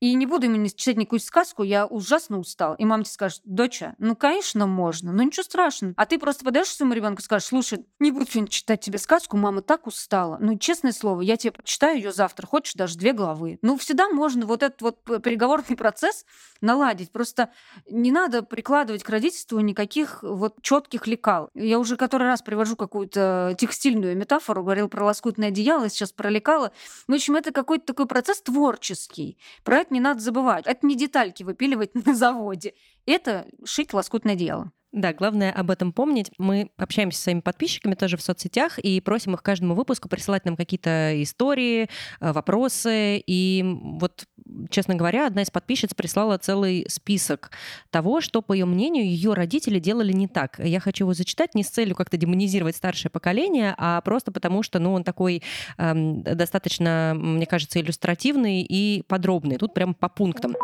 И 0.00 0.14
не 0.14 0.26
буду 0.26 0.46
именно 0.46 0.68
читать 0.68 0.96
никакую 0.98 1.20
сказку, 1.20 1.62
я 1.62 1.86
ужасно 1.86 2.38
устал. 2.38 2.74
И 2.74 2.84
мама 2.84 3.04
тебе 3.04 3.12
скажет, 3.12 3.40
доча, 3.44 3.94
ну, 3.98 4.14
конечно, 4.14 4.66
можно, 4.66 5.12
но 5.12 5.22
ничего 5.22 5.42
страшного. 5.42 5.94
А 5.96 6.04
ты 6.04 6.18
просто 6.18 6.44
подойдешь 6.44 6.70
своему 6.70 6.92
ребенку 6.92 7.20
и 7.20 7.24
скажешь, 7.24 7.48
слушай, 7.48 7.86
не 7.98 8.10
буду 8.10 8.26
сегодня 8.26 8.50
читать 8.50 8.80
тебе 8.80 8.98
сказку, 8.98 9.38
мама 9.38 9.62
так 9.62 9.86
устала. 9.86 10.36
Ну, 10.38 10.58
честное 10.58 10.92
слово, 10.92 11.22
я 11.22 11.38
тебе 11.38 11.52
почитаю 11.52 11.96
ее 11.96 12.12
завтра, 12.12 12.46
хочешь 12.46 12.74
даже 12.74 12.98
две 12.98 13.14
главы. 13.14 13.58
Ну, 13.62 13.78
всегда 13.78 14.08
можно 14.10 14.44
вот 14.44 14.62
этот 14.62 14.82
вот 14.82 15.02
переговорный 15.22 15.76
процесс 15.76 16.26
наладить. 16.60 17.10
Просто 17.10 17.50
не 17.88 18.12
надо 18.12 18.42
прикладывать 18.42 19.02
к 19.02 19.08
родительству 19.08 19.60
никаких 19.60 20.22
вот 20.22 20.60
четких 20.60 21.06
лекал. 21.06 21.50
Я 21.54 21.78
уже 21.78 21.96
который 21.96 22.26
раз 22.26 22.42
привожу 22.42 22.76
какую-то 22.76 23.54
текстильную 23.58 24.14
метафору, 24.14 24.62
говорил 24.62 24.88
про 24.88 25.06
лоскутное 25.06 25.48
одеяло, 25.48 25.88
сейчас 25.88 26.12
про 26.12 26.28
лекало. 26.28 26.72
В 27.08 27.14
общем, 27.14 27.36
это 27.36 27.50
какой-то 27.50 27.86
такой 27.86 28.06
процесс 28.06 28.42
творческий. 28.42 29.38
Про 29.64 29.85
не 29.90 30.00
надо 30.00 30.20
забывать. 30.20 30.66
Это 30.66 30.86
не 30.86 30.96
детальки 30.96 31.42
выпиливать 31.42 31.94
на 32.06 32.14
заводе. 32.14 32.74
Это 33.06 33.46
шить 33.64 33.92
лоскутное 33.92 34.34
дело. 34.34 34.72
Да, 34.92 35.12
главное 35.12 35.52
об 35.52 35.70
этом 35.70 35.92
помнить. 35.92 36.30
Мы 36.38 36.70
общаемся 36.76 37.18
с 37.18 37.22
своими 37.22 37.40
подписчиками 37.40 37.94
тоже 37.94 38.16
в 38.16 38.22
соцсетях 38.22 38.78
и 38.78 39.00
просим 39.00 39.34
их 39.34 39.42
каждому 39.42 39.74
выпуску 39.74 40.08
присылать 40.08 40.44
нам 40.44 40.56
какие-то 40.56 41.22
истории, 41.22 41.88
э, 42.20 42.32
вопросы. 42.32 43.22
И 43.26 43.62
вот 43.64 44.26
честно 44.70 44.94
говоря, 44.94 45.26
одна 45.26 45.42
из 45.42 45.50
подписчиц 45.50 45.92
прислала 45.94 46.38
целый 46.38 46.86
список 46.88 47.50
того, 47.90 48.20
что, 48.20 48.42
по 48.42 48.52
ее 48.52 48.64
мнению, 48.64 49.04
ее 49.04 49.34
родители 49.34 49.78
делали 49.78 50.12
не 50.12 50.28
так. 50.28 50.58
Я 50.58 50.80
хочу 50.80 51.04
его 51.04 51.14
зачитать 51.14 51.54
не 51.54 51.62
с 51.62 51.68
целью 51.68 51.94
как-то 51.96 52.16
демонизировать 52.16 52.76
старшее 52.76 53.10
поколение, 53.10 53.74
а 53.76 54.00
просто 54.00 54.32
потому, 54.32 54.62
что 54.62 54.78
ну, 54.78 54.92
он 54.92 55.04
такой 55.04 55.42
эм, 55.78 56.22
достаточно, 56.22 57.12
мне 57.16 57.46
кажется, 57.46 57.80
иллюстративный 57.80 58.62
и 58.62 59.02
подробный. 59.08 59.58
Тут 59.58 59.74
прям 59.74 59.94
по 59.94 60.08
пунктам. 60.08 60.54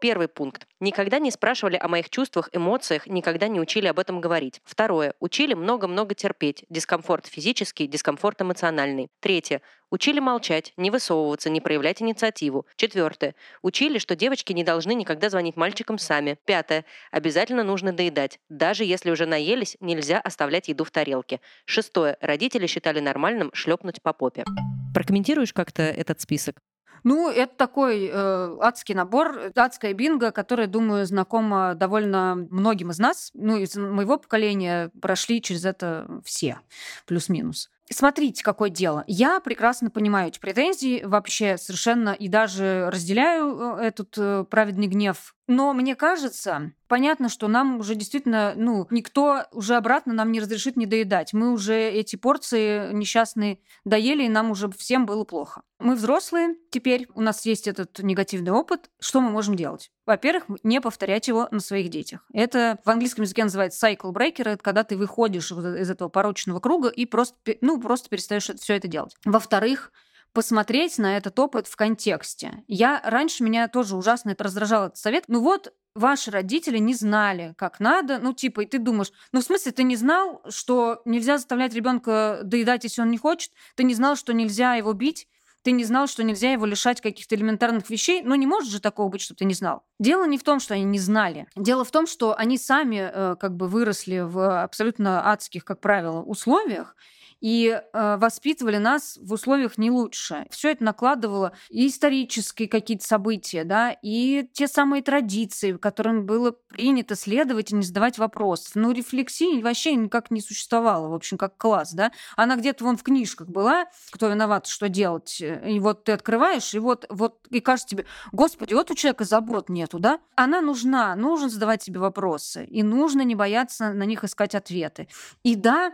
Первый 0.00 0.28
пункт. 0.28 0.66
Никогда 0.80 1.18
не 1.18 1.30
спрашивали 1.30 1.76
о 1.76 1.88
моих 1.88 2.10
чувствах, 2.10 2.48
эмоциях, 2.52 3.06
никогда 3.06 3.48
не 3.48 3.60
учили 3.60 3.86
об 3.86 3.98
этом 3.98 4.20
говорить. 4.20 4.60
Второе. 4.64 5.14
Учили 5.20 5.54
много-много 5.54 6.14
терпеть. 6.14 6.64
Дискомфорт 6.68 7.26
физический, 7.26 7.86
дискомфорт 7.86 8.42
эмоциональный. 8.42 9.08
Третье. 9.20 9.62
Учили 9.90 10.18
молчать, 10.18 10.72
не 10.76 10.90
высовываться, 10.90 11.50
не 11.50 11.60
проявлять 11.60 12.02
инициативу. 12.02 12.66
Четвертое. 12.76 13.34
Учили, 13.62 13.98
что 13.98 14.16
девочки 14.16 14.52
не 14.52 14.64
должны 14.64 14.94
никогда 14.94 15.30
звонить 15.30 15.56
мальчикам 15.56 15.98
сами. 15.98 16.36
Пятое. 16.44 16.84
Обязательно 17.10 17.62
нужно 17.62 17.92
доедать. 17.92 18.40
Даже 18.48 18.84
если 18.84 19.10
уже 19.10 19.26
наелись, 19.26 19.76
нельзя 19.80 20.20
оставлять 20.20 20.68
еду 20.68 20.84
в 20.84 20.90
тарелке. 20.90 21.40
Шестое. 21.64 22.16
Родители 22.20 22.66
считали 22.66 23.00
нормальным 23.00 23.50
шлепнуть 23.54 24.02
по 24.02 24.12
попе. 24.12 24.44
Прокомментируешь 24.92 25.52
как-то 25.52 25.82
этот 25.82 26.20
список? 26.20 26.60
Ну, 27.04 27.30
это 27.30 27.54
такой 27.54 28.10
э, 28.12 28.56
адский 28.60 28.94
набор, 28.94 29.52
адская 29.54 29.92
бинго, 29.92 30.32
которая, 30.32 30.66
думаю, 30.66 31.06
знакома 31.06 31.74
довольно 31.74 32.34
многим 32.34 32.90
из 32.90 32.98
нас. 32.98 33.30
Ну, 33.34 33.56
из 33.58 33.76
моего 33.76 34.16
поколения 34.18 34.90
прошли 35.00 35.40
через 35.42 35.64
это 35.64 36.20
все, 36.24 36.60
плюс-минус. 37.06 37.70
Смотрите, 37.90 38.42
какое 38.42 38.70
дело. 38.70 39.04
Я 39.06 39.40
прекрасно 39.40 39.90
понимаю 39.90 40.28
эти 40.28 40.38
претензии 40.38 41.02
вообще 41.04 41.58
совершенно 41.58 42.10
и 42.10 42.28
даже 42.28 42.88
разделяю 42.90 43.76
э, 43.78 43.84
этот 43.84 44.14
э, 44.16 44.44
праведный 44.48 44.86
гнев. 44.86 45.34
Но 45.46 45.74
мне 45.74 45.94
кажется, 45.94 46.72
понятно, 46.88 47.28
что 47.28 47.48
нам 47.48 47.78
уже 47.78 47.94
действительно, 47.94 48.54
ну, 48.56 48.86
никто 48.90 49.44
уже 49.52 49.76
обратно 49.76 50.14
нам 50.14 50.32
не 50.32 50.40
разрешит 50.40 50.76
не 50.76 50.86
доедать. 50.86 51.34
Мы 51.34 51.52
уже 51.52 51.74
эти 51.74 52.16
порции 52.16 52.92
несчастные 52.92 53.58
доели, 53.84 54.24
и 54.24 54.28
нам 54.28 54.50
уже 54.50 54.70
всем 54.70 55.04
было 55.04 55.24
плохо. 55.24 55.62
Мы 55.78 55.96
взрослые, 55.96 56.56
теперь 56.70 57.08
у 57.14 57.20
нас 57.20 57.44
есть 57.44 57.68
этот 57.68 57.98
негативный 57.98 58.52
опыт. 58.52 58.88
Что 59.00 59.20
мы 59.20 59.30
можем 59.30 59.54
делать? 59.54 59.90
Во-первых, 60.06 60.44
не 60.62 60.80
повторять 60.80 61.28
его 61.28 61.48
на 61.50 61.60
своих 61.60 61.90
детях. 61.90 62.24
Это 62.32 62.78
в 62.84 62.90
английском 62.90 63.24
языке 63.24 63.44
называется 63.44 63.86
cycle 63.86 64.12
breaker, 64.12 64.48
это 64.48 64.62
когда 64.62 64.82
ты 64.82 64.96
выходишь 64.96 65.52
из 65.52 65.90
этого 65.90 66.08
порочного 66.08 66.60
круга 66.60 66.88
и 66.88 67.04
просто, 67.04 67.36
ну, 67.60 67.78
просто 67.80 68.08
перестаешь 68.08 68.48
все 68.48 68.74
это 68.74 68.88
делать. 68.88 69.14
Во-вторых, 69.26 69.92
посмотреть 70.34 70.98
на 70.98 71.16
этот 71.16 71.38
опыт 71.38 71.66
в 71.66 71.76
контексте. 71.76 72.62
Я 72.66 73.00
раньше 73.04 73.42
меня 73.42 73.68
тоже 73.68 73.96
ужасно 73.96 74.30
это 74.30 74.44
раздражал 74.44 74.86
этот 74.86 74.98
совет. 74.98 75.24
Ну 75.28 75.40
вот 75.40 75.72
ваши 75.94 76.30
родители 76.30 76.78
не 76.78 76.92
знали, 76.92 77.54
как 77.56 77.80
надо. 77.80 78.18
Ну, 78.18 78.34
типа, 78.34 78.62
и 78.62 78.66
ты 78.66 78.78
думаешь, 78.78 79.12
ну, 79.32 79.40
в 79.40 79.44
смысле, 79.44 79.72
ты 79.72 79.84
не 79.84 79.96
знал, 79.96 80.42
что 80.50 81.00
нельзя 81.04 81.38
заставлять 81.38 81.72
ребенка 81.72 82.40
доедать, 82.42 82.84
если 82.84 83.00
он 83.00 83.10
не 83.10 83.18
хочет? 83.18 83.52
Ты 83.76 83.84
не 83.84 83.94
знал, 83.94 84.16
что 84.16 84.34
нельзя 84.34 84.74
его 84.74 84.92
бить? 84.92 85.28
ты 85.62 85.72
не 85.72 85.84
знал, 85.84 86.06
что 86.06 86.22
нельзя 86.22 86.52
его 86.52 86.66
лишать 86.66 87.00
каких-то 87.00 87.34
элементарных 87.34 87.88
вещей. 87.88 88.20
Ну, 88.22 88.34
не 88.34 88.46
может 88.46 88.70
же 88.70 88.82
такого 88.82 89.08
быть, 89.08 89.22
что 89.22 89.34
ты 89.34 89.46
не 89.46 89.54
знал. 89.54 89.82
Дело 89.98 90.26
не 90.26 90.36
в 90.36 90.42
том, 90.42 90.60
что 90.60 90.74
они 90.74 90.84
не 90.84 90.98
знали. 90.98 91.46
Дело 91.56 91.86
в 91.86 91.90
том, 91.90 92.06
что 92.06 92.36
они 92.36 92.58
сами 92.58 93.10
э, 93.10 93.36
как 93.40 93.56
бы 93.56 93.66
выросли 93.66 94.18
в 94.18 94.62
абсолютно 94.62 95.32
адских, 95.32 95.64
как 95.64 95.80
правило, 95.80 96.20
условиях, 96.20 96.96
и 97.44 97.68
э, 97.68 98.16
воспитывали 98.16 98.78
нас 98.78 99.18
в 99.20 99.34
условиях 99.34 99.76
не 99.76 99.90
лучше. 99.90 100.46
Все 100.48 100.70
это 100.70 100.82
накладывало 100.82 101.52
и 101.68 101.88
исторические 101.88 102.68
какие-то 102.68 103.06
события, 103.06 103.64
да, 103.64 103.94
и 104.00 104.48
те 104.54 104.66
самые 104.66 105.02
традиции, 105.02 105.72
которым 105.72 106.24
было 106.24 106.52
принято 106.52 107.14
следовать 107.14 107.70
и 107.70 107.74
не 107.74 107.82
задавать 107.82 108.16
вопросов. 108.16 108.72
Ну, 108.76 108.92
рефлексии 108.92 109.60
вообще 109.60 109.94
никак 109.94 110.30
не 110.30 110.40
существовало, 110.40 111.08
в 111.08 111.14
общем, 111.14 111.36
как 111.36 111.58
класс, 111.58 111.92
да. 111.92 112.12
Она 112.34 112.56
где-то 112.56 112.82
вон 112.82 112.96
в 112.96 113.02
книжках 113.02 113.48
была, 113.48 113.88
кто 114.10 114.28
виноват, 114.28 114.66
что 114.66 114.88
делать. 114.88 115.42
И 115.42 115.78
вот 115.80 116.04
ты 116.04 116.12
открываешь, 116.12 116.72
и 116.72 116.78
вот, 116.78 117.04
вот 117.10 117.46
и 117.50 117.60
кажется 117.60 117.88
тебе, 117.90 118.06
господи, 118.32 118.72
вот 118.72 118.90
у 118.90 118.94
человека 118.94 119.24
забот 119.24 119.68
нету, 119.68 119.98
да? 119.98 120.18
Она 120.34 120.62
нужна, 120.62 121.14
нужно 121.14 121.50
задавать 121.50 121.82
себе 121.82 122.00
вопросы, 122.00 122.64
и 122.64 122.82
нужно 122.82 123.20
не 123.20 123.34
бояться 123.34 123.92
на 123.92 124.04
них 124.04 124.24
искать 124.24 124.54
ответы. 124.54 125.08
И 125.42 125.56
да, 125.56 125.92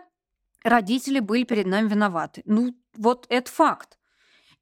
родители 0.65 1.21
были 1.21 1.45
перед 1.45 1.67
нами 1.67 1.89
виноваты. 1.89 2.43
Ну, 2.45 2.75
вот 2.97 3.27
это 3.29 3.51
факт. 3.51 3.99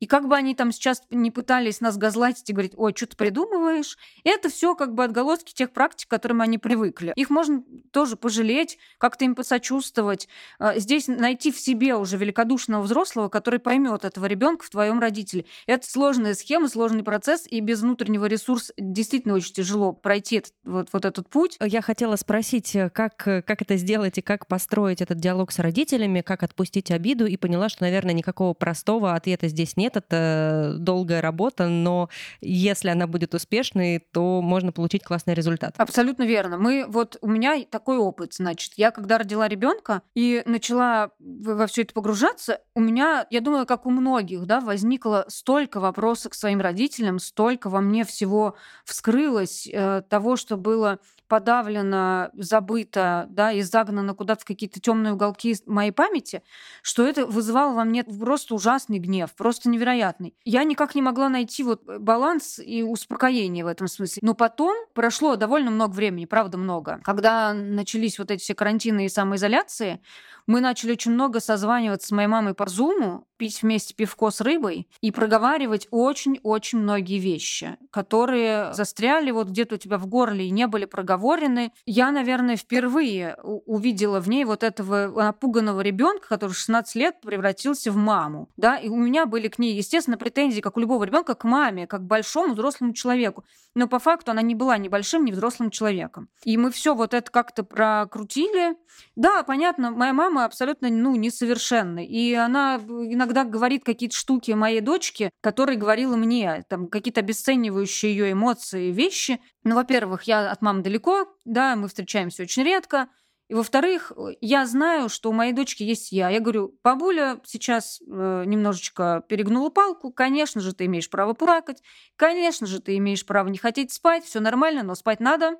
И 0.00 0.06
как 0.06 0.28
бы 0.28 0.36
они 0.36 0.54
там 0.54 0.72
сейчас 0.72 1.02
не 1.10 1.30
пытались 1.30 1.80
нас 1.80 1.96
газлайтить 1.96 2.48
и 2.50 2.52
говорить, 2.52 2.74
ой, 2.76 2.92
что 2.96 3.06
ты 3.06 3.16
придумываешь, 3.16 3.96
это 4.24 4.48
все 4.48 4.74
как 4.74 4.94
бы 4.94 5.04
отголоски 5.04 5.52
тех 5.52 5.72
практик, 5.72 6.08
к 6.08 6.10
которым 6.10 6.40
они 6.40 6.58
привыкли. 6.58 7.12
Их 7.16 7.30
можно 7.30 7.62
тоже 7.92 8.16
пожалеть, 8.16 8.78
как-то 8.98 9.24
им 9.24 9.34
посочувствовать. 9.34 10.28
А, 10.58 10.78
здесь 10.78 11.08
найти 11.08 11.50
в 11.50 11.58
себе 11.58 11.96
уже 11.96 12.16
великодушного 12.16 12.82
взрослого, 12.82 13.28
который 13.28 13.58
поймет 13.60 14.04
этого 14.04 14.26
ребенка 14.26 14.64
в 14.64 14.70
твоем 14.70 15.00
родителе. 15.00 15.44
Это 15.66 15.88
сложная 15.88 16.34
схема, 16.34 16.68
сложный 16.68 17.02
процесс, 17.02 17.46
и 17.48 17.60
без 17.60 17.80
внутреннего 17.80 18.26
ресурса 18.26 18.72
действительно 18.78 19.34
очень 19.34 19.54
тяжело 19.54 19.92
пройти 19.92 20.36
этот, 20.36 20.52
вот, 20.64 20.88
вот 20.92 21.04
этот 21.04 21.28
путь. 21.28 21.56
Я 21.60 21.82
хотела 21.82 22.16
спросить, 22.16 22.74
э, 22.76 22.90
как, 22.90 23.26
э, 23.26 23.42
как 23.42 23.62
это 23.62 23.76
сделать 23.76 24.18
и 24.18 24.22
как 24.22 24.46
построить 24.46 25.00
этот 25.00 25.18
диалог 25.18 25.52
с 25.52 25.58
родителями, 25.58 26.20
как 26.20 26.42
отпустить 26.42 26.90
обиду, 26.90 27.26
и 27.26 27.36
поняла, 27.36 27.68
что, 27.68 27.82
наверное, 27.82 28.14
никакого 28.14 28.54
простого 28.54 29.14
ответа 29.14 29.48
здесь 29.48 29.76
нет, 29.76 29.87
нет, 29.88 29.96
это 29.96 30.76
долгая 30.78 31.22
работа, 31.22 31.68
но 31.68 32.10
если 32.40 32.90
она 32.90 33.06
будет 33.06 33.34
успешной, 33.34 33.98
то 34.12 34.42
можно 34.42 34.70
получить 34.70 35.02
классный 35.02 35.34
результат. 35.34 35.74
Абсолютно 35.78 36.24
верно. 36.24 36.58
Мы 36.58 36.84
вот 36.86 37.16
у 37.22 37.28
меня 37.28 37.64
такой 37.70 37.96
опыт, 37.96 38.34
значит, 38.34 38.74
я 38.76 38.90
когда 38.90 39.18
родила 39.18 39.48
ребенка 39.48 40.02
и 40.14 40.42
начала 40.44 41.10
во 41.18 41.66
все 41.66 41.82
это 41.82 41.94
погружаться, 41.94 42.60
у 42.74 42.80
меня, 42.80 43.26
я 43.30 43.40
думаю, 43.40 43.66
как 43.66 43.86
у 43.86 43.90
многих, 43.90 44.44
да, 44.46 44.60
возникло 44.60 45.24
столько 45.28 45.80
вопросов 45.80 46.32
к 46.32 46.34
своим 46.34 46.60
родителям, 46.60 47.18
столько 47.18 47.70
во 47.70 47.80
мне 47.80 48.04
всего 48.04 48.56
вскрылось 48.84 49.68
э, 49.72 50.02
того, 50.08 50.36
что 50.36 50.56
было 50.56 50.98
подавлено, 51.28 52.30
забыто, 52.34 53.26
да, 53.30 53.52
и 53.52 53.60
загнано 53.62 54.14
куда-то 54.14 54.42
в 54.42 54.44
какие-то 54.44 54.80
темные 54.80 55.12
уголки 55.12 55.54
моей 55.66 55.92
памяти, 55.92 56.42
что 56.82 57.06
это 57.06 57.26
вызывало 57.26 57.74
во 57.74 57.84
мне 57.84 58.02
просто 58.04 58.54
ужасный 58.54 58.98
гнев, 58.98 59.34
просто 59.36 59.68
невероятный. 59.68 60.34
Я 60.44 60.64
никак 60.64 60.94
не 60.94 61.02
могла 61.02 61.28
найти 61.28 61.62
вот 61.62 61.82
э, 61.88 61.98
баланс 61.98 62.58
и 62.58 62.82
успокоение 62.82 63.64
в 63.64 63.68
этом 63.68 63.86
смысле. 63.86 64.20
Но 64.22 64.34
потом 64.34 64.74
прошло 64.94 65.36
довольно 65.36 65.70
много 65.70 65.92
времени, 65.92 66.24
правда 66.24 66.58
много. 66.58 67.00
Когда 67.04 67.52
начались 67.52 68.18
вот 68.18 68.30
эти 68.30 68.40
все 68.40 68.54
карантины 68.54 69.06
и 69.06 69.08
самоизоляции, 69.08 70.00
мы 70.46 70.60
начали 70.60 70.92
очень 70.92 71.12
много 71.12 71.40
созваниваться 71.40 72.08
с 72.08 72.10
моей 72.10 72.28
мамой 72.28 72.54
по 72.54 72.66
Зуму, 72.66 73.27
пить 73.38 73.62
вместе 73.62 73.94
пивко 73.94 74.30
с 74.30 74.40
рыбой 74.40 74.88
и 75.00 75.10
проговаривать 75.10 75.88
очень-очень 75.90 76.78
многие 76.78 77.18
вещи, 77.18 77.78
которые 77.90 78.74
застряли 78.74 79.30
вот 79.30 79.48
где-то 79.48 79.76
у 79.76 79.78
тебя 79.78 79.96
в 79.96 80.06
горле 80.06 80.46
и 80.46 80.50
не 80.50 80.66
были 80.66 80.84
проговорены. 80.84 81.72
Я, 81.86 82.10
наверное, 82.10 82.56
впервые 82.56 83.36
увидела 83.42 84.20
в 84.20 84.28
ней 84.28 84.44
вот 84.44 84.62
этого 84.62 85.08
напуганного 85.22 85.80
ребенка, 85.80 86.28
который 86.28 86.52
16 86.52 86.94
лет 86.96 87.20
превратился 87.22 87.92
в 87.92 87.96
маму. 87.96 88.50
Да? 88.56 88.76
И 88.76 88.88
у 88.88 88.96
меня 88.96 89.26
были 89.26 89.48
к 89.48 89.58
ней, 89.58 89.74
естественно, 89.74 90.18
претензии, 90.18 90.60
как 90.60 90.76
у 90.76 90.80
любого 90.80 91.04
ребенка, 91.04 91.34
к 91.34 91.44
маме, 91.44 91.86
как 91.86 92.02
к 92.02 92.04
большому 92.04 92.54
взрослому 92.54 92.92
человеку. 92.92 93.44
Но 93.74 93.86
по 93.86 93.98
факту 93.98 94.32
она 94.32 94.42
не 94.42 94.54
была 94.54 94.76
ни 94.78 94.88
большим, 94.88 95.24
ни 95.24 95.30
взрослым 95.30 95.70
человеком. 95.70 96.28
И 96.44 96.56
мы 96.56 96.70
все 96.72 96.94
вот 96.94 97.14
это 97.14 97.30
как-то 97.30 97.62
прокрутили. 97.62 98.76
Да, 99.14 99.44
понятно, 99.44 99.92
моя 99.92 100.12
мама 100.12 100.44
абсолютно 100.44 100.88
ну, 100.88 101.14
несовершенна. 101.14 102.04
И 102.04 102.32
она 102.34 102.76
иногда 102.76 103.27
говорит 103.32 103.84
какие-то 103.84 104.16
штуки 104.16 104.52
моей 104.52 104.80
дочке, 104.80 105.30
которые 105.40 105.78
говорила 105.78 106.16
мне, 106.16 106.64
там 106.68 106.88
какие-то 106.88 107.20
обесценивающие 107.20 108.12
ее 108.12 108.32
эмоции, 108.32 108.90
вещи. 108.90 109.40
Ну, 109.64 109.74
во-первых, 109.74 110.24
я 110.24 110.50
от 110.50 110.62
мамы 110.62 110.82
далеко, 110.82 111.28
да, 111.44 111.76
мы 111.76 111.88
встречаемся 111.88 112.42
очень 112.42 112.64
редко. 112.64 113.08
И 113.48 113.54
во-вторых, 113.54 114.12
я 114.42 114.66
знаю, 114.66 115.08
что 115.08 115.30
у 115.30 115.32
моей 115.32 115.54
дочки 115.54 115.82
есть 115.82 116.12
я. 116.12 116.28
Я 116.28 116.40
говорю, 116.40 116.78
бабуля 116.84 117.40
сейчас 117.46 117.98
э, 118.00 118.44
немножечко 118.46 119.24
перегнула 119.26 119.70
палку. 119.70 120.12
Конечно 120.12 120.60
же, 120.60 120.74
ты 120.74 120.84
имеешь 120.84 121.08
право 121.08 121.32
плакать. 121.32 121.82
Конечно 122.16 122.66
же, 122.66 122.80
ты 122.80 122.98
имеешь 122.98 123.24
право 123.24 123.48
не 123.48 123.56
хотеть 123.56 123.90
спать. 123.90 124.24
Все 124.24 124.40
нормально, 124.40 124.82
но 124.82 124.94
спать 124.94 125.20
надо 125.20 125.56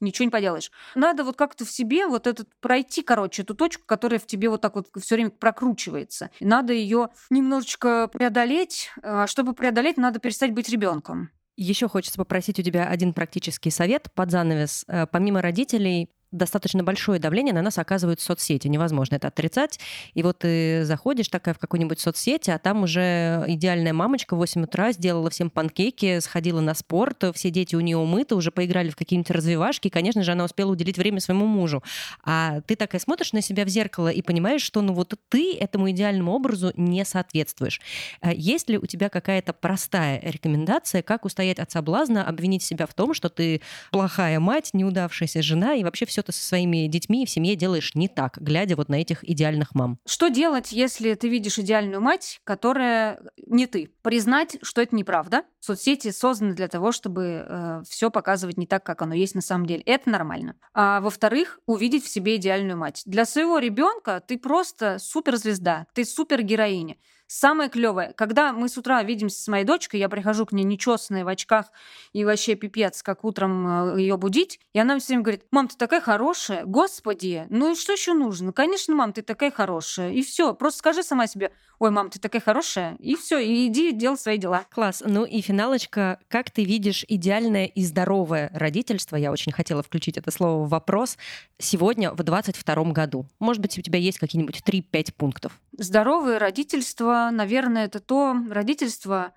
ничего 0.00 0.24
не 0.24 0.30
поделаешь. 0.30 0.70
Надо 0.94 1.24
вот 1.24 1.36
как-то 1.36 1.64
в 1.64 1.70
себе 1.70 2.06
вот 2.06 2.26
этот 2.26 2.48
пройти, 2.60 3.02
короче, 3.02 3.42
эту 3.42 3.54
точку, 3.54 3.84
которая 3.86 4.18
в 4.18 4.26
тебе 4.26 4.48
вот 4.48 4.60
так 4.60 4.74
вот 4.74 4.88
все 5.00 5.14
время 5.16 5.30
прокручивается. 5.30 6.30
Надо 6.40 6.72
ее 6.72 7.08
немножечко 7.30 8.08
преодолеть. 8.08 8.90
А 9.02 9.26
чтобы 9.26 9.52
преодолеть, 9.54 9.96
надо 9.96 10.18
перестать 10.18 10.52
быть 10.52 10.68
ребенком. 10.68 11.30
Еще 11.56 11.88
хочется 11.88 12.18
попросить 12.18 12.60
у 12.60 12.62
тебя 12.62 12.88
один 12.88 13.12
практический 13.12 13.70
совет 13.70 14.12
под 14.14 14.30
занавес. 14.30 14.84
Э, 14.86 15.06
помимо 15.06 15.42
родителей, 15.42 16.08
достаточно 16.32 16.82
большое 16.82 17.18
давление 17.18 17.54
на 17.54 17.62
нас 17.62 17.78
оказывают 17.78 18.20
соцсети. 18.20 18.68
Невозможно 18.68 19.16
это 19.16 19.28
отрицать. 19.28 19.80
И 20.14 20.22
вот 20.22 20.38
ты 20.38 20.84
заходишь 20.84 21.28
такая 21.28 21.54
в 21.54 21.58
какую-нибудь 21.58 22.00
соцсети, 22.00 22.50
а 22.50 22.58
там 22.58 22.82
уже 22.82 23.44
идеальная 23.46 23.92
мамочка 23.92 24.34
в 24.34 24.38
8 24.38 24.64
утра 24.64 24.92
сделала 24.92 25.30
всем 25.30 25.50
панкейки, 25.50 26.20
сходила 26.20 26.60
на 26.60 26.74
спорт, 26.74 27.24
все 27.34 27.50
дети 27.50 27.76
у 27.76 27.80
нее 27.80 27.96
умыты, 27.96 28.34
уже 28.34 28.50
поиграли 28.50 28.90
в 28.90 28.96
какие-нибудь 28.96 29.30
развивашки, 29.30 29.88
и, 29.88 29.90
конечно 29.90 30.22
же, 30.22 30.32
она 30.32 30.44
успела 30.44 30.72
уделить 30.72 30.98
время 30.98 31.20
своему 31.20 31.46
мужу. 31.46 31.82
А 32.24 32.60
ты 32.62 32.76
такая 32.76 33.00
смотришь 33.00 33.32
на 33.32 33.40
себя 33.40 33.64
в 33.64 33.68
зеркало 33.68 34.08
и 34.08 34.22
понимаешь, 34.22 34.62
что 34.62 34.82
ну 34.82 34.92
вот 34.92 35.14
ты 35.28 35.56
этому 35.56 35.90
идеальному 35.90 36.32
образу 36.32 36.72
не 36.76 37.04
соответствуешь. 37.04 37.80
Э, 38.20 38.30
есть 38.34 38.68
ли 38.68 38.78
у 38.78 38.86
тебя 38.86 39.08
какая-то 39.08 39.52
простая 39.52 40.20
рекомендация, 40.22 41.02
как 41.02 41.24
устоять 41.24 41.58
от 41.58 41.70
соблазна, 41.70 42.26
обвинить 42.26 42.62
себя 42.62 42.86
в 42.86 42.94
том, 42.94 43.14
что 43.14 43.28
ты 43.28 43.62
плохая 43.90 44.40
мать, 44.40 44.70
неудавшаяся 44.72 45.42
жена, 45.42 45.74
и 45.74 45.84
вообще 45.84 46.06
все 46.06 46.17
ты 46.22 46.32
со 46.32 46.44
своими 46.44 46.86
детьми 46.86 47.26
в 47.26 47.30
семье 47.30 47.56
делаешь 47.56 47.94
не 47.94 48.08
так, 48.08 48.38
глядя 48.38 48.76
вот 48.76 48.88
на 48.88 49.00
этих 49.00 49.28
идеальных 49.28 49.74
мам? 49.74 49.98
Что 50.06 50.28
делать, 50.28 50.72
если 50.72 51.14
ты 51.14 51.28
видишь 51.28 51.58
идеальную 51.58 52.00
мать, 52.00 52.40
которая 52.44 53.20
не 53.46 53.66
ты? 53.66 53.90
Признать, 54.02 54.58
что 54.62 54.80
это 54.80 54.94
неправда. 54.94 55.44
Соцсети 55.60 56.10
созданы 56.10 56.54
для 56.54 56.68
того, 56.68 56.92
чтобы 56.92 57.44
э, 57.46 57.82
все 57.88 58.10
показывать 58.10 58.56
не 58.56 58.66
так, 58.66 58.84
как 58.84 59.02
оно 59.02 59.14
есть 59.14 59.34
на 59.34 59.40
самом 59.40 59.66
деле. 59.66 59.82
Это 59.82 60.10
нормально. 60.10 60.56
А 60.72 61.00
во-вторых, 61.00 61.60
увидеть 61.66 62.04
в 62.04 62.08
себе 62.08 62.36
идеальную 62.36 62.76
мать. 62.76 63.02
Для 63.06 63.24
своего 63.24 63.58
ребенка 63.58 64.22
ты 64.26 64.38
просто 64.38 64.98
суперзвезда, 64.98 65.86
ты 65.94 66.04
супергероиня. 66.04 66.96
Самое 67.30 67.68
клевое, 67.68 68.14
когда 68.16 68.54
мы 68.54 68.70
с 68.70 68.78
утра 68.78 69.02
видимся 69.02 69.42
с 69.42 69.48
моей 69.48 69.66
дочкой, 69.66 70.00
я 70.00 70.08
прихожу 70.08 70.46
к 70.46 70.52
ней 70.52 70.64
нечесанная 70.64 71.26
в 71.26 71.28
очках 71.28 71.66
и 72.14 72.24
вообще 72.24 72.54
пипец, 72.54 73.02
как 73.02 73.22
утром 73.22 73.92
э, 73.92 74.00
ее 74.00 74.16
будить, 74.16 74.58
и 74.72 74.78
она 74.78 74.98
все 74.98 75.08
время 75.08 75.24
говорит, 75.24 75.42
мам, 75.50 75.68
ты 75.68 75.76
такая 75.76 76.00
хорошая, 76.00 76.64
господи, 76.64 77.46
ну 77.50 77.72
и 77.72 77.76
что 77.76 77.92
еще 77.92 78.14
нужно? 78.14 78.46
Ну, 78.46 78.52
конечно, 78.54 78.94
мам, 78.94 79.12
ты 79.12 79.20
такая 79.20 79.50
хорошая, 79.50 80.12
и 80.12 80.22
все, 80.22 80.54
просто 80.54 80.78
скажи 80.78 81.02
сама 81.02 81.26
себе, 81.26 81.52
ой, 81.78 81.90
мам, 81.90 82.08
ты 82.08 82.18
такая 82.18 82.40
хорошая, 82.40 82.96
и 82.98 83.14
все, 83.14 83.38
и 83.38 83.66
иди 83.66 83.92
делай 83.92 84.16
свои 84.16 84.38
дела. 84.38 84.64
Класс. 84.70 85.02
Ну 85.04 85.24
и 85.24 85.40
финалочка, 85.40 86.18
как 86.28 86.50
ты 86.50 86.64
видишь 86.64 87.04
идеальное 87.08 87.66
и 87.66 87.84
здоровое 87.84 88.50
родительство? 88.54 89.16
Я 89.16 89.32
очень 89.32 89.52
хотела 89.52 89.82
включить 89.82 90.16
это 90.16 90.30
слово 90.30 90.64
в 90.64 90.68
вопрос. 90.68 91.18
Сегодня, 91.58 92.12
в 92.12 92.22
22 92.22 92.84
году. 92.92 93.26
Может 93.38 93.62
быть, 93.62 93.78
у 93.78 93.82
тебя 93.82 93.98
есть 93.98 94.18
какие-нибудь 94.18 94.62
3-5 94.64 95.12
пунктов? 95.16 95.60
Здоровое 95.76 96.38
родительство, 96.38 97.17
наверное, 97.30 97.86
это 97.86 98.00
то 98.00 98.36
родительство, 98.50 99.32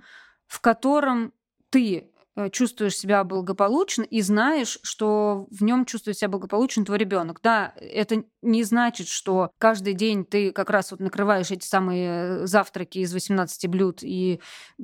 в 0.47 0.61
котором 0.61 1.34
ты 1.69 2.11
Э, 2.34 2.49
чувствуешь 2.49 2.95
себя 2.95 3.25
благополучно 3.25 4.03
и 4.03 4.21
знаешь, 4.21 4.79
что 4.84 5.47
в 5.51 5.63
нем 5.63 5.86
чувствует 5.86 6.17
себя 6.17 6.29
благополучно 6.29 6.86
твой 6.86 6.97
ребенок. 6.97 7.41
Да, 7.43 7.73
это 7.75 8.23
не 8.41 8.63
значит, 8.63 9.09
что 9.09 9.51
каждый 9.57 9.93
день 9.93 10.23
ты 10.23 10.53
как 10.53 10.69
раз 10.69 10.91
вот 10.91 11.01
накрываешь 11.01 11.51
эти 11.51 11.65
самые 11.65 12.47
завтраки 12.47 12.99
из 12.99 13.13
18 13.13 13.67
блюд 13.67 13.99
и 14.01 14.39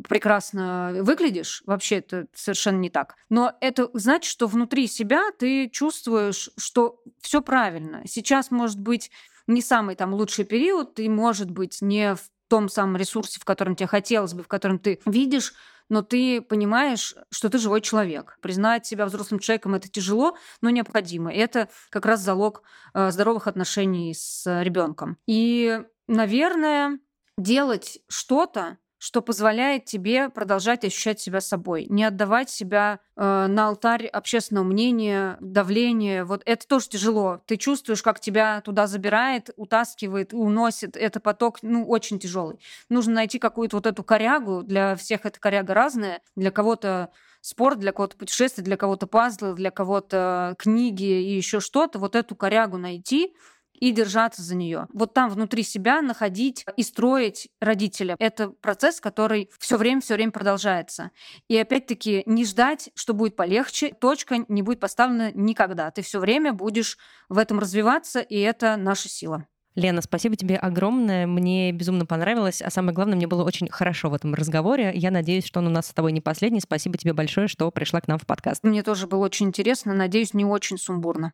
прекрасно 0.08 0.98
выглядишь. 1.02 1.64
Вообще 1.66 1.98
это 1.98 2.28
совершенно 2.34 2.80
не 2.80 2.90
так. 2.90 3.16
Но 3.30 3.54
это 3.62 3.90
значит, 3.94 4.30
что 4.30 4.48
внутри 4.48 4.88
себя 4.88 5.32
ты 5.40 5.70
чувствуешь, 5.70 6.50
что 6.58 7.00
все 7.22 7.42
правильно. 7.42 8.02
Сейчас 8.06 8.52
может 8.52 8.80
быть 8.80 9.10
не 9.48 9.62
самый 9.62 9.96
там 9.96 10.14
лучший 10.14 10.44
период, 10.44 11.00
и 11.00 11.08
может 11.08 11.50
быть 11.50 11.82
не 11.82 12.16
в 12.16 12.30
том 12.48 12.70
самом 12.70 12.98
ресурсе, 12.98 13.40
в 13.40 13.46
котором 13.46 13.76
тебе 13.76 13.88
хотелось 13.88 14.34
бы, 14.34 14.44
в 14.44 14.48
котором 14.48 14.80
ты 14.80 15.00
видишь 15.06 15.54
но 15.90 16.02
ты 16.02 16.42
понимаешь, 16.42 17.16
что 17.32 17.50
ты 17.50 17.58
живой 17.58 17.82
человек. 17.82 18.38
Признать 18.42 18.86
себя 18.86 19.06
взрослым 19.06 19.40
человеком 19.40 19.76
это 19.76 19.88
тяжело, 19.88 20.38
но 20.62 20.70
необходимо. 20.70 21.34
Это 21.34 21.70
как 21.90 22.06
раз 22.06 22.22
залог 22.22 22.62
э, 22.94 23.12
здоровых 23.12 23.48
отношений 23.48 24.14
с 24.14 24.44
ребенком. 24.64 25.18
И, 25.28 25.82
наверное, 26.08 27.00
делать 27.38 28.00
что-то, 28.10 28.78
что 29.08 29.22
позволяет 29.22 29.86
тебе 29.86 30.28
продолжать 30.28 30.84
ощущать 30.84 31.18
себя 31.22 31.40
собой, 31.40 31.86
не 31.88 32.04
отдавать 32.04 32.50
себя 32.50 33.00
э, 33.16 33.48
на 33.48 33.70
алтарь 33.70 34.06
общественного 34.06 34.66
мнения, 34.66 35.38
давления. 35.40 36.26
Вот 36.26 36.42
это 36.46 36.68
тоже 36.68 36.90
тяжело. 36.90 37.40
Ты 37.46 37.56
чувствуешь, 37.56 38.04
как 38.04 38.20
тебя 38.20 38.60
туда 38.60 38.86
забирает, 38.86 39.52
утаскивает, 39.56 40.34
уносит. 40.34 40.98
Это 40.98 41.22
поток, 41.22 41.60
ну, 41.62 41.88
очень 41.88 42.20
тяжелый. 42.20 42.60
Нужно 42.90 43.14
найти 43.14 43.40
какую-то 43.40 43.78
вот 43.78 43.86
эту 43.86 44.04
корягу. 44.04 44.62
Для 44.62 44.98
всех 44.98 45.26
эта 45.26 45.40
коряга 45.40 45.74
разная. 45.74 46.20
Для 46.36 46.52
кого-то 46.52 47.10
спорт, 47.40 47.80
для 47.80 47.94
кого-то 47.94 48.18
путешествие, 48.18 48.66
для 48.66 48.76
кого-то 48.76 49.08
пазлы, 49.08 49.54
для 49.54 49.72
кого-то 49.72 50.56
книги 50.60 51.06
и 51.06 51.34
еще 51.38 51.62
что-то. 51.62 51.98
Вот 51.98 52.18
эту 52.18 52.36
корягу 52.36 52.78
найти 52.78 53.34
и 53.80 53.92
держаться 53.92 54.42
за 54.42 54.56
нее. 54.56 54.88
Вот 54.94 55.14
там 55.14 55.30
внутри 55.30 55.64
себя 55.64 56.02
находить 56.02 56.66
и 56.76 56.84
строить 56.84 57.50
родителя. 57.60 58.16
Это 58.20 58.50
процесс, 58.50 59.00
который 59.00 59.50
все 59.60 59.78
время, 59.78 60.02
все 60.02 60.16
время 60.16 60.32
продолжается. 60.32 61.12
И 61.48 61.58
опять-таки 61.58 62.24
не 62.26 62.46
ждать, 62.46 62.90
что 62.96 63.14
будет 63.14 63.36
полегче. 63.36 63.94
Точка 63.94 64.46
не 64.48 64.62
будет 64.62 64.80
поставлена 64.80 65.32
никогда. 65.34 65.92
Ты 65.92 66.02
все 66.02 66.20
время 66.20 66.54
будешь 66.54 66.98
в 67.30 67.38
этом 67.38 67.60
развиваться, 67.60 68.20
и 68.20 68.38
это 68.40 68.78
наша 68.78 69.10
сила. 69.10 69.46
Лена, 69.78 70.02
спасибо 70.02 70.36
тебе 70.36 70.56
огромное. 70.56 71.28
Мне 71.28 71.72
безумно 71.72 72.08
понравилось. 72.08 72.64
А 72.64 72.72
самое 72.72 72.96
главное, 72.96 73.16
мне 73.16 73.28
было 73.28 73.44
очень 73.44 73.70
хорошо 73.70 74.10
в 74.10 74.16
этом 74.16 74.34
разговоре. 74.34 74.92
Я 74.96 75.12
надеюсь, 75.12 75.46
что 75.46 75.60
он 75.60 75.68
у 75.68 75.70
нас 75.70 75.86
с 75.86 75.94
тобой 75.94 76.14
не 76.14 76.20
последний. 76.20 76.62
Спасибо 76.62 76.98
тебе 76.98 77.14
большое, 77.14 77.48
что 77.48 77.70
пришла 77.70 78.02
к 78.02 78.08
нам 78.08 78.18
в 78.18 78.26
подкаст. 78.26 78.64
Мне 78.64 78.82
тоже 78.82 79.06
было 79.06 79.24
очень 79.26 79.46
интересно. 79.46 79.94
Надеюсь, 79.94 80.34
не 80.34 80.46
очень 80.46 80.80
сумбурно. 80.80 81.34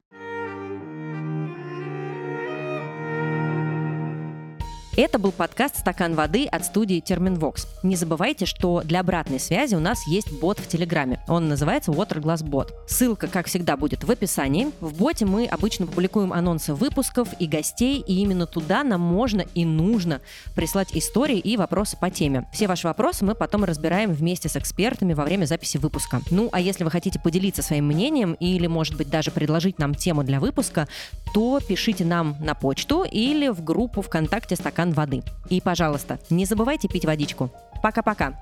Это 4.95 5.17
был 5.17 5.31
подкаст 5.31 5.79
«Стакан 5.79 6.13
воды» 6.13 6.45
от 6.45 6.65
студии 6.65 6.99
Терминвокс. 6.99 7.65
Не 7.81 7.95
забывайте, 7.95 8.45
что 8.45 8.83
для 8.85 8.99
обратной 8.99 9.39
связи 9.39 9.73
у 9.73 9.79
нас 9.79 10.05
есть 10.05 10.31
бот 10.39 10.59
в 10.59 10.67
Телеграме. 10.67 11.19
Он 11.27 11.49
называется 11.49 11.89
Waterglass 11.91 12.43
Bot. 12.43 12.67
Ссылка, 12.87 13.25
как 13.25 13.47
всегда, 13.47 13.75
будет 13.75 14.03
в 14.03 14.11
описании. 14.11 14.67
В 14.81 14.93
боте 14.95 15.25
мы 15.25 15.47
обычно 15.47 15.87
публикуем 15.87 16.31
анонсы 16.31 16.75
выпусков 16.75 17.27
и 17.39 17.47
гостей, 17.47 18.03
и 18.05 18.21
именно 18.21 18.45
туда 18.45 18.83
нам 18.83 19.01
можно 19.01 19.43
и 19.55 19.65
нужно 19.65 20.21
прислать 20.53 20.95
истории 20.95 21.39
и 21.39 21.57
вопросы 21.57 21.97
по 21.97 22.11
теме. 22.11 22.47
Все 22.53 22.67
ваши 22.67 22.85
вопросы 22.85 23.25
мы 23.25 23.33
потом 23.33 23.63
разбираем 23.63 24.11
вместе 24.13 24.47
с 24.47 24.55
экспертами 24.55 25.15
во 25.15 25.23
время 25.23 25.45
записи 25.45 25.77
выпуска. 25.77 26.21
Ну, 26.29 26.49
а 26.51 26.59
если 26.59 26.83
вы 26.83 26.91
хотите 26.91 27.19
поделиться 27.19 27.63
своим 27.63 27.87
мнением 27.87 28.33
или, 28.33 28.67
может 28.67 28.95
быть, 28.95 29.09
даже 29.09 29.31
предложить 29.31 29.79
нам 29.79 29.95
тему 29.95 30.23
для 30.23 30.39
выпуска, 30.39 30.87
то 31.33 31.59
пишите 31.67 32.05
нам 32.05 32.37
на 32.39 32.53
почту 32.53 33.03
или 33.03 33.47
в 33.47 33.63
группу 33.63 34.03
ВКонтакте 34.03 34.55
«Стакан 34.55 34.82
стакан 34.83 34.91
воды. 34.91 35.23
И, 35.49 35.61
пожалуйста, 35.61 36.19
не 36.29 36.45
забывайте 36.45 36.87
пить 36.87 37.05
водичку. 37.05 37.51
Пока-пока. 37.81 38.33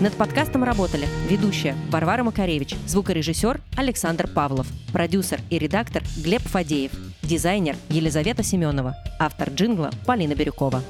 Над 0.00 0.12
подкастом 0.14 0.64
работали 0.64 1.06
ведущая 1.28 1.76
Варвара 1.90 2.24
Макаревич, 2.24 2.74
звукорежиссер 2.86 3.60
Александр 3.76 4.26
Павлов, 4.26 4.66
продюсер 4.92 5.40
и 5.50 5.58
редактор 5.58 6.02
Глеб 6.16 6.42
Фадеев, 6.42 6.92
дизайнер 7.22 7.76
Елизавета 7.88 8.42
Семенова, 8.42 8.96
автор 9.18 9.50
джингла 9.50 9.90
Полина 10.04 10.34
Бирюкова. 10.34 10.82